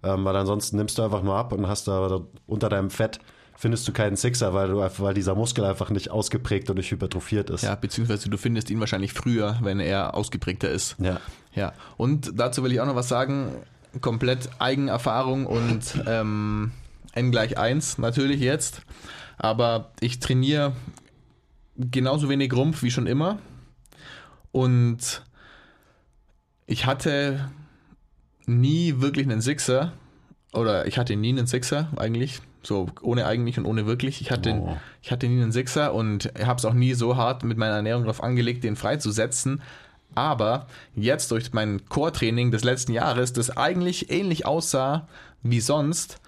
Ähm, 0.04 0.26
weil 0.26 0.36
ansonsten 0.36 0.76
nimmst 0.76 0.98
du 0.98 1.04
einfach 1.04 1.24
nur 1.24 1.36
ab 1.36 1.54
und 1.54 1.70
hast 1.70 1.88
da 1.88 2.20
unter 2.48 2.68
deinem 2.68 2.90
Fett 2.90 3.22
findest 3.58 3.88
du 3.88 3.94
keinen 3.94 4.16
Sixer, 4.16 4.54
weil, 4.54 4.68
du, 4.70 4.82
einfach- 4.82 5.04
weil 5.04 5.14
dieser 5.14 5.34
Muskel 5.36 5.64
einfach 5.66 5.90
nicht 5.90 6.12
ausgeprägt 6.12 6.70
und 6.70 6.78
nicht 6.78 6.92
hypertrophiert 6.92 7.50
ist. 7.50 7.64
Ja, 7.64 7.76
beziehungsweise 7.76 8.30
du 8.30 8.38
findest 8.38 8.70
ihn 8.70 8.80
wahrscheinlich 8.80 9.14
früher, 9.14 9.58
wenn 9.62 9.80
er 9.80 10.14
ausgeprägter 10.16 10.70
ist. 10.70 10.96
Ja. 11.00 11.20
Ja, 11.54 11.74
und 11.98 12.34
dazu 12.40 12.64
will 12.64 12.72
ich 12.74 12.82
auch 12.82 12.86
noch 12.86 12.96
was 12.96 13.08
sagen. 13.08 13.54
Komplett 14.02 14.50
Eigenerfahrung 14.60 15.46
und 15.46 16.04
ähm, 16.06 16.72
N 17.14 17.32
gleich 17.32 17.58
1 17.58 17.98
natürlich 17.98 18.42
jetzt. 18.42 18.82
Aber 19.38 19.92
ich 20.02 20.20
trainiere 20.20 20.74
genauso 21.78 22.28
wenig 22.28 22.52
Rumpf 22.54 22.84
wie 22.84 22.92
schon 22.92 23.08
immer. 23.08 23.40
Und 24.52 25.24
ich 26.66 26.86
hatte 26.86 27.50
nie 28.46 29.00
wirklich 29.00 29.26
einen 29.28 29.42
Sixer. 29.42 29.94
Oder 30.54 30.88
ich 30.88 30.98
hatte 30.98 31.16
nie 31.16 31.30
einen 31.30 31.48
Sixer 31.48 31.90
eigentlich. 31.98 32.42
So 32.66 32.88
ohne 33.02 33.26
eigentlich 33.26 33.58
und 33.58 33.66
ohne 33.66 33.86
wirklich. 33.86 34.22
Ich 34.22 34.32
hatte, 34.32 34.54
Oh. 34.54 34.78
ich 35.02 35.12
hatte 35.12 35.28
nie 35.28 35.42
einen 35.42 35.52
Sixer 35.52 35.94
und 35.94 36.32
habe 36.44 36.58
es 36.58 36.66
auch 36.66 36.74
nie 36.74 36.94
so 36.94 37.16
hart 37.16 37.44
mit 37.44 37.58
meiner 37.58 37.76
Ernährung 37.76 38.04
darauf 38.04 38.24
angelegt, 38.24 38.64
den 38.64 38.76
freizusetzen. 38.76 39.62
Aber 40.16 40.68
jetzt 40.96 41.32
durch 41.32 41.52
mein 41.54 41.86
Core-Training 41.90 42.52
des 42.52 42.64
letzten 42.64 42.94
Jahres, 42.94 43.34
das 43.34 43.56
eigentlich 43.56 44.10
ähnlich 44.10 44.46
aussah 44.46 45.08
wie 45.44 45.60
sonst, 45.60 46.20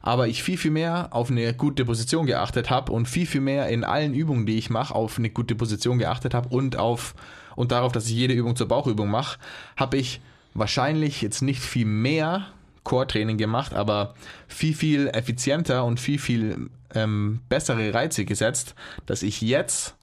aber 0.00 0.28
ich 0.28 0.42
viel, 0.42 0.58
viel 0.58 0.70
mehr 0.70 1.08
auf 1.12 1.30
eine 1.30 1.54
gute 1.54 1.84
Position 1.84 2.26
geachtet 2.26 2.68
habe 2.70 2.92
und 2.92 3.06
viel, 3.08 3.26
viel 3.26 3.40
mehr 3.40 3.68
in 3.68 3.84
allen 3.84 4.14
Übungen, 4.14 4.46
die 4.46 4.58
ich 4.58 4.70
mache, 4.70 4.94
auf 4.94 5.18
eine 5.18 5.30
gute 5.30 5.54
Position 5.54 5.98
geachtet 5.98 6.34
habe 6.34 6.48
und 6.50 6.76
auf 6.76 7.14
und 7.56 7.72
darauf, 7.72 7.92
dass 7.92 8.06
ich 8.06 8.12
jede 8.12 8.34
Übung 8.34 8.54
zur 8.56 8.68
Bauchübung 8.68 9.08
mache, 9.10 9.38
habe 9.76 9.96
ich 9.96 10.20
wahrscheinlich 10.54 11.22
jetzt 11.22 11.42
nicht 11.42 11.60
viel 11.60 11.86
mehr 11.86 12.46
Core-Training 12.88 13.36
gemacht, 13.36 13.74
aber 13.74 14.14
viel, 14.48 14.74
viel 14.74 15.08
effizienter 15.08 15.84
und 15.84 16.00
viel, 16.00 16.18
viel 16.18 16.70
ähm, 16.94 17.40
bessere 17.48 17.92
Reize 17.92 18.24
gesetzt, 18.24 18.74
dass 19.04 19.22
ich 19.22 19.42
jetzt 19.42 19.94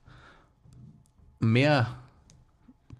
mehr 1.39 1.87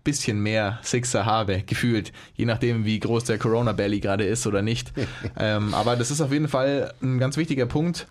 bisschen 0.03 0.39
mehr 0.39 0.79
Sixer 0.83 1.25
habe, 1.25 1.63
gefühlt, 1.63 2.13
je 2.35 2.45
nachdem, 2.45 2.85
wie 2.85 2.99
groß 2.99 3.23
der 3.25 3.39
Corona 3.39 3.73
Belly 3.73 3.99
gerade 3.99 4.23
ist 4.23 4.45
oder 4.45 4.61
nicht. 4.61 4.93
ähm, 5.37 5.73
aber 5.73 5.95
das 5.95 6.11
ist 6.11 6.21
auf 6.21 6.31
jeden 6.31 6.47
Fall 6.47 6.93
ein 7.01 7.17
ganz 7.17 7.37
wichtiger 7.37 7.65
Punkt, 7.65 8.07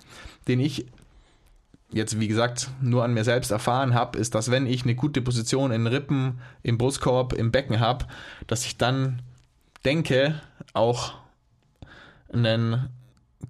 den 0.48 0.60
ich 0.60 0.86
jetzt, 1.92 2.18
wie 2.18 2.26
gesagt, 2.26 2.68
nur 2.82 3.04
an 3.04 3.14
mir 3.14 3.22
selbst 3.22 3.52
erfahren 3.52 3.94
habe, 3.94 4.18
ist, 4.18 4.34
dass 4.34 4.50
wenn 4.50 4.66
ich 4.66 4.82
eine 4.82 4.96
gute 4.96 5.22
Position 5.22 5.70
in 5.70 5.86
Rippen, 5.86 6.40
im 6.64 6.78
Brustkorb, 6.78 7.32
im 7.32 7.52
Becken 7.52 7.78
habe, 7.78 8.06
dass 8.48 8.66
ich 8.66 8.76
dann 8.76 9.22
denke, 9.84 10.40
auch 10.72 11.14
einen 12.34 12.88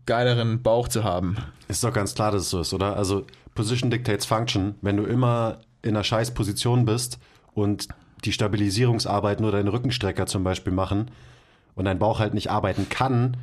geileren 0.07 0.62
Bauch 0.62 0.89
zu 0.89 1.05
haben. 1.05 1.37
Ist 1.68 1.82
doch 1.85 1.93
ganz 1.93 2.14
klar, 2.14 2.30
dass 2.32 2.43
es 2.43 2.51
so 2.51 2.61
ist, 2.61 2.74
oder? 2.74 2.97
Also 2.97 3.24
Position 3.55 3.91
dictates 3.91 4.26
Function. 4.26 4.74
Wenn 4.82 4.97
du 4.97 5.05
immer 5.05 5.59
in 5.82 5.91
einer 5.91 6.05
scheiß 6.05 6.32
Position 6.35 6.85
bist 6.85 7.18
und 7.55 7.89
die 8.24 8.32
Stabilisierungsarbeit 8.32 9.41
nur 9.41 9.53
deine 9.53 9.72
Rückenstrecker 9.72 10.26
zum 10.26 10.45
Beispiel 10.45 10.72
machen 10.72 11.11
und 11.74 11.85
dein 11.85 11.99
Bauch 11.99 12.18
halt 12.18 12.35
nicht 12.35 12.51
arbeiten 12.51 12.89
kann, 12.89 13.37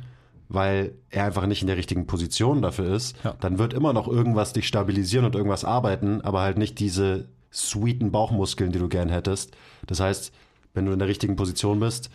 weil 0.48 0.92
er 1.10 1.24
einfach 1.24 1.46
nicht 1.46 1.62
in 1.62 1.68
der 1.68 1.76
richtigen 1.76 2.06
Position 2.06 2.60
dafür 2.62 2.94
ist, 2.94 3.16
Ja. 3.24 3.34
dann 3.40 3.58
wird 3.58 3.72
immer 3.72 3.92
noch 3.92 4.06
irgendwas 4.08 4.52
dich 4.52 4.66
stabilisieren 4.68 5.24
und 5.24 5.34
irgendwas 5.34 5.64
arbeiten, 5.64 6.20
aber 6.20 6.42
halt 6.42 6.58
nicht 6.58 6.78
diese 6.78 7.28
sweeten 7.52 8.10
Bauchmuskeln, 8.10 8.72
die 8.72 8.78
du 8.78 8.88
gern 8.88 9.08
hättest. 9.08 9.56
Das 9.86 10.00
heißt, 10.00 10.32
wenn 10.74 10.84
du 10.86 10.92
in 10.92 10.98
der 10.98 11.08
richtigen 11.08 11.36
Position 11.36 11.80
bist, 11.80 12.10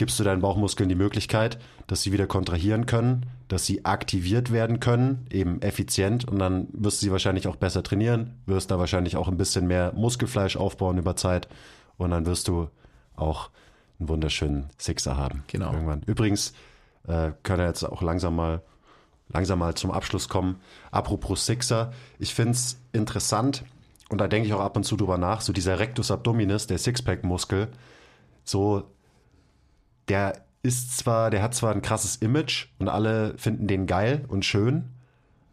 gibst 0.00 0.18
du 0.18 0.24
deinen 0.24 0.40
Bauchmuskeln 0.40 0.88
die 0.88 0.94
Möglichkeit, 0.94 1.58
dass 1.86 2.00
sie 2.00 2.10
wieder 2.10 2.26
kontrahieren 2.26 2.86
können, 2.86 3.26
dass 3.48 3.66
sie 3.66 3.84
aktiviert 3.84 4.50
werden 4.50 4.80
können, 4.80 5.26
eben 5.30 5.60
effizient 5.60 6.26
und 6.26 6.38
dann 6.38 6.68
wirst 6.72 7.02
du 7.02 7.04
sie 7.04 7.12
wahrscheinlich 7.12 7.46
auch 7.46 7.56
besser 7.56 7.82
trainieren, 7.82 8.40
wirst 8.46 8.70
da 8.70 8.78
wahrscheinlich 8.78 9.18
auch 9.18 9.28
ein 9.28 9.36
bisschen 9.36 9.66
mehr 9.66 9.92
Muskelfleisch 9.94 10.56
aufbauen 10.56 10.96
über 10.96 11.16
Zeit 11.16 11.48
und 11.98 12.12
dann 12.12 12.24
wirst 12.24 12.48
du 12.48 12.70
auch 13.14 13.50
einen 13.98 14.08
wunderschönen 14.08 14.70
Sixer 14.78 15.18
haben. 15.18 15.44
Genau. 15.48 15.70
Irgendwann. 15.70 16.02
Übrigens 16.06 16.54
äh, 17.06 17.32
können 17.42 17.58
wir 17.58 17.66
jetzt 17.66 17.84
auch 17.84 18.00
langsam 18.00 18.36
mal 18.36 18.62
langsam 19.28 19.58
mal 19.58 19.74
zum 19.74 19.90
Abschluss 19.90 20.30
kommen. 20.30 20.60
Apropos 20.90 21.44
Sixer, 21.44 21.92
ich 22.18 22.34
finde 22.34 22.52
es 22.52 22.80
interessant 22.94 23.64
und 24.08 24.18
da 24.18 24.28
denke 24.28 24.48
ich 24.48 24.54
auch 24.54 24.60
ab 24.60 24.78
und 24.78 24.84
zu 24.84 24.96
drüber 24.96 25.18
nach, 25.18 25.42
so 25.42 25.52
dieser 25.52 25.78
Rectus 25.78 26.10
Abdominis, 26.10 26.66
der 26.66 26.78
Sixpack-Muskel, 26.78 27.68
so 28.44 28.90
der 30.10 30.42
ist 30.62 30.98
zwar, 30.98 31.30
der 31.30 31.42
hat 31.42 31.54
zwar 31.54 31.72
ein 31.72 31.80
krasses 31.82 32.16
Image 32.16 32.66
und 32.78 32.88
alle 32.88 33.34
finden 33.38 33.66
den 33.66 33.86
geil 33.86 34.24
und 34.28 34.44
schön, 34.44 34.90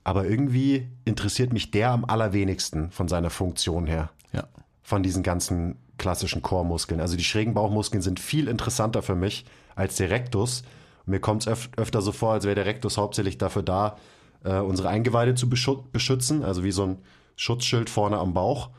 aber 0.04 0.26
irgendwie 0.26 0.88
interessiert 1.06 1.54
mich 1.54 1.72
der 1.72 1.92
am 1.92 2.04
allerwenigsten 2.06 2.92
von 2.92 3.08
seiner 3.08 3.30
Funktion 3.30 3.88
her 3.88 4.10
Ja. 4.34 4.44
von 4.84 5.04
diesen 5.04 5.24
ganzen 5.24 5.78
klassischen 5.98 6.42
Core-Muskeln. 6.42 7.00
Also 7.02 7.16
die 7.16 7.24
schrägen 7.24 7.54
Bauchmuskeln 7.54 8.02
sind 8.02 8.20
viel 8.20 8.48
interessanter 8.48 9.02
für 9.02 9.16
mich 9.16 9.46
als 9.76 9.96
der 9.96 10.10
Rectus. 10.10 10.62
Und 11.06 11.12
mir 11.12 11.20
kommt 11.20 11.44
es 11.44 11.48
öf 11.48 11.70
öfter 11.78 12.02
so 12.02 12.12
vor, 12.12 12.34
als 12.34 12.46
wäre 12.46 12.56
der 12.56 12.66
Rectus 12.66 12.98
hauptsächlich 12.98 13.38
dafür 13.38 13.64
da, 13.64 13.98
äh, 14.44 14.60
unsere 14.60 14.90
Eingeweide 14.90 15.36
zu 15.36 15.50
beschützen, 15.50 16.44
also 16.44 16.64
wie 16.64 16.72
so 16.72 16.84
ein 16.84 16.98
Schutzschild 17.36 17.90
vorne 17.90 18.18
am 18.18 18.34
Bauch, 18.34 18.70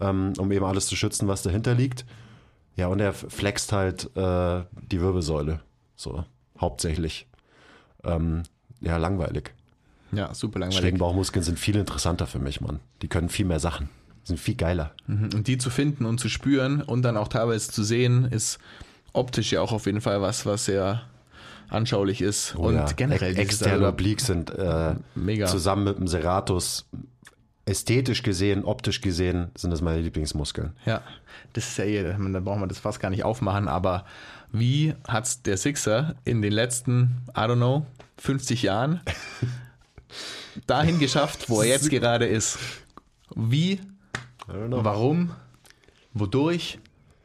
ähm, 0.00 0.32
um 0.38 0.50
eben 0.52 0.64
alles 0.64 0.86
zu 0.86 0.96
schützen, 0.96 1.28
was 1.28 1.42
dahinter 1.42 1.74
liegt. 1.74 2.04
Ja, 2.76 2.86
und 2.86 3.00
er 3.00 3.12
flext 3.12 3.72
halt 3.72 4.04
äh, 4.16 4.62
die 4.90 5.00
Wirbelsäule, 5.00 5.60
so 5.96 6.24
hauptsächlich. 6.60 7.26
Ähm, 8.04 8.42
ja, 8.80 8.96
langweilig. 8.96 9.52
Ja, 10.10 10.34
super 10.34 10.58
langweilig. 10.58 10.80
Schrägen 10.80 10.98
Bauchmuskeln 10.98 11.42
sind 11.42 11.58
viel 11.58 11.76
interessanter 11.76 12.26
für 12.26 12.38
mich, 12.38 12.60
Mann. 12.60 12.80
Die 13.02 13.08
können 13.08 13.28
viel 13.28 13.46
mehr 13.46 13.60
Sachen. 13.60 13.88
Sind 14.24 14.38
viel 14.38 14.54
geiler. 14.54 14.92
Und 15.08 15.46
die 15.48 15.58
zu 15.58 15.68
finden 15.70 16.04
und 16.04 16.18
zu 16.18 16.28
spüren 16.28 16.80
und 16.82 17.02
dann 17.02 17.16
auch 17.16 17.28
teilweise 17.28 17.70
zu 17.72 17.82
sehen, 17.82 18.24
ist 18.26 18.58
optisch 19.12 19.52
ja 19.52 19.60
auch 19.60 19.72
auf 19.72 19.86
jeden 19.86 20.00
Fall 20.00 20.20
was, 20.22 20.46
was 20.46 20.64
sehr 20.66 21.02
anschaulich 21.68 22.20
ist. 22.20 22.54
und 22.54 22.64
Oh 22.64 22.70
ja, 22.70 22.86
generell 22.92 23.32
Ex- 23.32 23.38
externe 23.54 23.74
also, 23.74 23.88
Obliques 23.88 24.26
sind 24.26 24.50
äh, 24.50 24.94
Mega. 25.14 25.46
zusammen 25.46 25.84
mit 25.84 25.98
dem 25.98 26.06
Serratus 26.06 26.86
ästhetisch 27.64 28.22
gesehen, 28.22 28.64
optisch 28.64 29.00
gesehen, 29.00 29.50
sind 29.54 29.70
das 29.70 29.80
meine 29.80 30.00
Lieblingsmuskeln. 30.00 30.72
Ja, 30.84 31.02
das 31.52 31.68
ist 31.68 31.78
ja 31.78 31.84
eh, 31.84 32.02
da 32.02 32.40
brauchen 32.40 32.60
wir 32.60 32.66
das 32.66 32.78
fast 32.78 33.00
gar 33.00 33.10
nicht 33.10 33.24
aufmachen, 33.24 33.68
aber 33.68 34.04
wie 34.50 34.94
hat 35.06 35.46
der 35.46 35.56
Sixer 35.56 36.14
in 36.24 36.42
den 36.42 36.52
letzten, 36.52 37.22
I 37.30 37.40
don't 37.40 37.56
know, 37.56 37.86
50 38.18 38.62
Jahren 38.62 39.00
dahin 40.66 40.98
geschafft, 40.98 41.48
wo 41.48 41.62
er 41.62 41.68
jetzt 41.68 41.90
gerade 41.90 42.26
ist? 42.26 42.58
Wie? 43.34 43.80
Warum? 44.46 45.30
Wodurch? 46.12 46.78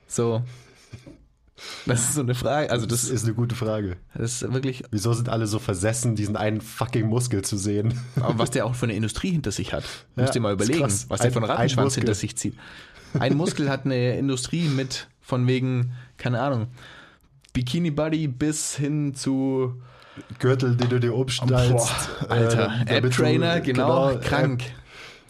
So. 0.07 0.43
Das 1.85 2.01
ist 2.01 2.13
so 2.13 2.21
eine 2.21 2.35
Frage. 2.35 2.69
Also, 2.69 2.85
Das 2.85 3.01
das, 3.01 3.09
ist 3.09 3.23
eine 3.25 3.33
gute 3.33 3.55
Frage. 3.55 3.97
das 4.13 4.41
ist 4.43 4.53
wirklich, 4.53 4.83
Wieso 4.91 5.13
sind 5.13 5.27
alle 5.29 5.47
so 5.47 5.57
versessen, 5.59 6.15
diesen 6.15 6.35
einen 6.35 6.61
fucking 6.61 7.07
Muskel 7.07 7.43
zu 7.43 7.57
sehen? 7.57 7.99
aber 8.17 8.37
was 8.39 8.51
der 8.51 8.65
auch 8.65 8.75
für 8.75 8.85
eine 8.85 8.93
Industrie 8.93 9.31
hinter 9.31 9.51
sich 9.51 9.73
hat. 9.73 9.83
Ja, 10.15 10.29
dir 10.29 10.39
mal 10.39 10.55
ist 10.55 10.63
überlegen, 10.63 10.83
was 10.83 11.07
der 11.07 11.19
Ein- 11.21 11.33
von 11.33 11.43
Rattenschwanz 11.43 11.95
hinter 11.95 12.13
sich 12.13 12.35
zieht. 12.37 12.55
Ein 13.19 13.35
Muskel 13.37 13.69
hat 13.69 13.85
eine 13.85 14.17
Industrie 14.17 14.67
mit 14.67 15.07
von 15.21 15.47
wegen, 15.47 15.93
keine 16.17 16.41
Ahnung, 16.41 16.67
Bikini 17.53 17.89
Buddy 17.91 18.27
bis 18.27 18.75
hin 18.75 19.15
zu 19.15 19.81
Gürtel, 20.39 20.75
den 20.75 20.89
du 20.89 20.99
dir 20.99 21.13
umschnallst. 21.15 21.71
Boah, 21.73 22.29
Alter, 22.31 22.65
äh, 22.81 22.85
damit 22.85 23.05
Ad 23.05 23.09
Trainer, 23.09 23.55
du- 23.57 23.61
genau, 23.63 24.11
äh, 24.11 24.17
krank. 24.19 24.63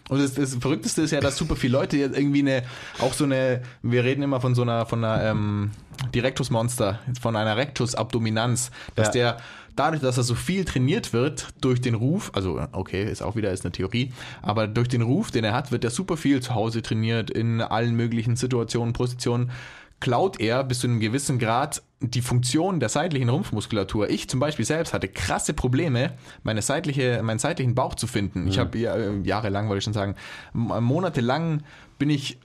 Und 0.08 0.20
das, 0.22 0.34
das 0.34 0.54
Verrückteste 0.54 1.02
ist 1.02 1.10
ja, 1.10 1.20
dass 1.20 1.36
super 1.36 1.56
viele 1.56 1.72
Leute 1.74 1.96
jetzt 1.96 2.16
irgendwie 2.16 2.40
eine, 2.40 2.62
auch 3.00 3.12
so 3.12 3.24
eine, 3.24 3.62
wir 3.82 4.04
reden 4.04 4.22
immer 4.22 4.40
von 4.40 4.54
so 4.54 4.62
einer, 4.62 4.86
von 4.86 5.04
einer 5.04 5.24
ähm, 5.24 5.70
Direktusmonster, 6.14 6.98
von 7.20 7.36
einer 7.36 7.56
Rectus-Abdominanz, 7.56 8.70
dass 8.94 9.08
Ja. 9.08 9.12
der 9.12 9.36
dadurch, 9.76 10.02
dass 10.02 10.16
er 10.16 10.24
so 10.24 10.34
viel 10.34 10.64
trainiert 10.64 11.12
wird 11.12 11.48
durch 11.60 11.80
den 11.80 11.94
Ruf, 11.94 12.32
also 12.34 12.60
okay, 12.72 13.04
ist 13.08 13.22
auch 13.22 13.36
wieder 13.36 13.52
ist 13.52 13.64
eine 13.64 13.70
Theorie, 13.72 14.12
aber 14.42 14.66
durch 14.66 14.88
den 14.88 15.02
Ruf, 15.02 15.30
den 15.30 15.44
er 15.44 15.52
hat, 15.52 15.70
wird 15.70 15.84
er 15.84 15.90
super 15.90 16.16
viel 16.16 16.40
zu 16.40 16.54
Hause 16.54 16.82
trainiert, 16.82 17.30
in 17.30 17.60
allen 17.60 17.94
möglichen 17.94 18.34
Situationen, 18.34 18.92
Positionen, 18.92 19.52
klaut 20.00 20.40
er 20.40 20.64
bis 20.64 20.80
zu 20.80 20.86
einem 20.86 21.00
gewissen 21.00 21.38
Grad 21.38 21.82
die 22.00 22.22
Funktion 22.22 22.78
der 22.78 22.88
seitlichen 22.88 23.28
Rumpfmuskulatur. 23.28 24.08
Ich 24.08 24.28
zum 24.28 24.38
Beispiel 24.38 24.64
selbst 24.64 24.94
hatte 24.94 25.08
krasse 25.08 25.52
Probleme, 25.52 26.12
meine 26.44 26.62
seitliche, 26.62 27.20
meinen 27.22 27.40
seitlichen 27.40 27.74
Bauch 27.74 27.94
zu 27.94 28.06
finden. 28.06 28.46
Ich 28.46 28.58
habe 28.58 28.78
ja, 28.78 28.96
jahrelang, 29.24 29.68
wollte 29.68 29.78
ich 29.78 29.84
schon 29.84 29.94
sagen, 29.94 30.14
monatelang 30.52 31.64
bin 31.98 32.10
ich 32.10 32.38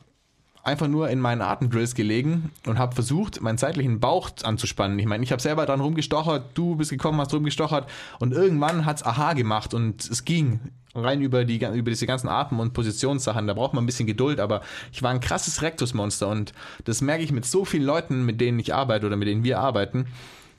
einfach 0.64 0.88
nur 0.88 1.10
in 1.10 1.20
meinen 1.20 1.42
Atemdrills 1.42 1.94
gelegen 1.94 2.52
und 2.66 2.80
habe 2.80 2.96
versucht, 2.96 3.42
meinen 3.42 3.58
seitlichen 3.58 4.00
Bauch 4.00 4.32
anzuspannen. 4.44 4.98
Ich 4.98 5.06
meine, 5.06 5.24
ich 5.24 5.32
habe 5.32 5.42
selber 5.42 5.66
dran 5.66 5.82
rumgestochert, 5.82 6.58
du 6.58 6.78
bist 6.78 6.90
gekommen, 6.90 7.20
hast 7.20 7.34
rumgestochert 7.34 7.88
und 8.20 8.32
irgendwann 8.32 8.86
hat's 8.86 9.04
Aha 9.04 9.34
gemacht 9.34 9.74
und 9.74 10.10
es 10.10 10.24
ging 10.26 10.62
rein 10.96 11.22
über 11.22 11.46
die 11.46 11.58
über 11.64 11.90
diese 11.92 12.06
ganzen 12.06 12.28
Atem- 12.30 12.60
und 12.60 12.74
Positionssachen. 12.74 13.48
Da 13.48 13.54
braucht 13.54 13.74
man 13.74 13.84
ein 13.84 13.88
bisschen 13.88 14.08
Geduld, 14.08 14.40
aber 14.40 14.62
ich 14.92 15.02
war 15.04 15.12
ein 15.12 15.20
krasses 15.20 15.62
Rektusmonster 15.62 16.28
und 16.28 16.54
das 16.86 17.02
merke 17.02 17.24
ich 17.24 17.32
mit 17.32 17.46
so 17.46 17.66
vielen 17.66 17.84
Leuten, 17.84 18.26
mit 18.26 18.40
denen 18.42 18.60
ich 18.60 18.74
arbeite 18.74 19.08
oder 19.08 19.16
mit 19.16 19.28
denen 19.28 19.44
wir 19.44 19.60
arbeiten, 19.60 20.06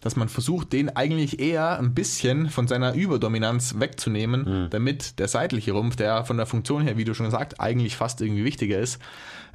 dass 0.00 0.16
man 0.16 0.28
versucht, 0.28 0.72
den 0.74 0.94
eigentlich 0.94 1.38
eher 1.40 1.78
ein 1.78 1.94
bisschen 1.94 2.50
von 2.50 2.68
seiner 2.68 2.94
Überdominanz 2.94 3.76
wegzunehmen, 3.78 4.68
damit 4.70 5.18
der 5.18 5.28
seitliche 5.28 5.72
Rumpf, 5.72 5.96
der 5.96 6.24
von 6.24 6.36
der 6.36 6.44
Funktion 6.46 6.82
her, 6.82 6.98
wie 6.98 7.04
du 7.04 7.14
schon 7.14 7.24
gesagt, 7.26 7.58
eigentlich 7.60 7.96
fast 7.96 8.20
irgendwie 8.20 8.44
wichtiger 8.44 8.78
ist, 8.78 8.98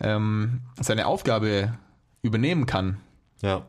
ähm, 0.01 0.61
seine 0.81 1.05
Aufgabe 1.05 1.73
übernehmen 2.23 2.65
kann. 2.65 2.97
Ja. 3.41 3.65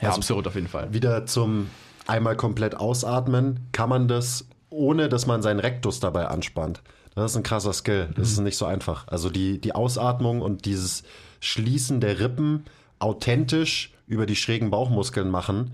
Ja, 0.00 0.08
Also- 0.08 0.16
absurd 0.16 0.48
auf 0.48 0.56
jeden 0.56 0.66
Fall. 0.68 0.92
Wieder 0.92 1.26
zum 1.26 1.70
einmal 2.08 2.34
komplett 2.36 2.76
ausatmen, 2.76 3.60
kann 3.70 3.88
man 3.88 4.08
das, 4.08 4.48
ohne 4.70 5.08
dass 5.08 5.26
man 5.26 5.42
seinen 5.42 5.60
Rektus 5.60 6.00
dabei 6.00 6.26
anspannt. 6.28 6.82
Das 7.14 7.32
ist 7.32 7.36
ein 7.36 7.42
krasser 7.42 7.72
Skill. 7.72 8.10
Das 8.14 8.30
ist 8.30 8.40
nicht 8.40 8.58
so 8.58 8.66
einfach. 8.66 9.08
Also 9.08 9.30
die, 9.30 9.58
die 9.60 9.74
Ausatmung 9.74 10.42
und 10.42 10.66
dieses 10.66 11.02
Schließen 11.40 12.00
der 12.00 12.20
Rippen 12.20 12.64
authentisch 12.98 13.94
über 14.06 14.26
die 14.26 14.36
schrägen 14.36 14.70
Bauchmuskeln 14.70 15.30
machen 15.30 15.72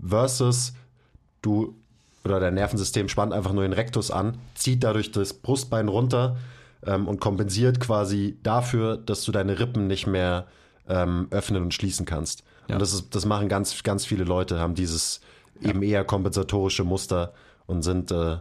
versus 0.00 0.74
du 1.42 1.74
oder 2.24 2.40
dein 2.40 2.54
Nervensystem 2.54 3.08
spannt 3.08 3.32
einfach 3.32 3.52
nur 3.52 3.64
den 3.64 3.74
Rektus 3.74 4.10
an, 4.10 4.38
zieht 4.54 4.82
dadurch 4.82 5.12
das 5.12 5.34
Brustbein 5.34 5.88
runter 5.88 6.38
ähm, 6.86 7.06
und 7.06 7.20
kompensiert 7.20 7.80
quasi 7.80 8.38
dafür, 8.42 8.96
dass 8.96 9.24
du 9.24 9.32
deine 9.32 9.58
Rippen 9.58 9.86
nicht 9.86 10.06
mehr 10.06 10.46
ähm, 10.88 11.26
öffnen 11.30 11.62
und 11.62 11.74
schließen 11.74 12.06
kannst. 12.06 12.44
Ja. 12.68 12.76
Und 12.76 12.80
das, 12.80 12.94
ist, 12.94 13.14
das 13.14 13.26
machen 13.26 13.48
ganz, 13.48 13.82
ganz 13.82 14.06
viele 14.06 14.24
Leute, 14.24 14.58
haben 14.58 14.74
dieses 14.74 15.20
eben 15.60 15.82
eher 15.82 16.04
kompensatorische 16.04 16.84
Muster 16.84 17.34
und 17.66 17.82
sind 17.82 18.10
äh, 18.10 18.38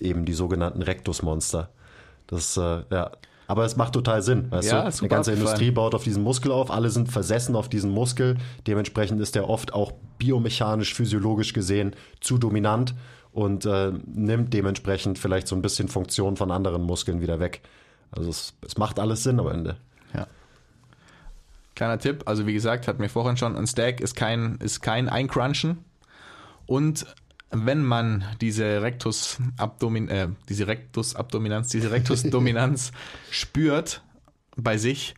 eben 0.00 0.24
die 0.24 0.32
sogenannten 0.32 0.82
Rektusmonster. 0.82 1.70
Das, 2.26 2.56
äh, 2.56 2.82
ja. 2.90 3.10
Aber 3.48 3.64
es 3.64 3.76
macht 3.76 3.92
total 3.92 4.22
Sinn. 4.22 4.50
Weißt 4.50 4.70
Ja, 4.70 4.90
du? 4.90 4.90
Die 4.90 5.08
ganze 5.08 5.30
abgefahren. 5.30 5.38
Industrie 5.38 5.70
baut 5.70 5.94
auf 5.94 6.02
diesen 6.02 6.22
Muskel 6.22 6.50
auf, 6.50 6.70
alle 6.70 6.90
sind 6.90 7.10
versessen 7.10 7.54
auf 7.54 7.68
diesen 7.68 7.90
Muskel. 7.90 8.36
Dementsprechend 8.66 9.20
ist 9.20 9.34
der 9.36 9.48
oft 9.48 9.72
auch 9.72 9.92
biomechanisch, 10.18 10.94
physiologisch 10.94 11.52
gesehen 11.52 11.94
zu 12.20 12.38
dominant 12.38 12.94
und 13.32 13.64
äh, 13.64 13.92
nimmt 14.06 14.52
dementsprechend 14.52 15.18
vielleicht 15.18 15.46
so 15.46 15.54
ein 15.54 15.62
bisschen 15.62 15.88
Funktion 15.88 16.36
von 16.36 16.50
anderen 16.50 16.82
Muskeln 16.82 17.20
wieder 17.20 17.38
weg. 17.38 17.60
Also 18.10 18.30
es, 18.30 18.54
es 18.66 18.78
macht 18.78 18.98
alles 18.98 19.22
Sinn 19.22 19.38
am 19.38 19.48
Ende. 19.48 19.76
Ja. 20.14 20.26
Kleiner 21.74 21.98
Tipp, 21.98 22.22
also 22.24 22.46
wie 22.46 22.54
gesagt, 22.54 22.88
hat 22.88 22.98
mir 22.98 23.10
vorhin 23.10 23.36
schon, 23.36 23.54
ein 23.54 23.66
Stack 23.66 24.00
ist 24.00 24.16
kein, 24.16 24.56
ist 24.56 24.80
kein 24.80 25.08
Eincrunchen. 25.08 25.84
Und 26.64 27.06
wenn 27.50 27.84
man 27.84 28.24
diese 28.40 28.82
Rectus 28.82 29.38
Abdomin, 29.56 30.08
äh, 30.08 30.28
diese 30.48 30.66
Rectus 30.66 31.14
Abdominanz, 31.14 31.68
diese 31.68 31.90
Rectus 31.90 32.22
Dominanz 32.30 32.92
spürt 33.30 34.02
bei 34.56 34.78
sich 34.78 35.14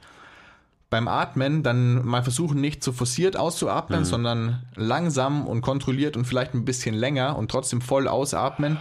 beim 0.90 1.06
Atmen, 1.06 1.62
dann 1.62 2.04
mal 2.06 2.22
versuchen 2.22 2.60
nicht 2.60 2.82
zu 2.82 2.92
forciert 2.92 3.36
auszuatmen, 3.36 4.04
sondern 4.06 4.62
langsam 4.74 5.46
und 5.46 5.60
kontrolliert 5.60 6.16
und 6.16 6.24
vielleicht 6.24 6.54
ein 6.54 6.64
bisschen 6.64 6.94
länger 6.94 7.36
und 7.36 7.50
trotzdem 7.50 7.82
voll 7.82 8.08
ausatmen. 8.08 8.78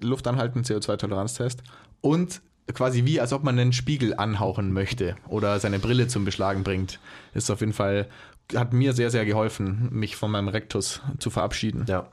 Luft 0.00 0.26
anhalten, 0.26 0.62
CO2-Toleranztest. 0.62 1.62
Und 2.00 2.40
quasi 2.72 3.04
wie, 3.04 3.20
als 3.20 3.32
ob 3.32 3.44
man 3.44 3.58
einen 3.58 3.72
Spiegel 3.72 4.14
anhauchen 4.14 4.72
möchte 4.72 5.16
oder 5.28 5.60
seine 5.60 5.78
Brille 5.78 6.08
zum 6.08 6.24
Beschlagen 6.24 6.62
bringt. 6.62 6.98
Ist 7.34 7.50
auf 7.50 7.60
jeden 7.60 7.72
Fall, 7.72 8.08
hat 8.54 8.72
mir 8.72 8.92
sehr, 8.94 9.10
sehr 9.10 9.26
geholfen, 9.26 9.88
mich 9.90 10.16
von 10.16 10.30
meinem 10.30 10.48
Rektus 10.48 11.00
zu 11.18 11.30
verabschieden. 11.30 11.84
Ja, 11.88 12.08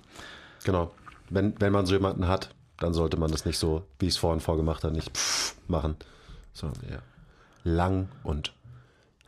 genau. 0.63 0.91
Wenn, 1.29 1.53
wenn 1.59 1.71
man 1.71 1.85
so 1.85 1.93
jemanden 1.93 2.27
hat, 2.27 2.53
dann 2.79 2.93
sollte 2.93 3.17
man 3.17 3.31
das 3.31 3.45
nicht 3.45 3.57
so, 3.57 3.85
wie 3.99 4.07
ich 4.07 4.13
es 4.13 4.17
vorhin 4.17 4.41
vorgemacht 4.41 4.83
habe, 4.83 4.93
nicht 4.93 5.11
machen, 5.67 5.95
sondern 6.51 6.83
eher 6.89 7.01
lang 7.63 8.09
und 8.23 8.53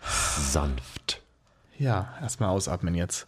sanft. 0.01 1.21
Ja, 1.77 2.13
erstmal 2.21 2.49
ausatmen 2.49 2.95
jetzt. 2.95 3.27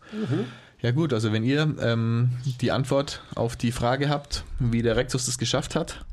Ja 0.81 0.91
gut, 0.91 1.13
also 1.13 1.31
wenn 1.31 1.43
ihr 1.43 1.75
ähm, 1.79 2.31
die 2.61 2.71
Antwort 2.71 3.23
auf 3.35 3.55
die 3.55 3.71
Frage 3.71 4.09
habt, 4.09 4.43
wie 4.59 4.81
der 4.81 4.95
Rektus 4.95 5.25
das 5.25 5.37
geschafft 5.37 5.75
hat, 5.75 6.05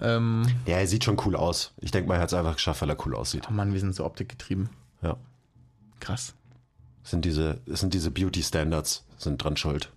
ähm, 0.00 0.42
Ja, 0.66 0.78
er 0.78 0.86
sieht 0.86 1.04
schon 1.04 1.20
cool 1.24 1.36
aus. 1.36 1.72
Ich 1.80 1.90
denke 1.90 2.08
mal, 2.08 2.16
er 2.16 2.22
hat 2.22 2.28
es 2.28 2.34
einfach 2.34 2.54
geschafft, 2.54 2.82
weil 2.82 2.90
er 2.90 3.06
cool 3.06 3.14
aussieht. 3.14 3.46
oh 3.48 3.52
Mann, 3.52 3.72
wir 3.72 3.80
sind 3.80 3.94
so 3.94 4.04
optikgetrieben. 4.04 4.68
Ja. 5.02 5.16
Krass. 6.00 6.34
Sind 7.02 7.24
diese, 7.24 7.60
es 7.66 7.80
sind 7.80 7.92
diese 7.94 8.10
Beauty 8.10 8.42
Standards, 8.42 9.04
sind 9.18 9.42
dran 9.42 9.56
schuld. 9.56 9.90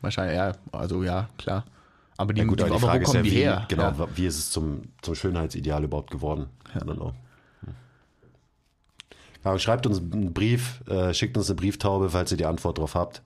Wahrscheinlich, 0.00 0.36
ja, 0.36 0.52
also 0.72 1.02
ja, 1.02 1.28
klar. 1.38 1.64
Aber 2.18 2.34
die, 2.34 2.40
Ja, 2.42 2.46
gut, 2.46 2.58
die, 2.60 2.64
aber 2.64 2.74
die 2.74 2.80
Frage 2.80 3.06
wo 3.06 3.10
kommen 3.12 3.24
ist 3.24 3.30
ja, 3.32 3.32
wie, 3.32 3.42
her? 3.42 3.64
genau, 3.68 3.82
Ja. 3.84 4.08
wie 4.14 4.26
ist 4.26 4.38
es 4.38 4.50
zum, 4.50 4.82
zum 5.00 5.14
Schönheitsideal 5.14 5.82
überhaupt 5.84 6.10
geworden? 6.10 6.46
I 6.74 6.78
don't 6.78 6.94
know. 6.96 7.14
Hm. 7.64 7.74
Ja, 9.44 9.58
schreibt 9.58 9.86
uns 9.86 9.98
einen 9.98 10.32
Brief, 10.32 10.82
äh, 10.88 11.14
schickt 11.14 11.36
uns 11.36 11.48
eine 11.48 11.56
Brieftaube, 11.56 12.10
falls 12.10 12.30
ihr 12.32 12.36
die 12.36 12.46
Antwort 12.46 12.78
drauf 12.78 12.94
habt. 12.94 13.22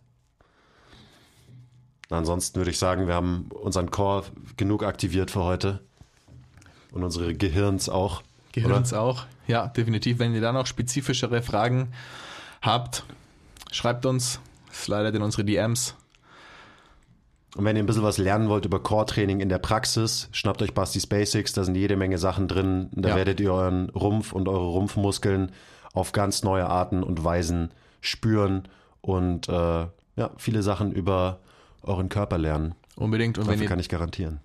Ansonsten 2.11 2.57
würde 2.57 2.71
ich 2.71 2.79
sagen, 2.79 3.07
wir 3.07 3.15
haben 3.15 3.49
unseren 3.51 3.91
Core 3.91 4.25
genug 4.57 4.83
aktiviert 4.85 5.31
für 5.31 5.43
heute. 5.43 5.81
Und 6.93 7.03
unsere 7.05 7.35
Gehirns 7.35 7.89
auch. 7.89 8.23
Gehirns 8.53 8.93
auch. 8.93 9.25
Ja, 9.47 9.67
definitiv. 9.67 10.19
Wenn 10.19 10.35
ihr 10.35 10.41
da 10.41 10.53
noch 10.53 10.67
spezifischere 10.67 11.43
Fragen 11.43 11.89
habt, 12.63 13.05
schreibt 13.73 14.07
uns, 14.07 14.41
slidet 14.73 15.15
in 15.15 15.23
unsere 15.23 15.45
DMs. 15.45 15.95
Und 17.57 17.65
wenn 17.65 17.77
ihr 17.77 17.83
ein 17.83 17.87
bisschen 17.87 18.03
was 18.03 18.19
lernen 18.19 18.49
wollt 18.49 18.65
über 18.67 18.81
Core-Training 18.83 19.41
in 19.41 19.49
der 19.49 19.59
Praxis, 19.59 20.29
schnappt 20.33 20.63
euch 20.63 20.75
Basti's 20.75 21.07
Basics, 21.07 21.53
da 21.55 21.65
sind 21.65 21.75
jede 21.75 21.97
Menge 21.97 22.19
Sachen 22.19 22.49
drin. 22.49 22.91
Da 22.93 23.11
Ja. 23.11 23.17
werdet 23.17 23.41
ihr 23.41 23.53
euren 23.53 23.89
Rumpf 23.91 24.33
und 24.33 24.49
eure 24.49 24.67
Rumpfmuskeln 24.69 25.53
auf 25.95 26.13
ganz 26.13 26.43
neue 26.43 26.67
Arten 26.67 27.03
und 27.03 27.25
Weisen 27.25 27.71
spüren 28.03 28.69
und 29.01 29.49
äh, 29.49 29.87
ja, 30.17 30.31
viele 30.37 30.63
Sachen 30.63 30.93
über 30.93 31.41
euren 31.87 32.09
Körper 32.09 32.39
lernen. 32.39 32.75
Unbedingt. 32.97 33.39
Und 33.39 33.47
wenn, 33.47 33.53
Dafür 33.53 33.65
ihr, 33.65 33.69
kann 33.69 33.81
ich 33.81 33.89
garantieren. 33.89 34.41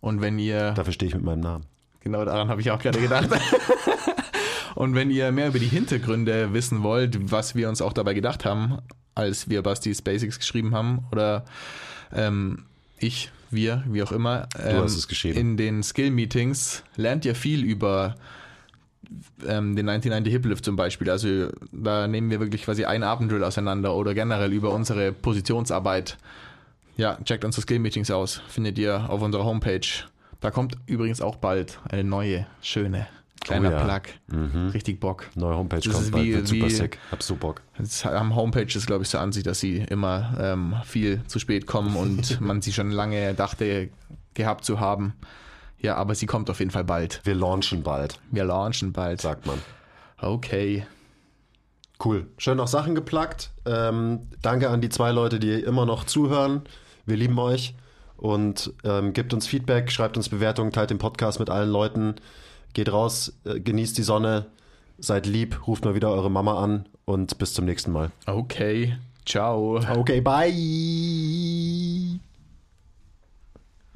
und 0.00 0.20
wenn 0.20 0.38
ihr 0.38 0.72
Dafür 0.72 0.92
stehe 0.92 1.08
ich 1.08 1.14
mit 1.14 1.24
meinem 1.24 1.40
Namen. 1.40 1.66
Genau 2.00 2.24
daran 2.24 2.48
habe 2.48 2.60
ich 2.60 2.70
auch 2.70 2.78
gerade 2.78 3.00
gedacht. 3.00 3.28
Und 4.76 4.94
wenn 4.94 5.10
ihr 5.10 5.32
mehr 5.32 5.48
über 5.48 5.58
die 5.58 5.68
Hintergründe 5.68 6.52
wissen 6.52 6.82
wollt, 6.82 7.32
was 7.32 7.54
wir 7.54 7.70
uns 7.70 7.80
auch 7.80 7.94
dabei 7.94 8.12
gedacht 8.12 8.44
haben, 8.44 8.78
als 9.14 9.48
wir 9.48 9.62
Bastis 9.62 10.02
Basics 10.02 10.38
geschrieben 10.38 10.74
haben, 10.74 11.06
oder 11.10 11.46
ähm, 12.12 12.66
ich, 12.98 13.30
wir, 13.50 13.82
wie 13.88 14.02
auch 14.02 14.12
immer, 14.12 14.48
ähm, 14.62 14.82
hast 14.82 14.96
es 14.96 15.08
geschrieben. 15.08 15.38
in 15.38 15.56
den 15.56 15.82
Skill-Meetings 15.82 16.84
lernt 16.96 17.24
ihr 17.24 17.34
viel 17.34 17.64
über 17.64 18.16
ähm, 19.46 19.76
den 19.76 19.86
99 19.86 20.32
Hip 20.32 20.44
Lift 20.46 20.64
zum 20.64 20.76
Beispiel. 20.76 21.10
Also 21.10 21.48
da 21.72 22.06
nehmen 22.08 22.30
wir 22.30 22.40
wirklich 22.40 22.62
quasi 22.62 22.84
einen 22.84 23.04
Abenddrill 23.04 23.44
auseinander 23.44 23.94
oder 23.94 24.14
generell 24.14 24.52
über 24.52 24.72
unsere 24.72 25.12
Positionsarbeit. 25.12 26.16
Ja, 26.96 27.18
checkt 27.24 27.44
unsere 27.44 27.62
Skill-Meetings 27.62 28.10
aus. 28.10 28.40
Findet 28.48 28.78
ihr 28.78 29.08
auf 29.10 29.20
unserer 29.22 29.44
Homepage. 29.44 29.86
Da 30.40 30.50
kommt 30.50 30.76
übrigens 30.86 31.20
auch 31.20 31.36
bald 31.36 31.78
eine 31.88 32.04
neue, 32.04 32.46
schöne, 32.62 33.06
kleiner 33.40 33.68
Oh 33.68 33.72
ja. 33.72 33.84
Plug. 33.84 34.72
Richtig 34.74 35.00
Bock. 35.00 35.26
Neue 35.34 35.56
Homepage 35.56 35.80
Das 35.80 35.92
kommt 35.92 36.04
ist 36.06 36.10
bald, 36.10 36.24
wie- 36.24 36.34
wird 36.34 36.46
super 36.48 36.66
wie- 36.66 36.70
sick. 36.70 36.98
Hab 37.10 37.22
so 37.22 37.36
Bock. 37.36 37.62
Es 37.78 38.04
haben 38.04 38.34
Homepages, 38.34 38.86
glaube 38.86 39.02
ich, 39.04 39.08
so 39.10 39.18
an 39.18 39.32
sich, 39.32 39.42
dass 39.44 39.60
sie 39.60 39.78
immer 39.78 40.36
ähm, 40.40 40.74
viel 40.84 41.22
zu 41.26 41.38
spät 41.38 41.66
kommen 41.66 41.96
und 41.96 42.40
man 42.40 42.62
sie 42.62 42.72
schon 42.72 42.90
lange 42.90 43.34
dachte 43.34 43.88
gehabt 44.34 44.64
zu 44.64 44.80
haben. 44.80 45.14
Ja, 45.80 45.96
aber 45.96 46.14
sie 46.14 46.26
kommt 46.26 46.48
auf 46.50 46.58
jeden 46.58 46.70
Fall 46.70 46.84
bald. 46.84 47.20
Wir 47.24 47.34
launchen 47.34 47.82
bald, 47.82 48.18
Wir 48.30 48.44
launchen 48.44 48.92
bald. 48.92 49.20
sagt 49.20 49.46
man. 49.46 49.60
Okay. 50.20 50.86
Cool. 52.04 52.26
Schön 52.38 52.56
noch 52.58 52.68
Sachen 52.68 52.94
geplagt. 52.94 53.50
Ähm, 53.64 54.28
danke 54.42 54.68
an 54.68 54.80
die 54.80 54.88
zwei 54.88 55.12
Leute, 55.12 55.38
die 55.38 55.52
immer 55.52 55.86
noch 55.86 56.04
zuhören. 56.04 56.62
Wir 57.06 57.16
lieben 57.16 57.38
euch. 57.38 57.74
Und 58.16 58.72
ähm, 58.84 59.12
gebt 59.12 59.34
uns 59.34 59.46
Feedback, 59.46 59.90
schreibt 59.92 60.16
uns 60.16 60.28
Bewertungen, 60.30 60.72
teilt 60.72 60.90
den 60.90 60.98
Podcast 60.98 61.38
mit 61.38 61.50
allen 61.50 61.70
Leuten. 61.70 62.14
Geht 62.72 62.90
raus, 62.92 63.34
äh, 63.44 63.60
genießt 63.60 63.96
die 63.98 64.02
Sonne, 64.02 64.46
seid 64.98 65.26
lieb, 65.26 65.66
ruft 65.66 65.84
mal 65.84 65.94
wieder 65.94 66.10
eure 66.10 66.30
Mama 66.30 66.62
an 66.62 66.86
und 67.04 67.36
bis 67.38 67.52
zum 67.54 67.66
nächsten 67.66 67.92
Mal. 67.92 68.10
Okay. 68.26 68.96
Ciao. 69.26 69.80
Okay, 69.96 70.20
bye. 70.20 70.52